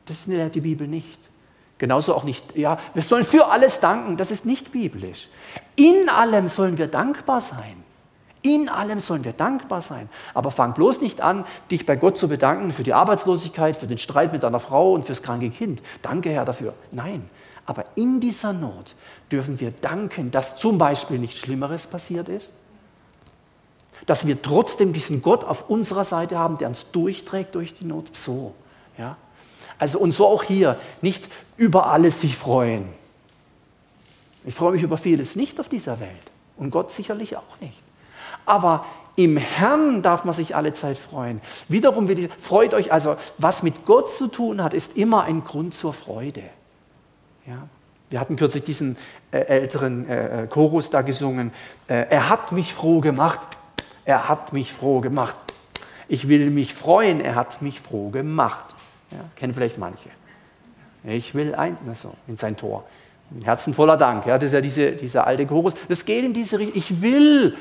Das 0.06 0.28
lehrt 0.28 0.56
die 0.56 0.62
Bibel 0.62 0.88
nicht. 0.88 1.20
Genauso 1.78 2.16
auch 2.16 2.24
nicht, 2.24 2.56
ja, 2.56 2.80
wir 2.94 3.02
sollen 3.02 3.26
für 3.26 3.48
alles 3.48 3.80
danken. 3.80 4.18
Das 4.18 4.32
ist 4.32 4.46
nicht 4.46 4.72
biblisch. 4.72 5.28
In 5.76 6.10
allem 6.10 6.50
sollen 6.50 6.78
wir 6.78 6.88
dankbar 6.88 7.42
sein. 7.42 7.83
In 8.44 8.68
allem 8.68 9.00
sollen 9.00 9.24
wir 9.24 9.32
dankbar 9.32 9.82
sein. 9.82 10.10
Aber 10.34 10.52
fang 10.52 10.74
bloß 10.74 11.00
nicht 11.00 11.22
an, 11.22 11.46
dich 11.72 11.86
bei 11.86 11.96
Gott 11.96 12.18
zu 12.18 12.28
bedanken 12.28 12.74
für 12.74 12.84
die 12.84 12.94
Arbeitslosigkeit, 12.94 13.78
für 13.78 13.88
den 13.88 13.98
Streit 13.98 14.34
mit 14.34 14.44
deiner 14.44 14.60
Frau 14.60 14.92
und 14.92 15.06
fürs 15.06 15.24
kranke 15.24 15.50
Kind. 15.50 15.82
Danke, 16.02 16.30
Herr, 16.30 16.44
dafür. 16.44 16.74
Nein. 16.92 17.30
Aber 17.66 17.86
in 17.96 18.20
dieser 18.20 18.52
Not 18.52 18.96
dürfen 19.32 19.62
wir 19.62 19.72
danken, 19.72 20.30
dass 20.30 20.58
zum 20.58 20.78
Beispiel 20.78 21.20
nichts 21.20 21.40
Schlimmeres 21.40 21.88
passiert 21.88 22.28
ist. 22.28 22.52
Dass 24.06 24.28
wir 24.28 24.42
trotzdem 24.42 24.92
diesen 24.92 25.22
Gott 25.22 25.46
auf 25.46 25.70
unserer 25.70 26.04
Seite 26.04 26.38
haben, 26.38 26.58
der 26.58 26.68
uns 26.68 26.92
durchträgt 26.92 27.56
durch 27.56 27.74
die 27.74 27.86
Not. 27.86 28.14
So. 28.14 28.54
Ja? 28.98 29.16
Also 29.80 30.00
und 30.00 30.12
so 30.12 30.28
auch 30.28 30.44
hier. 30.44 30.78
Nicht 31.02 31.30
über 31.56 31.88
alles 31.88 32.20
sich 32.20 32.36
freuen. 32.36 32.90
Ich 34.44 34.54
freue 34.54 34.74
mich 34.74 34.84
über 34.84 34.98
vieles 34.98 35.38
nicht 35.38 35.62
auf 35.62 35.70
dieser 35.70 36.02
Welt. 36.02 36.12
Und 36.58 36.72
Gott 36.72 36.92
sicherlich 36.92 37.38
auch 37.38 37.62
nicht. 37.62 37.83
Aber 38.46 38.86
im 39.16 39.38
Herrn 39.38 40.02
darf 40.02 40.26
man 40.26 40.34
sich 40.34 40.56
alle 40.56 40.74
Zeit 40.74 40.98
freuen. 40.98 41.42
Wiederum, 41.68 42.10
freut 42.40 42.74
euch, 42.74 42.92
also 42.92 43.16
was 43.38 43.62
mit 43.62 43.86
Gott 43.86 44.12
zu 44.12 44.28
tun 44.28 44.64
hat, 44.64 44.74
ist 44.74 44.98
immer 44.98 45.24
ein 45.24 45.44
Grund 45.44 45.76
zur 45.76 45.94
Freude. 45.94 46.44
Ja? 47.46 47.68
Wir 48.10 48.20
hatten 48.20 48.36
kürzlich 48.36 48.64
diesen 48.64 48.98
äh, 49.32 49.40
älteren 49.40 50.08
äh, 50.08 50.44
äh, 50.44 50.48
Chorus 50.48 50.92
da 50.92 51.02
gesungen. 51.02 51.52
Er 51.88 52.30
hat 52.30 52.52
mich 52.52 52.74
froh 52.74 53.02
gemacht. 53.02 53.40
Er 54.06 54.30
hat 54.30 54.54
mich 54.54 54.72
froh 54.72 55.00
gemacht. 55.00 55.36
Ich 56.08 56.28
will 56.28 56.52
mich 56.52 56.76
freuen. 56.76 57.20
Er 57.22 57.34
hat 57.34 57.64
mich 57.64 57.82
froh 57.82 58.10
gemacht. 58.10 58.66
Ja, 59.10 59.18
kennen 59.36 59.56
vielleicht 59.56 59.80
manche. 59.80 60.10
Ich 61.04 61.34
will 61.34 61.56
ein, 61.56 61.76
so, 61.96 62.14
in 62.28 62.38
sein 62.38 62.56
Tor. 62.56 62.86
Herzen 63.44 63.74
voller 63.74 63.98
Dank. 63.98 64.28
Ja, 64.28 64.38
das 64.38 64.48
ist 64.48 64.54
ja 64.54 64.62
diese, 64.62 64.92
dieser 64.92 65.26
alte 65.26 65.48
Chorus. 65.48 65.74
Das 65.90 66.06
geht 66.06 66.24
in 66.24 66.34
diese 66.34 66.60
Richtung. 66.60 66.78
Ich 66.78 67.02
will 67.02 67.58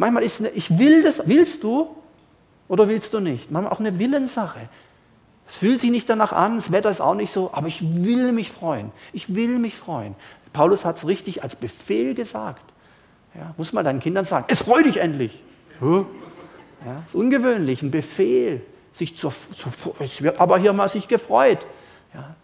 Manchmal 0.00 0.22
ist, 0.22 0.40
eine, 0.40 0.48
ich 0.48 0.78
will 0.78 1.02
das, 1.02 1.28
willst 1.28 1.62
du 1.62 1.94
oder 2.68 2.88
willst 2.88 3.12
du 3.12 3.20
nicht? 3.20 3.50
Manchmal 3.50 3.70
auch 3.70 3.80
eine 3.80 3.98
Willenssache. 3.98 4.60
Es 5.46 5.58
fühlt 5.58 5.78
sich 5.78 5.90
nicht 5.90 6.08
danach 6.08 6.32
an, 6.32 6.54
das 6.54 6.72
Wetter 6.72 6.88
ist 6.88 7.02
auch 7.02 7.14
nicht 7.14 7.30
so, 7.30 7.50
aber 7.52 7.66
ich 7.66 7.82
will 7.82 8.32
mich 8.32 8.50
freuen. 8.50 8.92
Ich 9.12 9.34
will 9.34 9.58
mich 9.58 9.76
freuen. 9.76 10.16
Paulus 10.54 10.86
hat 10.86 10.96
es 10.96 11.06
richtig 11.06 11.42
als 11.42 11.54
Befehl 11.54 12.14
gesagt. 12.14 12.62
Ja, 13.34 13.52
muss 13.58 13.74
man 13.74 13.84
deinen 13.84 14.00
Kindern 14.00 14.24
sagen, 14.24 14.46
es 14.48 14.62
freut 14.62 14.86
dich 14.86 14.96
endlich. 14.96 15.42
Ja, 15.82 17.02
ist 17.04 17.14
ungewöhnlich, 17.14 17.82
ein 17.82 17.90
Befehl. 17.90 18.62
Sich 18.92 19.18
zur, 19.18 19.34
zur, 19.54 19.94
es 20.00 20.22
wird 20.22 20.40
aber 20.40 20.56
hier 20.56 20.72
mal 20.72 20.88
sich 20.88 21.08
gefreut. 21.08 21.58
Ja, 22.14 22.36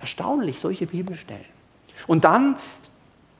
erstaunlich, 0.00 0.58
solche 0.58 0.86
Bibelstellen. 0.88 1.44
Und 2.08 2.24
dann 2.24 2.56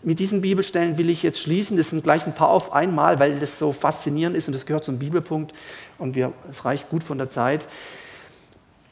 mit 0.02 0.18
diesen 0.18 0.40
Bibelstellen 0.40 0.96
will 0.96 1.10
ich 1.10 1.22
jetzt 1.22 1.40
schließen. 1.40 1.76
Das 1.76 1.90
sind 1.90 2.02
gleich 2.02 2.26
ein 2.26 2.34
paar 2.34 2.48
auf 2.48 2.72
einmal, 2.72 3.18
weil 3.18 3.38
das 3.38 3.58
so 3.58 3.72
faszinierend 3.72 4.36
ist 4.36 4.48
und 4.48 4.54
das 4.54 4.64
gehört 4.64 4.84
zum 4.84 4.98
Bibelpunkt 4.98 5.52
und 5.98 6.16
es 6.50 6.64
reicht 6.64 6.88
gut 6.88 7.04
von 7.04 7.18
der 7.18 7.28
Zeit. 7.28 7.66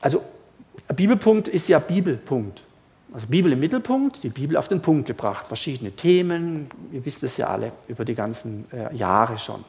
Also 0.01 0.23
Bibelpunkt 0.95 1.49
ist 1.49 1.69
ja 1.69 1.79
Bibelpunkt. 1.79 2.63
Also 3.13 3.27
Bibel 3.27 3.53
im 3.53 3.61
Mittelpunkt, 3.61 4.23
die 4.23 4.29
Bibel 4.29 4.57
auf 4.57 4.69
den 4.69 4.83
Punkt 4.83 5.07
gebracht, 5.07 5.47
verschiedene 5.47 5.93
Themen, 5.93 6.69
ihr 6.93 7.05
wisst 7.07 7.23
es 7.23 7.39
ja 7.39 7.47
alle 7.47 7.73
über 7.89 8.05
die 8.05 8.15
ganzen 8.15 8.67
äh, 8.71 8.95
Jahre 8.95 9.39
schon. 9.39 9.65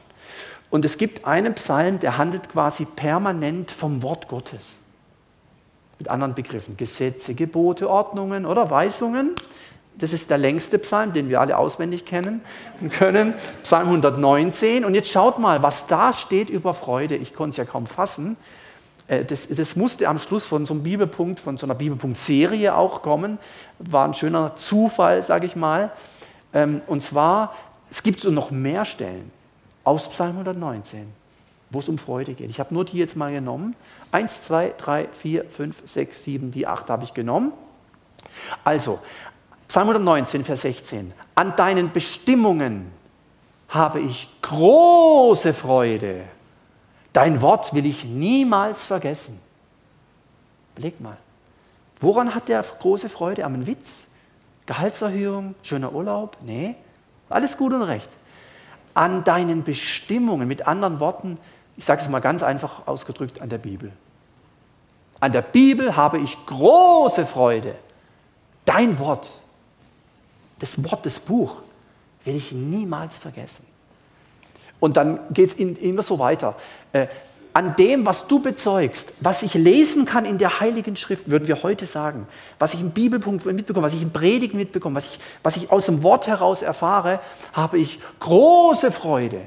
Und 0.68 0.84
es 0.84 0.98
gibt 0.98 1.24
einen 1.24 1.54
Psalm, 1.54 2.00
der 2.00 2.18
handelt 2.18 2.50
quasi 2.50 2.84
permanent 2.84 3.70
vom 3.70 4.02
Wort 4.02 4.28
Gottes. 4.28 4.76
Mit 5.98 6.08
anderen 6.08 6.34
Begriffen, 6.34 6.76
Gesetze, 6.76 7.34
Gebote, 7.34 7.88
Ordnungen 7.88 8.46
oder 8.46 8.70
Weisungen. 8.70 9.34
Das 10.00 10.12
ist 10.12 10.30
der 10.30 10.38
längste 10.38 10.78
Psalm, 10.78 11.12
den 11.12 11.28
wir 11.28 11.40
alle 11.40 11.56
auswendig 11.56 12.04
kennen 12.04 12.40
und 12.80 12.90
können. 12.90 13.34
Psalm 13.62 13.88
119. 13.88 14.84
Und 14.84 14.94
jetzt 14.94 15.10
schaut 15.10 15.38
mal, 15.38 15.62
was 15.62 15.86
da 15.86 16.12
steht 16.12 16.50
über 16.50 16.74
Freude. 16.74 17.16
Ich 17.16 17.34
konnte 17.34 17.50
es 17.50 17.56
ja 17.58 17.64
kaum 17.64 17.86
fassen. 17.86 18.36
Äh, 19.10 19.24
das, 19.24 19.48
das, 19.48 19.76
musste 19.76 20.08
am 20.08 20.18
Schluss 20.18 20.46
von 20.46 20.64
so 20.64 20.74
einem 20.74 20.82
Bibelpunkt, 20.82 21.40
von 21.40 21.58
so 21.58 21.66
einer 21.66 21.74
Bibelpunkt-Serie 21.74 22.74
auch 22.74 23.02
kommen. 23.02 23.38
War 23.78 24.06
ein 24.06 24.14
schöner 24.14 24.56
Zufall, 24.56 25.22
sage 25.22 25.46
ich 25.46 25.56
mal. 25.56 25.90
Ähm, 26.54 26.80
und 26.86 27.02
zwar, 27.02 27.54
es 27.90 28.02
gibt 28.02 28.20
so 28.20 28.30
noch 28.30 28.50
mehr 28.50 28.84
Stellen 28.84 29.30
aus 29.84 30.08
Psalm 30.10 30.32
119, 30.32 31.06
wo 31.70 31.80
es 31.80 31.88
um 31.88 31.98
Freude 31.98 32.34
geht. 32.34 32.50
Ich 32.50 32.60
habe 32.60 32.72
nur 32.72 32.84
die 32.84 32.98
jetzt 32.98 33.16
mal 33.16 33.32
genommen. 33.32 33.74
Eins, 34.12 34.44
zwei, 34.44 34.72
drei, 34.78 35.08
vier, 35.12 35.44
fünf, 35.44 35.76
sechs, 35.86 36.24
sieben, 36.24 36.52
die 36.52 36.66
acht 36.66 36.88
habe 36.88 37.04
ich 37.04 37.14
genommen. 37.14 37.52
Also, 38.64 39.00
Psalm 39.70 39.88
119, 39.88 40.44
Vers 40.44 40.62
16. 40.62 41.12
An 41.36 41.54
deinen 41.54 41.92
Bestimmungen 41.92 42.90
habe 43.68 44.00
ich 44.00 44.28
große 44.42 45.54
Freude. 45.54 46.24
Dein 47.12 47.40
Wort 47.40 47.72
will 47.72 47.86
ich 47.86 48.04
niemals 48.04 48.84
vergessen. 48.84 49.38
Überleg 50.74 51.00
mal. 51.00 51.16
Woran 52.00 52.34
hat 52.34 52.48
der 52.48 52.64
große 52.64 53.08
Freude? 53.08 53.44
Am 53.44 53.64
Witz? 53.64 54.06
Gehaltserhöhung? 54.66 55.54
Schöner 55.62 55.92
Urlaub? 55.92 56.36
Nee. 56.44 56.74
Alles 57.28 57.56
gut 57.56 57.72
und 57.72 57.82
recht. 57.82 58.10
An 58.94 59.22
deinen 59.22 59.62
Bestimmungen, 59.62 60.48
mit 60.48 60.66
anderen 60.66 60.98
Worten, 60.98 61.38
ich 61.76 61.84
sage 61.84 62.02
es 62.02 62.08
mal 62.08 62.18
ganz 62.18 62.42
einfach 62.42 62.88
ausgedrückt, 62.88 63.40
an 63.40 63.50
der 63.50 63.58
Bibel. 63.58 63.92
An 65.20 65.30
der 65.30 65.42
Bibel 65.42 65.94
habe 65.94 66.18
ich 66.18 66.44
große 66.46 67.24
Freude. 67.24 67.76
Dein 68.64 68.98
Wort 68.98 69.30
das 70.60 70.82
Wort, 70.84 71.04
das 71.04 71.18
Buch, 71.18 71.56
will 72.24 72.36
ich 72.36 72.52
niemals 72.52 73.18
vergessen. 73.18 73.66
Und 74.78 74.96
dann 74.96 75.20
geht 75.30 75.48
es 75.48 75.54
immer 75.54 76.02
so 76.02 76.18
weiter. 76.18 76.56
Äh, 76.92 77.08
an 77.52 77.74
dem, 77.76 78.06
was 78.06 78.28
du 78.28 78.40
bezeugst, 78.40 79.12
was 79.20 79.42
ich 79.42 79.54
lesen 79.54 80.04
kann 80.04 80.24
in 80.24 80.38
der 80.38 80.60
Heiligen 80.60 80.96
Schrift, 80.96 81.28
würden 81.30 81.48
wir 81.48 81.62
heute 81.62 81.84
sagen, 81.84 82.28
was 82.58 82.74
ich 82.74 82.80
im 82.80 82.92
Bibelpunkt 82.92 83.44
mitbekomme, 83.44 83.84
was 83.84 83.94
ich 83.94 84.02
im 84.02 84.12
Predigen 84.12 84.56
mitbekomme, 84.56 84.94
was 84.96 85.06
ich, 85.06 85.18
was 85.42 85.56
ich 85.56 85.70
aus 85.72 85.86
dem 85.86 86.02
Wort 86.04 86.28
heraus 86.28 86.62
erfahre, 86.62 87.18
habe 87.52 87.78
ich 87.78 88.00
große 88.20 88.92
Freude. 88.92 89.40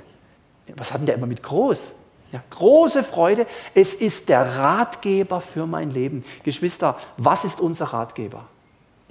Was 0.76 0.92
hat 0.92 1.00
denn 1.00 1.06
der 1.06 1.16
immer 1.16 1.28
mit 1.28 1.42
groß? 1.42 1.92
Ja, 2.34 2.42
große 2.50 3.04
Freude. 3.04 3.46
Es 3.74 3.94
ist 3.94 4.28
der 4.28 4.58
Ratgeber 4.58 5.40
für 5.40 5.66
mein 5.66 5.92
Leben. 5.92 6.26
Geschwister, 6.44 6.98
was 7.16 7.46
ist 7.46 7.60
unser 7.60 7.86
Ratgeber? 7.86 8.46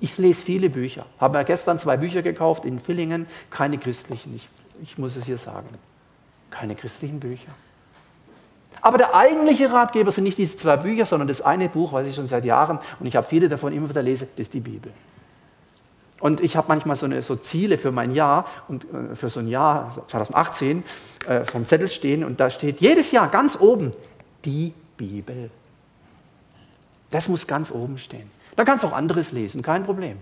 Ich 0.03 0.19
lese 0.19 0.45
viele 0.45 0.69
Bücher. 0.69 1.07
Habe 1.21 1.39
mir 1.39 1.45
gestern 1.45 1.79
zwei 1.79 1.97
Bücher 1.97 2.23
gekauft 2.23 2.65
in 2.65 2.81
Villingen, 2.81 3.29
keine 3.51 3.79
christlichen. 3.79 4.35
Ich, 4.35 4.49
ich 4.83 4.99
muss 4.99 5.15
es 5.15 5.27
hier 5.27 5.39
sagen. 5.39 5.69
Keine 6.51 6.75
christlichen 6.75 7.21
Bücher. 7.21 7.53
Aber 8.81 8.99
der 8.99 9.15
eigentliche 9.15 9.73
Ratgeber 9.73 10.11
sind 10.11 10.25
nicht 10.25 10.39
diese 10.39 10.57
zwei 10.57 10.77
Bücher, 10.77 11.07
sondern 11.07 11.29
das 11.29 11.41
eine 11.41 11.69
Buch, 11.69 11.93
was 11.93 12.05
ich 12.09 12.17
schon 12.17 12.27
seit 12.27 12.45
Jahren 12.45 12.81
und 12.99 13.07
ich 13.07 13.15
habe 13.15 13.29
viele 13.29 13.49
davon 13.49 13.73
immer 13.73 13.89
wieder 13.89 14.03
lese, 14.03 14.27
das 14.27 14.41
ist 14.41 14.55
die 14.55 14.61
Bibel. 14.61 14.93
Und 16.19 16.41
ich 16.41 16.57
habe 16.57 16.67
manchmal 16.67 16.97
so, 16.97 17.07
eine, 17.07 17.23
so, 17.23 17.37
Ziele 17.37 17.79
für 17.79 17.93
mein 17.93 18.13
Jahr 18.13 18.47
und 18.67 18.85
äh, 18.93 19.15
für 19.15 19.29
so 19.29 19.39
ein 19.39 19.47
Jahr 19.47 20.05
2018 20.09 20.83
äh, 21.29 21.45
vom 21.45 21.65
Zettel 21.65 21.91
stehen 21.91 22.25
und 22.25 22.41
da 22.41 22.51
steht 22.51 22.81
jedes 22.81 23.13
Jahr 23.13 23.29
ganz 23.29 23.57
oben 23.61 23.93
die 24.45 24.75
Bibel. 24.97 25.51
Das 27.11 27.29
muss 27.29 27.47
ganz 27.47 27.71
oben 27.71 27.99
stehen. 27.99 28.42
Da 28.57 28.65
kannst 28.65 28.85
du 28.85 28.89
auch 28.89 28.93
anderes 28.93 29.33
lesen, 29.33 29.63
kein 29.63 29.85
Problem. 29.85 30.19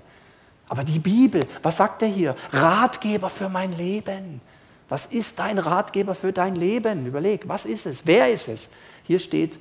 Aber 0.68 0.85
die 0.85 1.01
Bibel, 1.01 1.45
was 1.62 1.78
sagt 1.78 2.03
er 2.03 2.09
hier? 2.09 2.37
Ratgeber 2.53 3.28
für 3.28 3.49
mein 3.49 3.72
Leben. 3.72 4.41
Was 4.89 5.07
ist 5.07 5.39
dein 5.39 5.59
Ratgeber 5.59 6.14
für 6.14 6.33
dein 6.33 6.55
Leben? 6.55 7.07
Überleg, 7.07 7.49
was 7.49 7.64
ist 7.64 7.87
es? 7.87 8.07
Wer 8.07 8.31
ist 8.31 8.49
es? 8.49 8.68
Hier 9.05 9.18
steht 9.18 9.59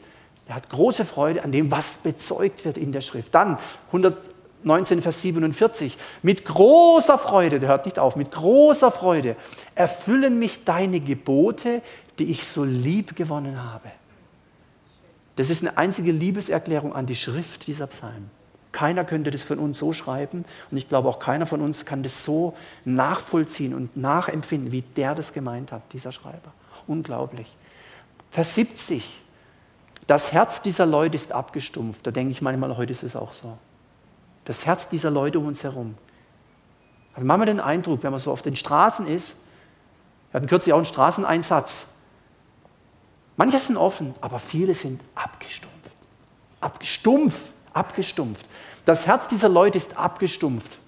Er 0.47 0.55
hat 0.55 0.69
große 0.69 1.05
Freude 1.05 1.43
an 1.43 1.51
dem, 1.51 1.69
was 1.71 1.99
bezeugt 1.99 2.65
wird 2.65 2.77
in 2.77 2.91
der 2.91 3.01
Schrift. 3.01 3.35
Dann 3.35 3.59
119, 3.87 5.01
Vers 5.01 5.21
47. 5.21 5.97
Mit 6.23 6.45
großer 6.45 7.19
Freude, 7.19 7.59
der 7.59 7.69
hört 7.69 7.85
nicht 7.85 7.99
auf, 7.99 8.15
mit 8.15 8.31
großer 8.31 8.91
Freude 8.91 9.35
erfüllen 9.75 10.39
mich 10.39 10.63
deine 10.63 10.99
Gebote, 10.99 11.81
die 12.17 12.31
ich 12.31 12.47
so 12.47 12.63
lieb 12.63 13.15
gewonnen 13.15 13.63
habe. 13.63 13.89
Das 15.35 15.49
ist 15.49 15.61
eine 15.61 15.77
einzige 15.77 16.11
Liebeserklärung 16.11 16.93
an 16.93 17.05
die 17.05 17.15
Schrift 17.15 17.67
dieser 17.67 17.87
Psalmen. 17.87 18.29
Keiner 18.71 19.03
könnte 19.03 19.31
das 19.31 19.43
von 19.43 19.57
uns 19.59 19.79
so 19.79 19.93
schreiben 19.93 20.45
und 20.69 20.77
ich 20.77 20.87
glaube 20.87 21.09
auch 21.09 21.19
keiner 21.19 21.45
von 21.45 21.61
uns 21.61 21.85
kann 21.85 22.03
das 22.03 22.23
so 22.23 22.55
nachvollziehen 22.85 23.73
und 23.73 23.97
nachempfinden, 23.97 24.71
wie 24.71 24.81
der 24.81 25.15
das 25.15 25.33
gemeint 25.33 25.71
hat, 25.71 25.81
dieser 25.91 26.11
Schreiber. 26.11 26.53
Unglaublich. 26.85 27.55
Vers 28.31 28.55
70. 28.55 29.21
Das 30.05 30.31
Herz 30.33 30.61
dieser 30.61 30.85
Leute 30.85 31.15
ist 31.15 31.31
abgestumpft. 31.31 32.05
Da 32.05 32.11
denke 32.11 32.31
ich 32.31 32.41
manchmal, 32.41 32.77
heute 32.77 32.91
ist 32.91 33.03
es 33.03 33.15
auch 33.15 33.33
so. 33.33 33.57
Das 34.45 34.65
Herz 34.65 34.89
dieser 34.89 35.11
Leute 35.11 35.39
um 35.39 35.47
uns 35.47 35.63
herum. 35.63 35.95
Hat 37.13 37.23
manchmal 37.23 37.47
den 37.47 37.59
Eindruck, 37.59 38.03
wenn 38.03 38.11
man 38.11 38.19
so 38.19 38.31
auf 38.31 38.41
den 38.41 38.55
Straßen 38.55 39.07
ist, 39.07 39.35
wir 40.31 40.37
hatten 40.37 40.47
kürzlich 40.47 40.73
auch 40.73 40.77
einen 40.77 40.85
Straßeneinsatz, 40.85 41.87
Manche 43.39 43.57
sind 43.57 43.77
offen, 43.77 44.13
aber 44.19 44.37
viele 44.37 44.73
sind 44.73 44.99
abgestumpft. 45.15 45.77
Abgestumpft, 46.59 47.47
abgestumpft. 47.71 48.45
Das 48.85 49.07
Herz 49.07 49.27
dieser 49.27 49.49
Leute 49.49 49.77
ist 49.77 49.97
abgestumpft. 49.97 50.79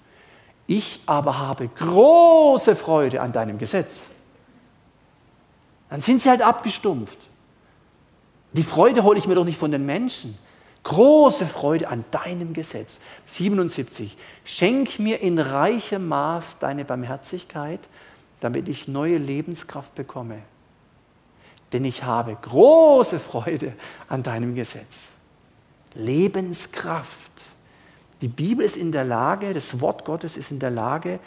Ich 0.66 1.00
aber 1.06 1.38
habe 1.38 1.68
große 1.68 2.76
Freude 2.76 3.20
an 3.20 3.32
deinem 3.32 3.58
Gesetz. 3.58 4.00
Dann 5.90 6.00
sind 6.00 6.20
sie 6.20 6.30
halt 6.30 6.42
abgestumpft. 6.42 7.18
Die 8.52 8.62
Freude 8.62 9.02
hole 9.02 9.18
ich 9.18 9.26
mir 9.26 9.34
doch 9.34 9.44
nicht 9.44 9.58
von 9.58 9.70
den 9.70 9.84
Menschen. 9.84 10.38
Große 10.84 11.46
Freude 11.46 11.88
an 11.88 12.04
deinem 12.10 12.54
Gesetz. 12.54 12.98
77. 13.24 14.16
Schenk 14.44 14.98
mir 14.98 15.20
in 15.20 15.38
reichem 15.38 16.08
Maß 16.08 16.58
deine 16.58 16.84
Barmherzigkeit, 16.84 17.80
damit 18.40 18.68
ich 18.68 18.88
neue 18.88 19.18
Lebenskraft 19.18 19.94
bekomme 19.94 20.42
denn 21.72 21.84
ich 21.84 22.02
habe 22.02 22.36
große 22.40 23.18
Freude 23.18 23.72
an 24.08 24.22
deinem 24.22 24.54
Gesetz. 24.54 25.08
Lebenskraft. 25.94 27.30
Die 28.22 28.28
Bibel 28.28 28.64
ist 28.64 28.76
in 28.76 28.92
der 28.92 29.04
Lage, 29.04 29.52
das 29.52 29.80
Wort 29.80 30.04
Gottes 30.04 30.36
ist 30.36 30.50
in 30.50 30.60
der 30.60 30.70
Lage, 30.70 31.18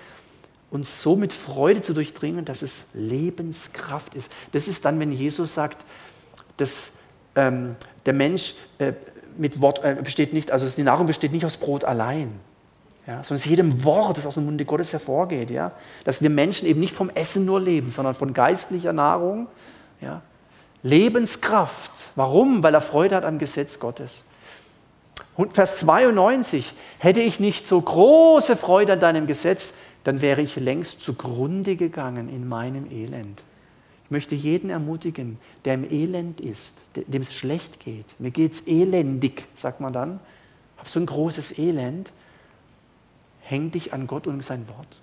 uns 0.71 1.01
so 1.01 1.15
mit 1.15 1.31
Freude 1.33 1.81
zu 1.81 1.93
durchdringen, 1.93 2.45
dass 2.45 2.61
es 2.61 2.83
Lebenskraft 2.93 4.15
ist. 4.15 4.31
Das 4.53 4.67
ist 4.67 4.83
dann, 4.85 4.99
wenn 4.99 5.11
Jesus 5.11 5.53
sagt, 5.53 5.83
dass 6.57 6.93
ähm, 7.35 7.75
der 8.05 8.13
Mensch 8.13 8.55
äh, 8.79 8.93
mit 9.37 9.61
Wort 9.61 9.83
äh, 9.83 9.97
besteht 10.01 10.33
nicht, 10.33 10.51
also 10.51 10.67
die 10.67 10.83
Nahrung 10.83 11.05
besteht 11.05 11.31
nicht 11.31 11.45
aus 11.45 11.57
Brot 11.57 11.83
allein, 11.83 12.39
ja, 13.05 13.23
sondern 13.23 13.41
aus 13.41 13.45
jedem 13.45 13.83
Wort, 13.83 14.17
das 14.17 14.25
aus 14.25 14.35
dem 14.35 14.45
Munde 14.45 14.65
Gottes 14.65 14.93
hervorgeht. 14.93 15.51
Ja, 15.51 15.73
dass 16.05 16.21
wir 16.21 16.29
Menschen 16.29 16.67
eben 16.67 16.79
nicht 16.79 16.95
vom 16.95 17.09
Essen 17.09 17.45
nur 17.45 17.61
leben, 17.61 17.89
sondern 17.89 18.15
von 18.15 18.33
geistlicher 18.33 18.93
Nahrung. 18.93 19.47
Ja, 20.01 20.21
Lebenskraft. 20.81 21.91
Warum? 22.15 22.63
Weil 22.63 22.73
er 22.73 22.81
Freude 22.81 23.15
hat 23.15 23.25
am 23.25 23.37
Gesetz 23.37 23.79
Gottes. 23.79 24.23
Und 25.35 25.53
Vers 25.53 25.77
92, 25.79 26.73
hätte 26.99 27.19
ich 27.19 27.39
nicht 27.39 27.67
so 27.67 27.79
große 27.79 28.55
Freude 28.55 28.93
an 28.93 28.99
deinem 28.99 29.27
Gesetz, 29.27 29.73
dann 30.03 30.21
wäre 30.21 30.41
ich 30.41 30.55
längst 30.55 31.01
zugrunde 31.01 31.75
gegangen 31.75 32.29
in 32.29 32.47
meinem 32.47 32.89
Elend. 32.91 33.43
Ich 34.05 34.11
möchte 34.11 34.35
jeden 34.35 34.69
ermutigen, 34.69 35.39
der 35.65 35.73
im 35.73 35.91
Elend 35.91 36.39
ist, 36.39 36.75
dem 36.95 37.21
es 37.21 37.33
schlecht 37.33 37.79
geht. 37.79 38.05
Mir 38.19 38.31
geht 38.31 38.53
es 38.53 38.67
elendig, 38.67 39.47
sagt 39.55 39.81
man 39.81 39.93
dann. 39.93 40.19
Ich 40.75 40.79
habe 40.79 40.89
so 40.89 40.99
ein 40.99 41.07
großes 41.07 41.57
Elend. 41.57 42.11
Häng 43.41 43.71
dich 43.71 43.93
an 43.93 44.05
Gott 44.05 44.27
und 44.27 44.43
sein 44.43 44.67
Wort. 44.67 45.01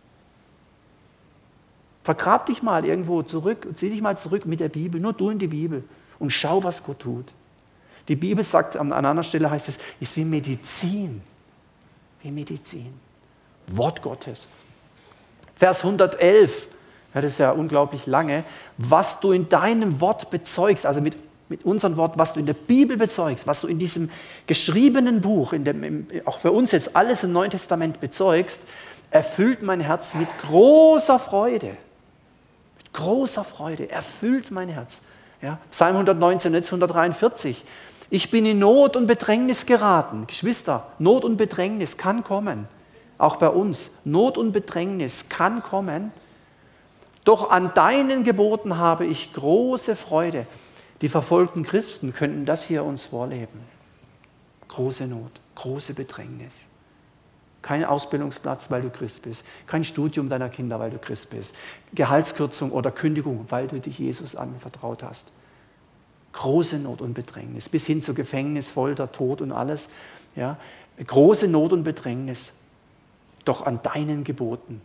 Vergrab 2.05 2.47
dich 2.47 2.63
mal 2.63 2.85
irgendwo 2.85 3.23
zurück, 3.23 3.67
zieh 3.75 3.91
dich 3.91 4.01
mal 4.01 4.17
zurück 4.17 4.47
mit 4.47 4.61
der 4.61 4.69
Bibel, 4.69 5.01
nur 5.01 5.13
du 5.13 5.31
in 5.31 5.39
die 5.39 5.49
Bibel 5.49 5.85
und 6.19 6.31
schau, 6.31 6.63
was 6.65 6.85
Gott 6.85 7.01
tut. 7.01 7.27
Die 8.09 8.17
Bibel 8.17 8.45
sagt, 8.45 8.77
an 8.77 8.93
einer 8.93 9.23
Stelle 9.23 9.51
heißt 9.51 9.69
es, 9.69 9.79
ist 10.01 10.17
wie 10.17 10.25
Medizin. 10.25 11.23
Wie 12.23 12.31
Medizin. 12.31 12.93
Wort 13.69 14.03
Gottes. 14.03 14.47
Vers 15.57 15.85
111, 15.85 16.67
ja, 17.15 17.21
das 17.21 17.33
ist 17.33 17.39
ja 17.39 17.53
unglaublich 17.53 18.07
lange, 18.07 18.45
was 18.79 19.21
du 19.21 19.33
in 19.33 19.49
deinem 19.49 20.01
Wort 20.01 20.31
bezeugst, 20.31 20.87
also 20.87 21.01
mit, 21.01 21.17
mit 21.49 21.65
unserem 21.65 21.97
Wort, 21.97 22.19
was 22.19 22.33
du 22.33 22.41
in 22.41 22.47
der 22.47 22.55
Bibel 22.55 22.97
bezeugst, 22.97 23.47
was 23.47 23.61
du 23.61 23.69
in 23.69 23.79
diesem 23.79 24.11
geschriebenen 24.47 25.21
Buch, 25.21 25.53
in 25.53 25.65
dem, 25.65 26.09
auch 26.25 26.41
für 26.41 26.51
uns 26.51 26.73
jetzt 26.73 26.97
alles 26.97 27.23
im 27.23 27.33
Neuen 27.33 27.51
Testament 27.51 28.01
bezeugst, 28.01 28.61
erfüllt 29.11 29.63
mein 29.63 29.81
Herz 29.81 30.15
mit 30.15 30.29
großer 30.39 31.19
Freude 31.19 31.77
großer 32.93 33.45
Freude, 33.45 33.91
erfüllt 33.91 34.51
mein 34.51 34.69
Herz. 34.69 35.01
Ja, 35.41 35.59
Psalm 35.71 35.95
119, 35.97 36.55
jetzt 36.55 36.69
143. 36.69 37.65
Ich 38.13 38.31
bin 38.31 38.45
in 38.45 38.59
Not 38.59 38.95
und 38.95 39.07
Bedrängnis 39.07 39.65
geraten. 39.65 40.27
Geschwister, 40.27 40.87
Not 40.99 41.25
und 41.25 41.39
Bedrängnis 41.39 41.97
kann 41.97 42.23
kommen. 42.23 42.69
Auch 43.17 43.37
bei 43.37 43.49
uns. 43.49 43.93
Not 44.05 44.37
und 44.37 44.53
Bedrängnis 44.53 45.31
kann 45.31 45.63
kommen. 45.63 46.13
Doch 47.25 47.51
an 47.51 47.73
deinen 47.73 48.23
Geboten 48.23 48.77
habe 48.77 49.07
ich 49.07 49.33
große 49.33 49.97
Freude. 49.97 50.47
Die 51.01 51.09
verfolgten 51.09 51.63
Christen 51.63 52.13
könnten 52.13 52.45
das 52.45 52.63
hier 52.63 52.85
uns 52.85 53.07
vorleben. 53.07 53.61
Große 54.69 55.07
Not, 55.07 55.33
große 55.55 55.95
Bedrängnis. 55.95 56.59
Kein 57.63 57.83
Ausbildungsplatz, 57.83 58.71
weil 58.71 58.83
du 58.83 58.91
Christ 58.91 59.23
bist. 59.23 59.43
Kein 59.67 59.85
Studium 59.85 60.29
deiner 60.29 60.51
Kinder, 60.51 60.79
weil 60.79 60.91
du 60.91 60.99
Christ 60.99 61.31
bist. 61.31 61.55
Gehaltskürzung 61.95 62.73
oder 62.73 62.91
Kündigung, 62.91 63.47
weil 63.49 63.69
du 63.69 63.81
dich 63.81 63.99
Jesus 63.99 64.37
anvertraut 64.37 65.03
hast. 65.03 65.25
Große 66.33 66.79
Not 66.79 67.01
und 67.01 67.15
Bedrängnis, 67.15 67.69
bis 67.69 67.87
hin 67.87 68.03
zu 68.03 68.15
Gefängnis, 68.15 68.69
Folter, 68.69 69.13
Tod 69.13 69.41
und 69.41 69.53
alles. 69.53 69.89
Ja? 70.35 70.57
Große 71.05 71.49
Not 71.49 71.73
und 71.73 71.85
Bedrängnis. 71.85 72.53
Doch 73.45 73.67
an 73.67 73.81
deinen 73.83 74.25
Geboten. 74.25 74.81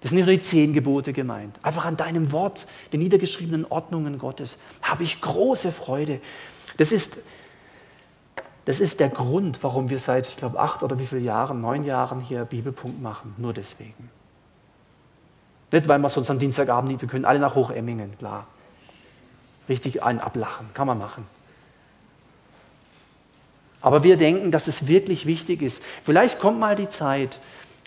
Das 0.00 0.10
sind 0.10 0.16
nicht 0.16 0.26
nur 0.26 0.34
die 0.34 0.40
zehn 0.40 0.72
Gebote 0.72 1.12
gemeint. 1.12 1.58
Einfach 1.62 1.84
an 1.84 1.96
deinem 1.96 2.32
Wort, 2.32 2.66
den 2.92 3.00
niedergeschriebenen 3.00 3.66
Ordnungen 3.66 4.18
Gottes, 4.18 4.58
habe 4.80 5.04
ich 5.04 5.20
große 5.20 5.70
Freude. 5.70 6.20
Das 6.76 6.92
ist 6.92 7.18
das 8.64 8.78
ist 8.78 9.00
der 9.00 9.08
Grund, 9.08 9.62
warum 9.62 9.90
wir 9.90 9.98
seit, 9.98 10.26
ich 10.26 10.36
glaube, 10.36 10.60
acht 10.60 10.82
oder 10.82 10.98
wie 10.98 11.06
viele 11.06 11.20
Jahren, 11.20 11.60
neun 11.60 11.84
Jahren 11.84 12.20
hier 12.20 12.44
Bibelpunkt 12.44 13.02
machen. 13.02 13.34
Nur 13.36 13.52
deswegen. 13.52 14.10
Nicht, 15.72 15.88
weil 15.88 15.98
wir 15.98 16.08
sonst 16.08 16.30
am 16.30 16.38
Dienstagabend 16.38 16.90
nicht, 16.90 17.00
wir 17.00 17.08
können 17.08 17.24
alle 17.24 17.40
nach 17.40 17.54
Hochemmingen, 17.54 18.16
klar. 18.18 18.46
Richtig 19.72 20.02
einen 20.02 20.20
ablachen, 20.20 20.68
kann 20.74 20.86
man 20.86 20.98
machen. 20.98 21.26
Aber 23.80 24.02
wir 24.02 24.18
denken, 24.18 24.50
dass 24.50 24.66
es 24.66 24.86
wirklich 24.86 25.24
wichtig 25.24 25.62
ist. 25.62 25.82
Vielleicht 26.04 26.38
kommt 26.38 26.60
mal 26.60 26.76
die 26.76 26.90
Zeit, 26.90 27.40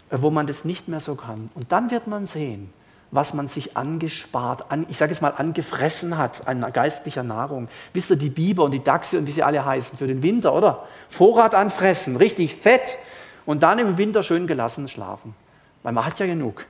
wo 0.10 0.32
man 0.32 0.48
das 0.48 0.66
nicht 0.66 0.88
mehr 0.88 1.00
so 1.00 1.14
kann. 1.14 1.52
Und 1.54 1.72
dann 1.72 1.92
wird 1.92 2.08
man 2.08 2.26
sehen, 2.26 2.74
was 3.12 3.36
man 3.36 3.48
sich 3.48 3.78
angespart, 3.78 4.72
an, 4.72 4.88
ich 4.90 4.98
sage 4.98 5.12
es 5.12 5.22
mal, 5.22 5.36
angefressen 5.38 6.18
hat 6.18 6.48
an 6.48 6.62
geistlicher 6.74 7.22
Nahrung. 7.22 7.68
Wisst 7.94 8.10
ihr, 8.10 8.16
die 8.16 8.32
Biber 8.32 8.64
und 8.64 8.72
die 8.72 8.84
Dachse 8.84 9.20
und 9.20 9.28
wie 9.28 9.32
sie 9.32 9.44
alle 9.44 9.64
heißen, 9.64 9.96
für 10.00 10.08
den 10.08 10.24
Winter, 10.24 10.56
oder? 10.56 10.88
Vorrat 11.12 11.54
anfressen, 11.54 12.16
richtig 12.16 12.56
fett 12.56 12.98
und 13.46 13.62
dann 13.62 13.78
im 13.78 14.00
Winter 14.00 14.24
schön 14.24 14.48
gelassen 14.48 14.88
schlafen. 14.88 15.36
Weil 15.84 15.94
man 15.94 16.04
hat 16.04 16.18
ja 16.18 16.26
genug. 16.26 16.66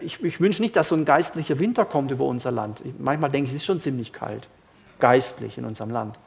Ich, 0.00 0.22
ich 0.22 0.40
wünsche 0.40 0.62
nicht, 0.62 0.76
dass 0.76 0.88
so 0.88 0.94
ein 0.94 1.04
geistlicher 1.04 1.58
Winter 1.58 1.84
kommt 1.84 2.10
über 2.10 2.24
unser 2.24 2.50
Land. 2.50 2.80
Ich, 2.84 2.94
manchmal 2.98 3.30
denke 3.30 3.48
ich, 3.48 3.54
es 3.54 3.62
ist 3.62 3.66
schon 3.66 3.80
ziemlich 3.80 4.12
kalt, 4.12 4.48
geistlich 4.98 5.58
in 5.58 5.64
unserem 5.64 5.90
Land. 5.90 6.18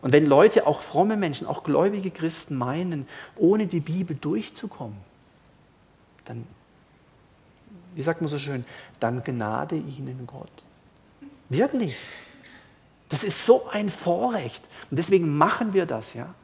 Und 0.00 0.12
wenn 0.12 0.26
Leute, 0.26 0.66
auch 0.66 0.80
fromme 0.80 1.16
Menschen, 1.16 1.46
auch 1.46 1.62
gläubige 1.62 2.10
Christen 2.10 2.56
meinen, 2.56 3.06
ohne 3.36 3.66
die 3.66 3.80
Bibel 3.80 4.16
durchzukommen, 4.20 4.96
dann 6.24 6.44
wie 7.94 8.02
sagt 8.02 8.20
man 8.20 8.28
so 8.28 8.38
schön, 8.38 8.64
dann 9.00 9.22
gnade 9.22 9.76
ihnen 9.76 10.26
Gott. 10.26 10.50
Wirklich. 11.48 11.96
Das 13.08 13.24
ist 13.24 13.44
so 13.44 13.68
ein 13.70 13.90
Vorrecht. 13.90 14.62
Und 14.90 14.96
deswegen 14.96 15.36
machen 15.36 15.74
wir 15.74 15.86
das, 15.86 16.14
ja. 16.14 16.34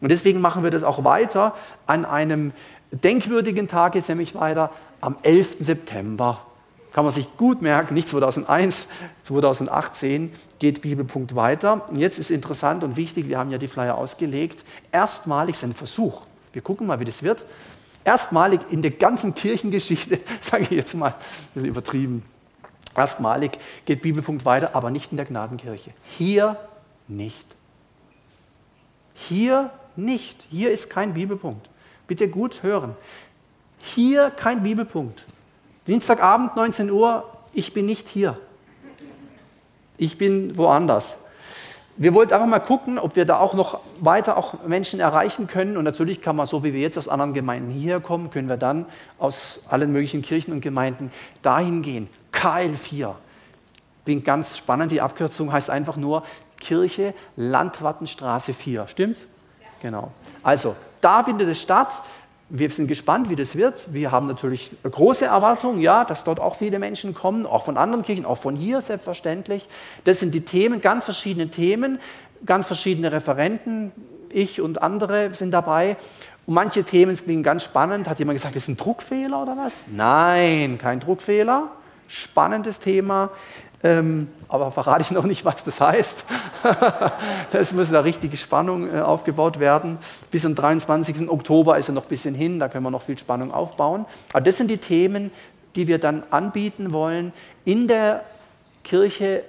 Und 0.00 0.08
deswegen 0.08 0.40
machen 0.40 0.64
wir 0.64 0.70
das 0.70 0.82
auch 0.82 1.04
weiter 1.04 1.54
an 1.86 2.04
einem 2.04 2.52
denkwürdigen 2.90 3.68
Tag, 3.68 3.94
jetzt 3.94 4.08
nämlich 4.08 4.34
weiter 4.34 4.70
am 5.02 5.16
11. 5.22 5.56
September. 5.58 6.46
Kann 6.92 7.04
man 7.04 7.12
sich 7.12 7.36
gut 7.36 7.60
merken, 7.60 7.92
nicht 7.92 8.08
2001, 8.08 8.86
2018 9.24 10.32
geht 10.58 10.80
Bibelpunkt 10.80 11.34
weiter. 11.34 11.86
Und 11.90 11.98
jetzt 11.98 12.18
ist 12.18 12.30
interessant 12.30 12.84
und 12.84 12.96
wichtig, 12.96 13.28
wir 13.28 13.38
haben 13.38 13.50
ja 13.50 13.58
die 13.58 13.68
Flyer 13.68 13.98
ausgelegt, 13.98 14.64
erstmalig 14.90 15.56
ist 15.56 15.64
ein 15.64 15.74
Versuch. 15.74 16.22
Wir 16.54 16.62
gucken 16.62 16.86
mal, 16.86 17.00
wie 17.00 17.04
das 17.04 17.22
wird 17.22 17.44
erstmalig 18.04 18.60
in 18.70 18.82
der 18.82 18.90
ganzen 18.90 19.32
Kirchengeschichte, 19.32 20.18
sage 20.40 20.64
ich 20.64 20.70
jetzt 20.70 20.94
mal, 20.94 21.14
übertrieben, 21.54 22.24
Erstmalig 22.94 23.52
geht 23.86 24.02
Bibelpunkt 24.02 24.44
weiter, 24.44 24.74
aber 24.74 24.90
nicht 24.90 25.12
in 25.12 25.16
der 25.16 25.26
Gnadenkirche. 25.26 25.92
Hier 26.18 26.56
nicht. 27.08 27.46
Hier 29.14 29.70
nicht. 29.96 30.46
Hier 30.50 30.70
ist 30.70 30.90
kein 30.90 31.14
Bibelpunkt. 31.14 31.68
Bitte 32.06 32.28
gut 32.28 32.62
hören. 32.62 32.94
Hier 33.84 34.30
kein 34.30 34.62
Bibelpunkt. 34.62 35.24
Dienstagabend 35.88 36.54
19 36.54 36.88
Uhr, 36.90 37.28
ich 37.52 37.74
bin 37.74 37.84
nicht 37.84 38.08
hier. 38.08 38.38
Ich 39.98 40.16
bin 40.16 40.56
woanders. 40.56 41.18
Wir 41.96 42.14
wollten 42.14 42.32
einfach 42.32 42.46
mal 42.46 42.60
gucken, 42.60 42.98
ob 42.98 43.16
wir 43.16 43.24
da 43.24 43.38
auch 43.38 43.54
noch 43.54 43.80
weiter 44.00 44.36
auch 44.36 44.64
Menschen 44.66 45.00
erreichen 45.00 45.48
können. 45.48 45.76
Und 45.76 45.84
natürlich 45.84 46.22
kann 46.22 46.36
man, 46.36 46.46
so 46.46 46.62
wie 46.62 46.72
wir 46.72 46.80
jetzt 46.80 46.96
aus 46.96 47.08
anderen 47.08 47.34
Gemeinden 47.34 47.70
hierher 47.70 48.00
kommen, 48.00 48.30
können 48.30 48.48
wir 48.48 48.56
dann 48.56 48.86
aus 49.18 49.60
allen 49.68 49.92
möglichen 49.92 50.22
Kirchen 50.22 50.52
und 50.52 50.60
Gemeinden 50.60 51.10
dahin 51.42 51.82
gehen. 51.82 52.08
KL4. 52.32 53.14
Klingt 54.04 54.24
ganz 54.24 54.56
spannend. 54.56 54.92
Die 54.92 55.00
Abkürzung 55.00 55.52
heißt 55.52 55.70
einfach 55.70 55.96
nur 55.96 56.22
Kirche 56.60 57.14
Landwattenstraße 57.34 58.54
4. 58.54 58.86
Stimmt's? 58.86 59.26
Ja. 59.60 59.66
Genau. 59.82 60.12
Also, 60.44 60.76
da 61.00 61.24
findet 61.24 61.48
es 61.48 61.60
statt. 61.60 62.00
Wir 62.54 62.68
sind 62.68 62.86
gespannt, 62.86 63.30
wie 63.30 63.34
das 63.34 63.56
wird. 63.56 63.94
Wir 63.94 64.10
haben 64.12 64.26
natürlich 64.26 64.72
große 64.82 65.24
Erwartungen, 65.24 65.80
ja, 65.80 66.04
dass 66.04 66.22
dort 66.22 66.38
auch 66.38 66.56
viele 66.56 66.78
Menschen 66.78 67.14
kommen, 67.14 67.46
auch 67.46 67.64
von 67.64 67.78
anderen 67.78 68.04
Kirchen, 68.04 68.26
auch 68.26 68.36
von 68.36 68.56
hier 68.56 68.82
selbstverständlich. 68.82 69.66
Das 70.04 70.20
sind 70.20 70.34
die 70.34 70.42
Themen, 70.42 70.82
ganz 70.82 71.06
verschiedene 71.06 71.48
Themen, 71.48 71.98
ganz 72.44 72.66
verschiedene 72.66 73.10
Referenten. 73.10 73.90
Ich 74.28 74.60
und 74.60 74.82
andere 74.82 75.32
sind 75.32 75.52
dabei. 75.52 75.96
Und 76.44 76.52
manche 76.52 76.84
Themen 76.84 77.16
klingen 77.16 77.42
ganz 77.42 77.64
spannend. 77.64 78.06
Hat 78.06 78.18
jemand 78.18 78.36
gesagt, 78.36 78.54
das 78.54 78.64
ist 78.64 78.68
ein 78.68 78.76
Druckfehler 78.76 79.40
oder 79.40 79.56
was? 79.56 79.84
Nein, 79.86 80.76
kein 80.76 81.00
Druckfehler. 81.00 81.70
Spannendes 82.06 82.80
Thema. 82.80 83.30
Ähm, 83.84 84.28
aber 84.48 84.70
verrate 84.70 85.02
ich 85.02 85.10
noch 85.10 85.24
nicht, 85.24 85.44
was 85.44 85.64
das 85.64 85.80
heißt. 85.80 86.24
das 87.50 87.72
muss 87.72 87.88
eine 87.88 88.04
richtige 88.04 88.36
Spannung 88.36 88.88
äh, 88.88 89.00
aufgebaut 89.00 89.58
werden. 89.58 89.98
Bis 90.30 90.42
zum 90.42 90.54
23. 90.54 91.28
Oktober 91.28 91.78
ist 91.78 91.88
er 91.88 91.94
noch 91.94 92.04
ein 92.04 92.08
bisschen 92.08 92.34
hin, 92.34 92.60
da 92.60 92.68
können 92.68 92.84
wir 92.84 92.90
noch 92.90 93.02
viel 93.02 93.18
Spannung 93.18 93.52
aufbauen. 93.52 94.04
Aber 94.32 94.40
das 94.40 94.56
sind 94.56 94.68
die 94.68 94.78
Themen, 94.78 95.32
die 95.74 95.88
wir 95.88 95.98
dann 95.98 96.22
anbieten 96.30 96.92
wollen 96.92 97.32
in 97.64 97.88
der 97.88 98.22
Kirche 98.84 99.42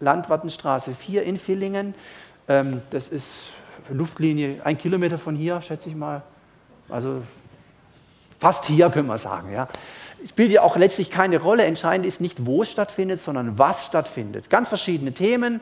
Landwattenstraße 0.00 0.94
4 0.94 1.22
in 1.22 1.38
Villingen. 1.38 1.94
Ähm, 2.48 2.82
das 2.90 3.08
ist 3.08 3.50
Luftlinie 3.88 4.60
ein 4.64 4.78
Kilometer 4.78 5.16
von 5.16 5.36
hier, 5.36 5.60
schätze 5.60 5.88
ich 5.88 5.94
mal. 5.94 6.22
Also 6.88 7.22
fast 8.40 8.64
hier, 8.64 8.90
können 8.90 9.06
wir 9.06 9.18
sagen. 9.18 9.52
Ja 9.52 9.68
spielt 10.28 10.50
ja 10.50 10.62
auch 10.62 10.76
letztlich 10.76 11.10
keine 11.10 11.40
Rolle. 11.40 11.64
Entscheidend 11.64 12.06
ist 12.06 12.20
nicht, 12.20 12.46
wo 12.46 12.62
es 12.62 12.70
stattfindet, 12.70 13.20
sondern 13.20 13.58
was 13.58 13.86
stattfindet. 13.86 14.50
Ganz 14.50 14.68
verschiedene 14.68 15.12
Themen. 15.12 15.60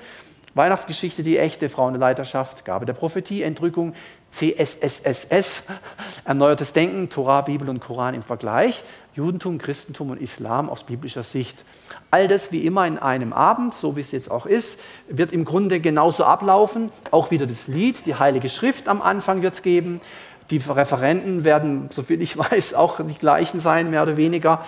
Weihnachtsgeschichte, 0.54 1.24
die 1.24 1.36
echte 1.36 1.68
Frauenleiterschaft, 1.68 2.64
Gabe 2.64 2.86
der 2.86 2.92
Prophetie, 2.92 3.42
Entrückung, 3.42 3.94
CSSSS, 4.30 5.62
erneuertes 6.24 6.72
Denken, 6.72 7.10
Torah, 7.10 7.40
Bibel 7.40 7.68
und 7.68 7.80
Koran 7.80 8.14
im 8.14 8.22
Vergleich, 8.22 8.84
Judentum, 9.14 9.58
Christentum 9.58 10.10
und 10.10 10.20
Islam 10.20 10.70
aus 10.70 10.84
biblischer 10.84 11.24
Sicht. 11.24 11.64
All 12.10 12.28
das 12.28 12.52
wie 12.52 12.64
immer 12.64 12.86
in 12.86 12.98
einem 12.98 13.32
Abend, 13.32 13.74
so 13.74 13.96
wie 13.96 14.00
es 14.00 14.12
jetzt 14.12 14.30
auch 14.30 14.46
ist, 14.46 14.80
wird 15.08 15.32
im 15.32 15.44
Grunde 15.44 15.80
genauso 15.80 16.24
ablaufen. 16.24 16.90
Auch 17.10 17.32
wieder 17.32 17.46
das 17.46 17.66
Lied, 17.66 18.06
die 18.06 18.14
Heilige 18.14 18.48
Schrift 18.48 18.88
am 18.88 19.02
Anfang 19.02 19.42
wird 19.42 19.54
es 19.54 19.62
geben. 19.62 20.00
Die 20.50 20.58
Referenten 20.58 21.44
werden, 21.44 21.88
soviel 21.90 22.20
ich 22.22 22.36
weiß, 22.38 22.74
auch 22.74 23.00
die 23.00 23.14
gleichen 23.14 23.60
sein, 23.60 23.90
mehr 23.90 24.02
oder 24.02 24.16
weniger. 24.16 24.64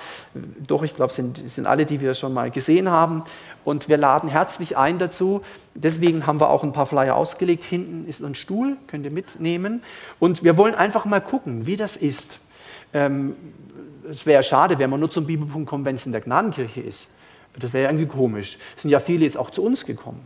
Doch, 0.66 0.82
ich 0.82 0.96
glaube, 0.96 1.10
es 1.10 1.16
sind, 1.16 1.48
sind 1.48 1.66
alle, 1.66 1.86
die 1.86 2.00
wir 2.00 2.14
schon 2.14 2.32
mal 2.32 2.50
gesehen 2.50 2.90
haben. 2.90 3.22
Und 3.64 3.88
wir 3.88 3.96
laden 3.96 4.28
herzlich 4.28 4.76
ein 4.76 4.98
dazu. 4.98 5.42
Deswegen 5.74 6.26
haben 6.26 6.40
wir 6.40 6.50
auch 6.50 6.62
ein 6.62 6.72
paar 6.72 6.86
Flyer 6.86 7.16
ausgelegt. 7.16 7.64
Hinten 7.64 8.08
ist 8.08 8.22
ein 8.22 8.34
Stuhl, 8.34 8.76
könnt 8.86 9.04
ihr 9.04 9.10
mitnehmen. 9.10 9.82
Und 10.18 10.44
wir 10.44 10.56
wollen 10.56 10.74
einfach 10.74 11.04
mal 11.04 11.20
gucken, 11.20 11.66
wie 11.66 11.76
das 11.76 11.96
ist. 11.96 12.38
Ähm, 12.94 13.34
es 14.10 14.24
wäre 14.24 14.42
schade, 14.42 14.78
wenn 14.78 14.90
man 14.90 15.00
nur 15.00 15.10
zum 15.10 15.26
Bibelpunkt 15.26 15.68
kommt, 15.68 15.84
wenn 15.84 15.96
es 15.96 16.06
in 16.06 16.12
der 16.12 16.20
Gnadenkirche 16.20 16.80
ist. 16.80 17.08
Das 17.58 17.72
wäre 17.72 17.90
irgendwie 17.90 18.06
komisch. 18.06 18.58
Es 18.76 18.82
sind 18.82 18.90
ja 18.90 19.00
viele 19.00 19.24
jetzt 19.24 19.36
auch 19.36 19.50
zu 19.50 19.64
uns 19.64 19.84
gekommen. 19.84 20.20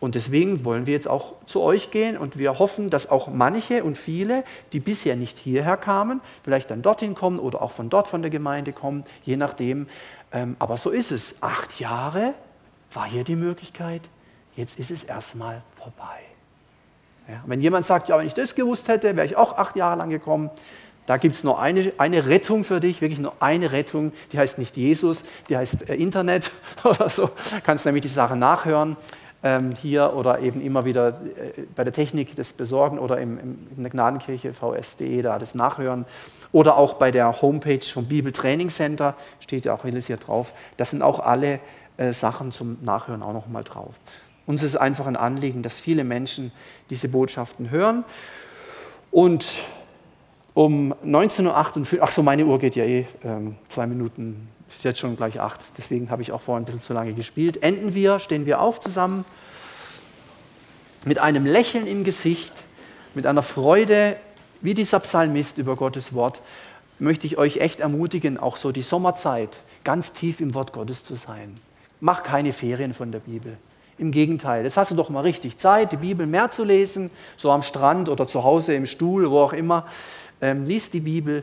Und 0.00 0.14
deswegen 0.14 0.64
wollen 0.64 0.86
wir 0.86 0.94
jetzt 0.94 1.08
auch 1.08 1.34
zu 1.44 1.60
euch 1.60 1.90
gehen 1.90 2.16
und 2.16 2.38
wir 2.38 2.58
hoffen, 2.58 2.88
dass 2.88 3.10
auch 3.10 3.28
manche 3.28 3.84
und 3.84 3.98
viele, 3.98 4.44
die 4.72 4.80
bisher 4.80 5.14
nicht 5.14 5.36
hierher 5.36 5.76
kamen, 5.76 6.22
vielleicht 6.42 6.70
dann 6.70 6.80
dorthin 6.80 7.14
kommen 7.14 7.38
oder 7.38 7.60
auch 7.60 7.72
von 7.72 7.90
dort 7.90 8.08
von 8.08 8.22
der 8.22 8.30
Gemeinde 8.30 8.72
kommen, 8.72 9.04
je 9.24 9.36
nachdem. 9.36 9.88
Ähm, 10.32 10.56
aber 10.58 10.78
so 10.78 10.88
ist 10.88 11.10
es. 11.10 11.42
Acht 11.42 11.78
Jahre 11.78 12.32
war 12.94 13.06
hier 13.06 13.24
die 13.24 13.36
Möglichkeit, 13.36 14.00
jetzt 14.56 14.78
ist 14.78 14.90
es 14.90 15.04
erstmal 15.04 15.62
vorbei. 15.76 16.20
Ja, 17.28 17.42
wenn 17.44 17.60
jemand 17.60 17.84
sagt, 17.84 18.08
ja, 18.08 18.18
wenn 18.18 18.26
ich 18.26 18.34
das 18.34 18.54
gewusst 18.54 18.88
hätte, 18.88 19.14
wäre 19.16 19.26
ich 19.26 19.36
auch 19.36 19.58
acht 19.58 19.76
Jahre 19.76 19.98
lang 19.98 20.08
gekommen. 20.08 20.50
Da 21.04 21.18
gibt 21.18 21.36
es 21.36 21.44
nur 21.44 21.60
eine, 21.60 21.92
eine 21.98 22.26
Rettung 22.26 22.64
für 22.64 22.80
dich, 22.80 23.02
wirklich 23.02 23.20
nur 23.20 23.34
eine 23.40 23.72
Rettung, 23.72 24.12
die 24.32 24.38
heißt 24.38 24.58
nicht 24.58 24.76
Jesus, 24.78 25.24
die 25.50 25.58
heißt 25.58 25.90
äh, 25.90 25.94
Internet 25.94 26.50
oder 26.84 27.10
so. 27.10 27.30
Kannst 27.64 27.84
nämlich 27.84 28.02
die 28.02 28.08
Sache 28.08 28.34
nachhören 28.34 28.96
hier 29.80 30.12
oder 30.14 30.40
eben 30.40 30.60
immer 30.60 30.84
wieder 30.84 31.08
äh, 31.08 31.62
bei 31.74 31.82
der 31.82 31.92
Technik 31.92 32.36
das 32.36 32.52
besorgen 32.52 32.98
oder 32.98 33.18
im, 33.18 33.38
im, 33.38 33.58
in 33.74 33.82
der 33.82 33.90
Gnadenkirche 33.90 34.52
vs.de 34.52 35.22
da 35.22 35.38
das 35.38 35.54
nachhören 35.54 36.04
oder 36.52 36.76
auch 36.76 36.94
bei 36.94 37.10
der 37.10 37.40
Homepage 37.40 37.80
vom 37.80 38.06
Bibel 38.06 38.32
Training 38.32 38.68
Center 38.68 39.14
steht 39.40 39.64
ja 39.64 39.72
auch 39.72 39.84
alles 39.84 40.08
hier 40.08 40.18
drauf. 40.18 40.52
Das 40.76 40.90
sind 40.90 41.02
auch 41.02 41.20
alle 41.20 41.60
äh, 41.96 42.12
Sachen 42.12 42.52
zum 42.52 42.78
Nachhören 42.82 43.22
auch 43.22 43.32
noch 43.32 43.48
mal 43.48 43.64
drauf. 43.64 43.94
Uns 44.46 44.62
ist 44.62 44.76
einfach 44.76 45.06
ein 45.06 45.16
Anliegen, 45.16 45.62
dass 45.62 45.80
viele 45.80 46.04
Menschen 46.04 46.52
diese 46.90 47.08
Botschaften 47.08 47.70
hören 47.70 48.04
und 49.10 49.46
um 50.52 50.92
19.58 51.04 51.96
Uhr, 51.96 52.02
ach 52.02 52.10
so, 52.10 52.22
meine 52.22 52.44
Uhr 52.44 52.58
geht 52.58 52.76
ja 52.76 52.84
eh 52.84 53.06
ähm, 53.24 53.56
zwei 53.68 53.86
Minuten 53.86 54.48
ist 54.70 54.84
jetzt 54.84 54.98
schon 54.98 55.16
gleich 55.16 55.40
acht, 55.40 55.60
deswegen 55.78 56.10
habe 56.10 56.22
ich 56.22 56.32
auch 56.32 56.40
vorhin 56.40 56.62
ein 56.62 56.66
bisschen 56.66 56.80
zu 56.80 56.92
lange 56.92 57.12
gespielt. 57.12 57.62
Enden 57.62 57.94
wir, 57.94 58.18
stehen 58.18 58.46
wir 58.46 58.60
auf 58.60 58.80
zusammen 58.80 59.24
mit 61.04 61.18
einem 61.18 61.46
Lächeln 61.46 61.86
im 61.86 62.04
Gesicht, 62.04 62.52
mit 63.14 63.26
einer 63.26 63.42
Freude, 63.42 64.16
wie 64.60 64.74
dieser 64.74 65.00
Psalmist 65.00 65.58
über 65.58 65.76
Gottes 65.76 66.12
Wort, 66.12 66.42
möchte 66.98 67.26
ich 67.26 67.38
euch 67.38 67.58
echt 67.58 67.80
ermutigen, 67.80 68.38
auch 68.38 68.56
so 68.56 68.72
die 68.72 68.82
Sommerzeit 68.82 69.56
ganz 69.84 70.12
tief 70.12 70.40
im 70.40 70.54
Wort 70.54 70.72
Gottes 70.72 71.02
zu 71.02 71.14
sein. 71.14 71.58
Mach 72.00 72.22
keine 72.22 72.52
Ferien 72.52 72.94
von 72.94 73.12
der 73.12 73.20
Bibel. 73.20 73.56
Im 73.98 74.12
Gegenteil, 74.12 74.64
jetzt 74.64 74.76
hast 74.76 74.90
du 74.90 74.94
doch 74.94 75.10
mal 75.10 75.20
richtig 75.20 75.58
Zeit, 75.58 75.92
die 75.92 75.96
Bibel 75.96 76.26
mehr 76.26 76.50
zu 76.50 76.64
lesen, 76.64 77.10
so 77.36 77.50
am 77.50 77.62
Strand 77.62 78.08
oder 78.08 78.26
zu 78.26 78.44
Hause 78.44 78.74
im 78.74 78.86
Stuhl, 78.86 79.30
wo 79.30 79.40
auch 79.40 79.52
immer. 79.52 79.86
Ähm, 80.40 80.64
lies 80.64 80.90
die 80.90 81.00
Bibel, 81.00 81.42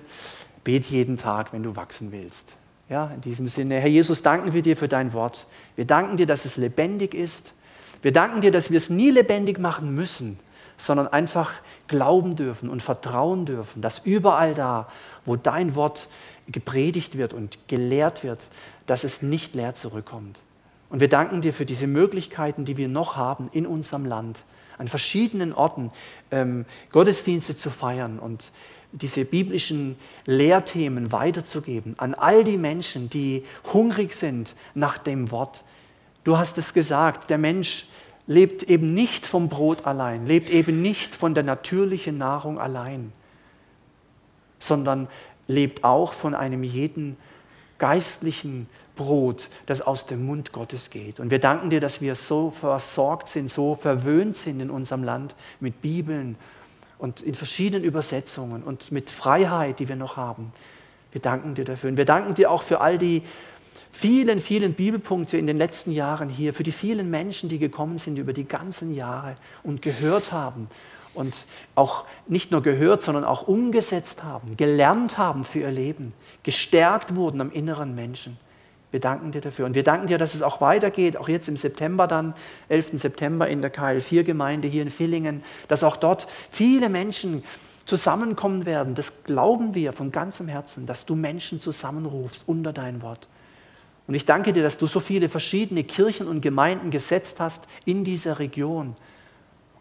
bet 0.64 0.86
jeden 0.86 1.18
Tag, 1.18 1.54
wenn 1.54 1.62
du 1.62 1.76
wachsen 1.76 2.12
willst. 2.12 2.54
Ja, 2.90 3.08
in 3.08 3.20
diesem 3.20 3.50
Sinne, 3.50 3.80
Herr 3.82 3.90
Jesus, 3.90 4.22
danken 4.22 4.54
wir 4.54 4.62
dir 4.62 4.78
für 4.78 4.88
dein 4.88 5.12
Wort. 5.12 5.46
Wir 5.76 5.86
danken 5.86 6.16
dir, 6.16 6.26
dass 6.26 6.46
es 6.46 6.56
lebendig 6.56 7.14
ist. 7.14 7.54
Wir 8.02 8.14
danken 8.14 8.40
dir, 8.40 8.52
dass 8.52 8.72
wir 8.72 8.78
es 8.78 8.90
nie 8.90 9.10
lebendig 9.10 9.60
machen 9.60 9.94
müssen, 9.94 10.40
sondern 10.78 11.08
einfach 11.08 11.52
glauben 11.88 12.38
dürfen 12.38 12.70
und 12.70 12.82
vertrauen 12.82 13.46
dürfen, 13.46 13.82
dass 13.82 14.00
überall 14.00 14.54
da, 14.54 14.88
wo 15.26 15.36
dein 15.36 15.76
Wort 15.76 16.08
gepredigt 16.48 17.18
wird 17.18 17.34
und 17.34 17.58
gelehrt 17.68 18.24
wird, 18.24 18.40
dass 18.86 19.04
es 19.04 19.22
nicht 19.22 19.54
leer 19.54 19.74
zurückkommt. 19.74 20.40
Und 20.90 21.02
wir 21.02 21.10
danken 21.10 21.42
dir 21.42 21.52
für 21.52 21.66
diese 21.66 21.88
Möglichkeiten, 21.88 22.64
die 22.64 22.78
wir 22.78 22.88
noch 22.88 23.18
haben 23.18 23.50
in 23.52 23.68
unserem 23.68 24.06
Land, 24.06 24.44
an 24.78 24.88
verschiedenen 24.88 25.52
Orten 25.52 25.92
ähm, 26.32 26.66
Gottesdienste 26.92 27.58
zu 27.58 27.70
feiern 27.70 28.20
und 28.20 28.52
diese 28.92 29.26
biblischen 29.26 29.98
Lehrthemen 30.26 31.12
weiterzugeben 31.12 31.96
an 31.98 32.14
all 32.14 32.44
die 32.44 32.58
Menschen, 32.58 33.10
die 33.10 33.44
hungrig 33.74 34.14
sind 34.16 34.56
nach 34.74 34.98
dem 34.98 35.32
Wort. 35.32 35.64
Du 36.24 36.38
hast 36.38 36.58
es 36.58 36.74
gesagt, 36.74 37.30
der 37.30 37.38
Mensch 37.38 37.88
lebt 38.28 38.64
eben 38.64 38.94
nicht 38.94 39.26
vom 39.26 39.50
Brot 39.50 39.86
allein, 39.86 40.26
lebt 40.26 40.50
eben 40.50 40.82
nicht 40.82 41.16
von 41.16 41.34
der 41.34 41.44
natürlichen 41.44 42.18
Nahrung 42.18 42.60
allein, 42.60 43.12
sondern 44.60 45.08
lebt 45.48 45.84
auch 45.84 46.14
von 46.14 46.36
einem 46.36 46.64
jeden 46.64 47.18
geistlichen 47.78 48.68
Brot, 48.96 49.50
das 49.68 49.82
aus 49.82 50.08
dem 50.08 50.26
Mund 50.26 50.52
Gottes 50.52 50.90
geht. 50.90 51.20
Und 51.20 51.30
wir 51.30 51.40
danken 51.40 51.70
dir, 51.70 51.80
dass 51.80 52.02
wir 52.02 52.16
so 52.16 52.52
versorgt 52.52 53.30
sind, 53.30 53.50
so 53.50 53.76
verwöhnt 53.76 54.36
sind 54.36 54.60
in 54.60 54.70
unserem 54.70 55.04
Land 55.04 55.36
mit 55.60 55.82
Bibeln 55.82 56.36
und 57.00 57.22
in 57.22 57.36
verschiedenen 57.36 57.84
Übersetzungen 57.84 58.64
und 58.64 58.92
mit 58.92 59.10
Freiheit, 59.10 59.80
die 59.80 59.90
wir 59.90 59.96
noch 59.96 60.18
haben. 60.18 60.52
Wir 61.12 61.22
danken 61.22 61.56
dir 61.56 61.66
dafür. 61.66 61.90
Und 61.90 61.98
wir 61.98 62.06
danken 62.06 62.36
dir 62.36 62.52
auch 62.52 62.64
für 62.64 62.82
all 62.82 62.98
die 62.98 63.24
vielen, 63.92 64.40
vielen 64.40 64.74
Bibelpunkte 64.74 65.38
in 65.38 65.48
den 65.48 65.58
letzten 65.58 65.92
Jahren 65.92 66.30
hier, 66.30 66.54
für 66.54 66.64
die 66.64 66.72
vielen 66.72 67.10
Menschen, 67.10 67.50
die 67.50 67.60
gekommen 67.60 67.98
sind 67.98 68.18
über 68.18 68.34
die 68.34 68.48
ganzen 68.48 68.94
Jahre 68.94 69.36
und 69.64 69.82
gehört 69.82 70.32
haben 70.32 70.70
und 71.14 71.46
auch 71.76 72.06
nicht 72.28 72.52
nur 72.52 72.62
gehört, 72.62 73.02
sondern 73.02 73.24
auch 73.24 73.48
umgesetzt 73.48 74.24
haben, 74.24 74.56
gelernt 74.56 75.18
haben 75.18 75.44
für 75.44 75.60
ihr 75.60 75.72
Leben, 75.72 76.14
gestärkt 76.44 77.16
wurden 77.16 77.42
am 77.42 77.52
inneren 77.52 77.96
Menschen. 77.96 78.38
Wir 78.92 79.00
danken 79.02 79.32
dir 79.32 79.42
dafür. 79.42 79.66
Und 79.66 79.76
wir 79.76 79.84
danken 79.84 80.08
dir, 80.08 80.18
dass 80.18 80.34
es 80.34 80.42
auch 80.42 80.62
weitergeht, 80.62 81.18
auch 81.18 81.28
jetzt 81.28 81.50
im 81.50 81.58
September 81.58 82.08
dann, 82.08 82.34
11. 82.70 82.92
September 82.94 83.48
in 83.48 83.62
der 83.62 83.74
KL4-Gemeinde 83.74 84.68
hier 84.68 84.82
in 84.82 84.90
Villingen, 84.90 85.44
dass 85.68 85.84
auch 85.84 85.98
dort 85.98 86.28
viele 86.52 86.88
Menschen 86.88 87.44
zusammenkommen 87.86 88.66
werden. 88.66 88.96
Das 88.96 89.24
glauben 89.24 89.76
wir 89.76 89.94
von 89.94 90.12
ganzem 90.12 90.48
Herzen, 90.48 90.86
dass 90.86 91.06
du 91.06 91.16
Menschen 91.16 91.60
zusammenrufst 91.60 92.44
unter 92.48 92.74
dein 92.74 93.02
Wort. 93.02 93.28
Und 94.08 94.14
ich 94.14 94.26
danke 94.26 94.54
dir, 94.54 94.64
dass 94.64 94.78
du 94.78 94.88
so 94.88 95.02
viele 95.02 95.28
verschiedene 95.28 95.84
Kirchen 95.84 96.28
und 96.28 96.42
Gemeinden 96.42 96.92
gesetzt 96.92 97.42
hast 97.42 97.68
in 97.84 98.06
dieser 98.06 98.40
Region. 98.40 98.96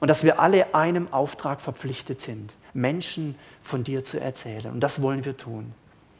Und 0.01 0.09
dass 0.09 0.25
wir 0.25 0.41
alle 0.41 0.75
einem 0.75 1.13
Auftrag 1.13 1.61
verpflichtet 1.61 2.21
sind, 2.21 2.55
Menschen 2.75 3.37
von 3.63 3.85
dir 3.85 4.05
zu 4.05 4.21
erzählen. 4.21 4.73
Und 4.73 4.81
das 4.81 5.01
wollen 5.01 5.25
wir 5.25 5.37
tun. 5.37 5.73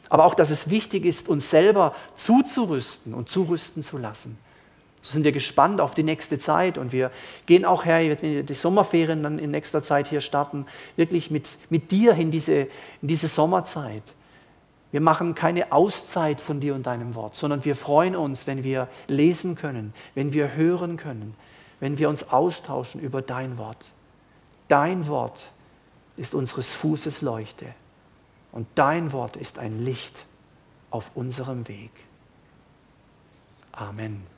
Aber 0.09 0.25
auch, 0.25 0.35
dass 0.35 0.49
es 0.49 0.69
wichtig 0.69 1.05
ist, 1.05 1.27
uns 1.27 1.49
selber 1.49 1.93
zuzurüsten 2.15 3.13
und 3.13 3.29
zurüsten 3.29 3.83
zu 3.83 3.97
lassen. 3.97 4.37
So 5.01 5.13
sind 5.13 5.23
wir 5.23 5.31
gespannt 5.31 5.79
auf 5.79 5.93
die 5.93 6.03
nächste 6.03 6.39
Zeit 6.39 6.77
und 6.77 6.91
wir 6.91 7.11
gehen 7.45 7.65
auch 7.65 7.85
her, 7.85 7.99
wenn 8.21 8.33
wir 8.33 8.43
die 8.43 8.53
Sommerferien 8.53 9.23
dann 9.23 9.39
in 9.39 9.51
nächster 9.51 9.83
Zeit 9.83 10.07
hier 10.07 10.21
starten, 10.21 10.65
wirklich 10.95 11.31
mit, 11.31 11.47
mit 11.69 11.91
dir 11.91 12.13
in 12.15 12.31
diese, 12.31 12.67
in 13.01 13.07
diese 13.07 13.27
Sommerzeit. 13.27 14.03
Wir 14.91 15.01
machen 15.01 15.35
keine 15.35 15.71
Auszeit 15.71 16.41
von 16.41 16.59
dir 16.59 16.73
und 16.73 16.87
deinem 16.87 17.13
Wort, 17.13 17.35
sondern 17.35 17.63
wir 17.65 17.75
freuen 17.75 18.15
uns, 18.15 18.47
wenn 18.47 18.63
wir 18.63 18.87
lesen 19.07 19.55
können, 19.55 19.93
wenn 20.15 20.33
wir 20.33 20.55
hören 20.55 20.97
können, 20.97 21.35
wenn 21.79 21.97
wir 21.97 22.09
uns 22.09 22.29
austauschen 22.29 23.01
über 23.01 23.21
dein 23.21 23.57
Wort. 23.57 23.91
Dein 24.67 25.07
Wort 25.07 25.51
ist 26.15 26.33
unseres 26.33 26.73
Fußes 26.73 27.21
Leuchte 27.21 27.65
und 28.51 28.67
dein 28.75 29.11
Wort 29.11 29.35
ist 29.35 29.59
ein 29.59 29.83
Licht 29.83 30.25
auf 30.89 31.11
unserem 31.15 31.67
Weg. 31.67 31.91
Amen. 33.71 34.36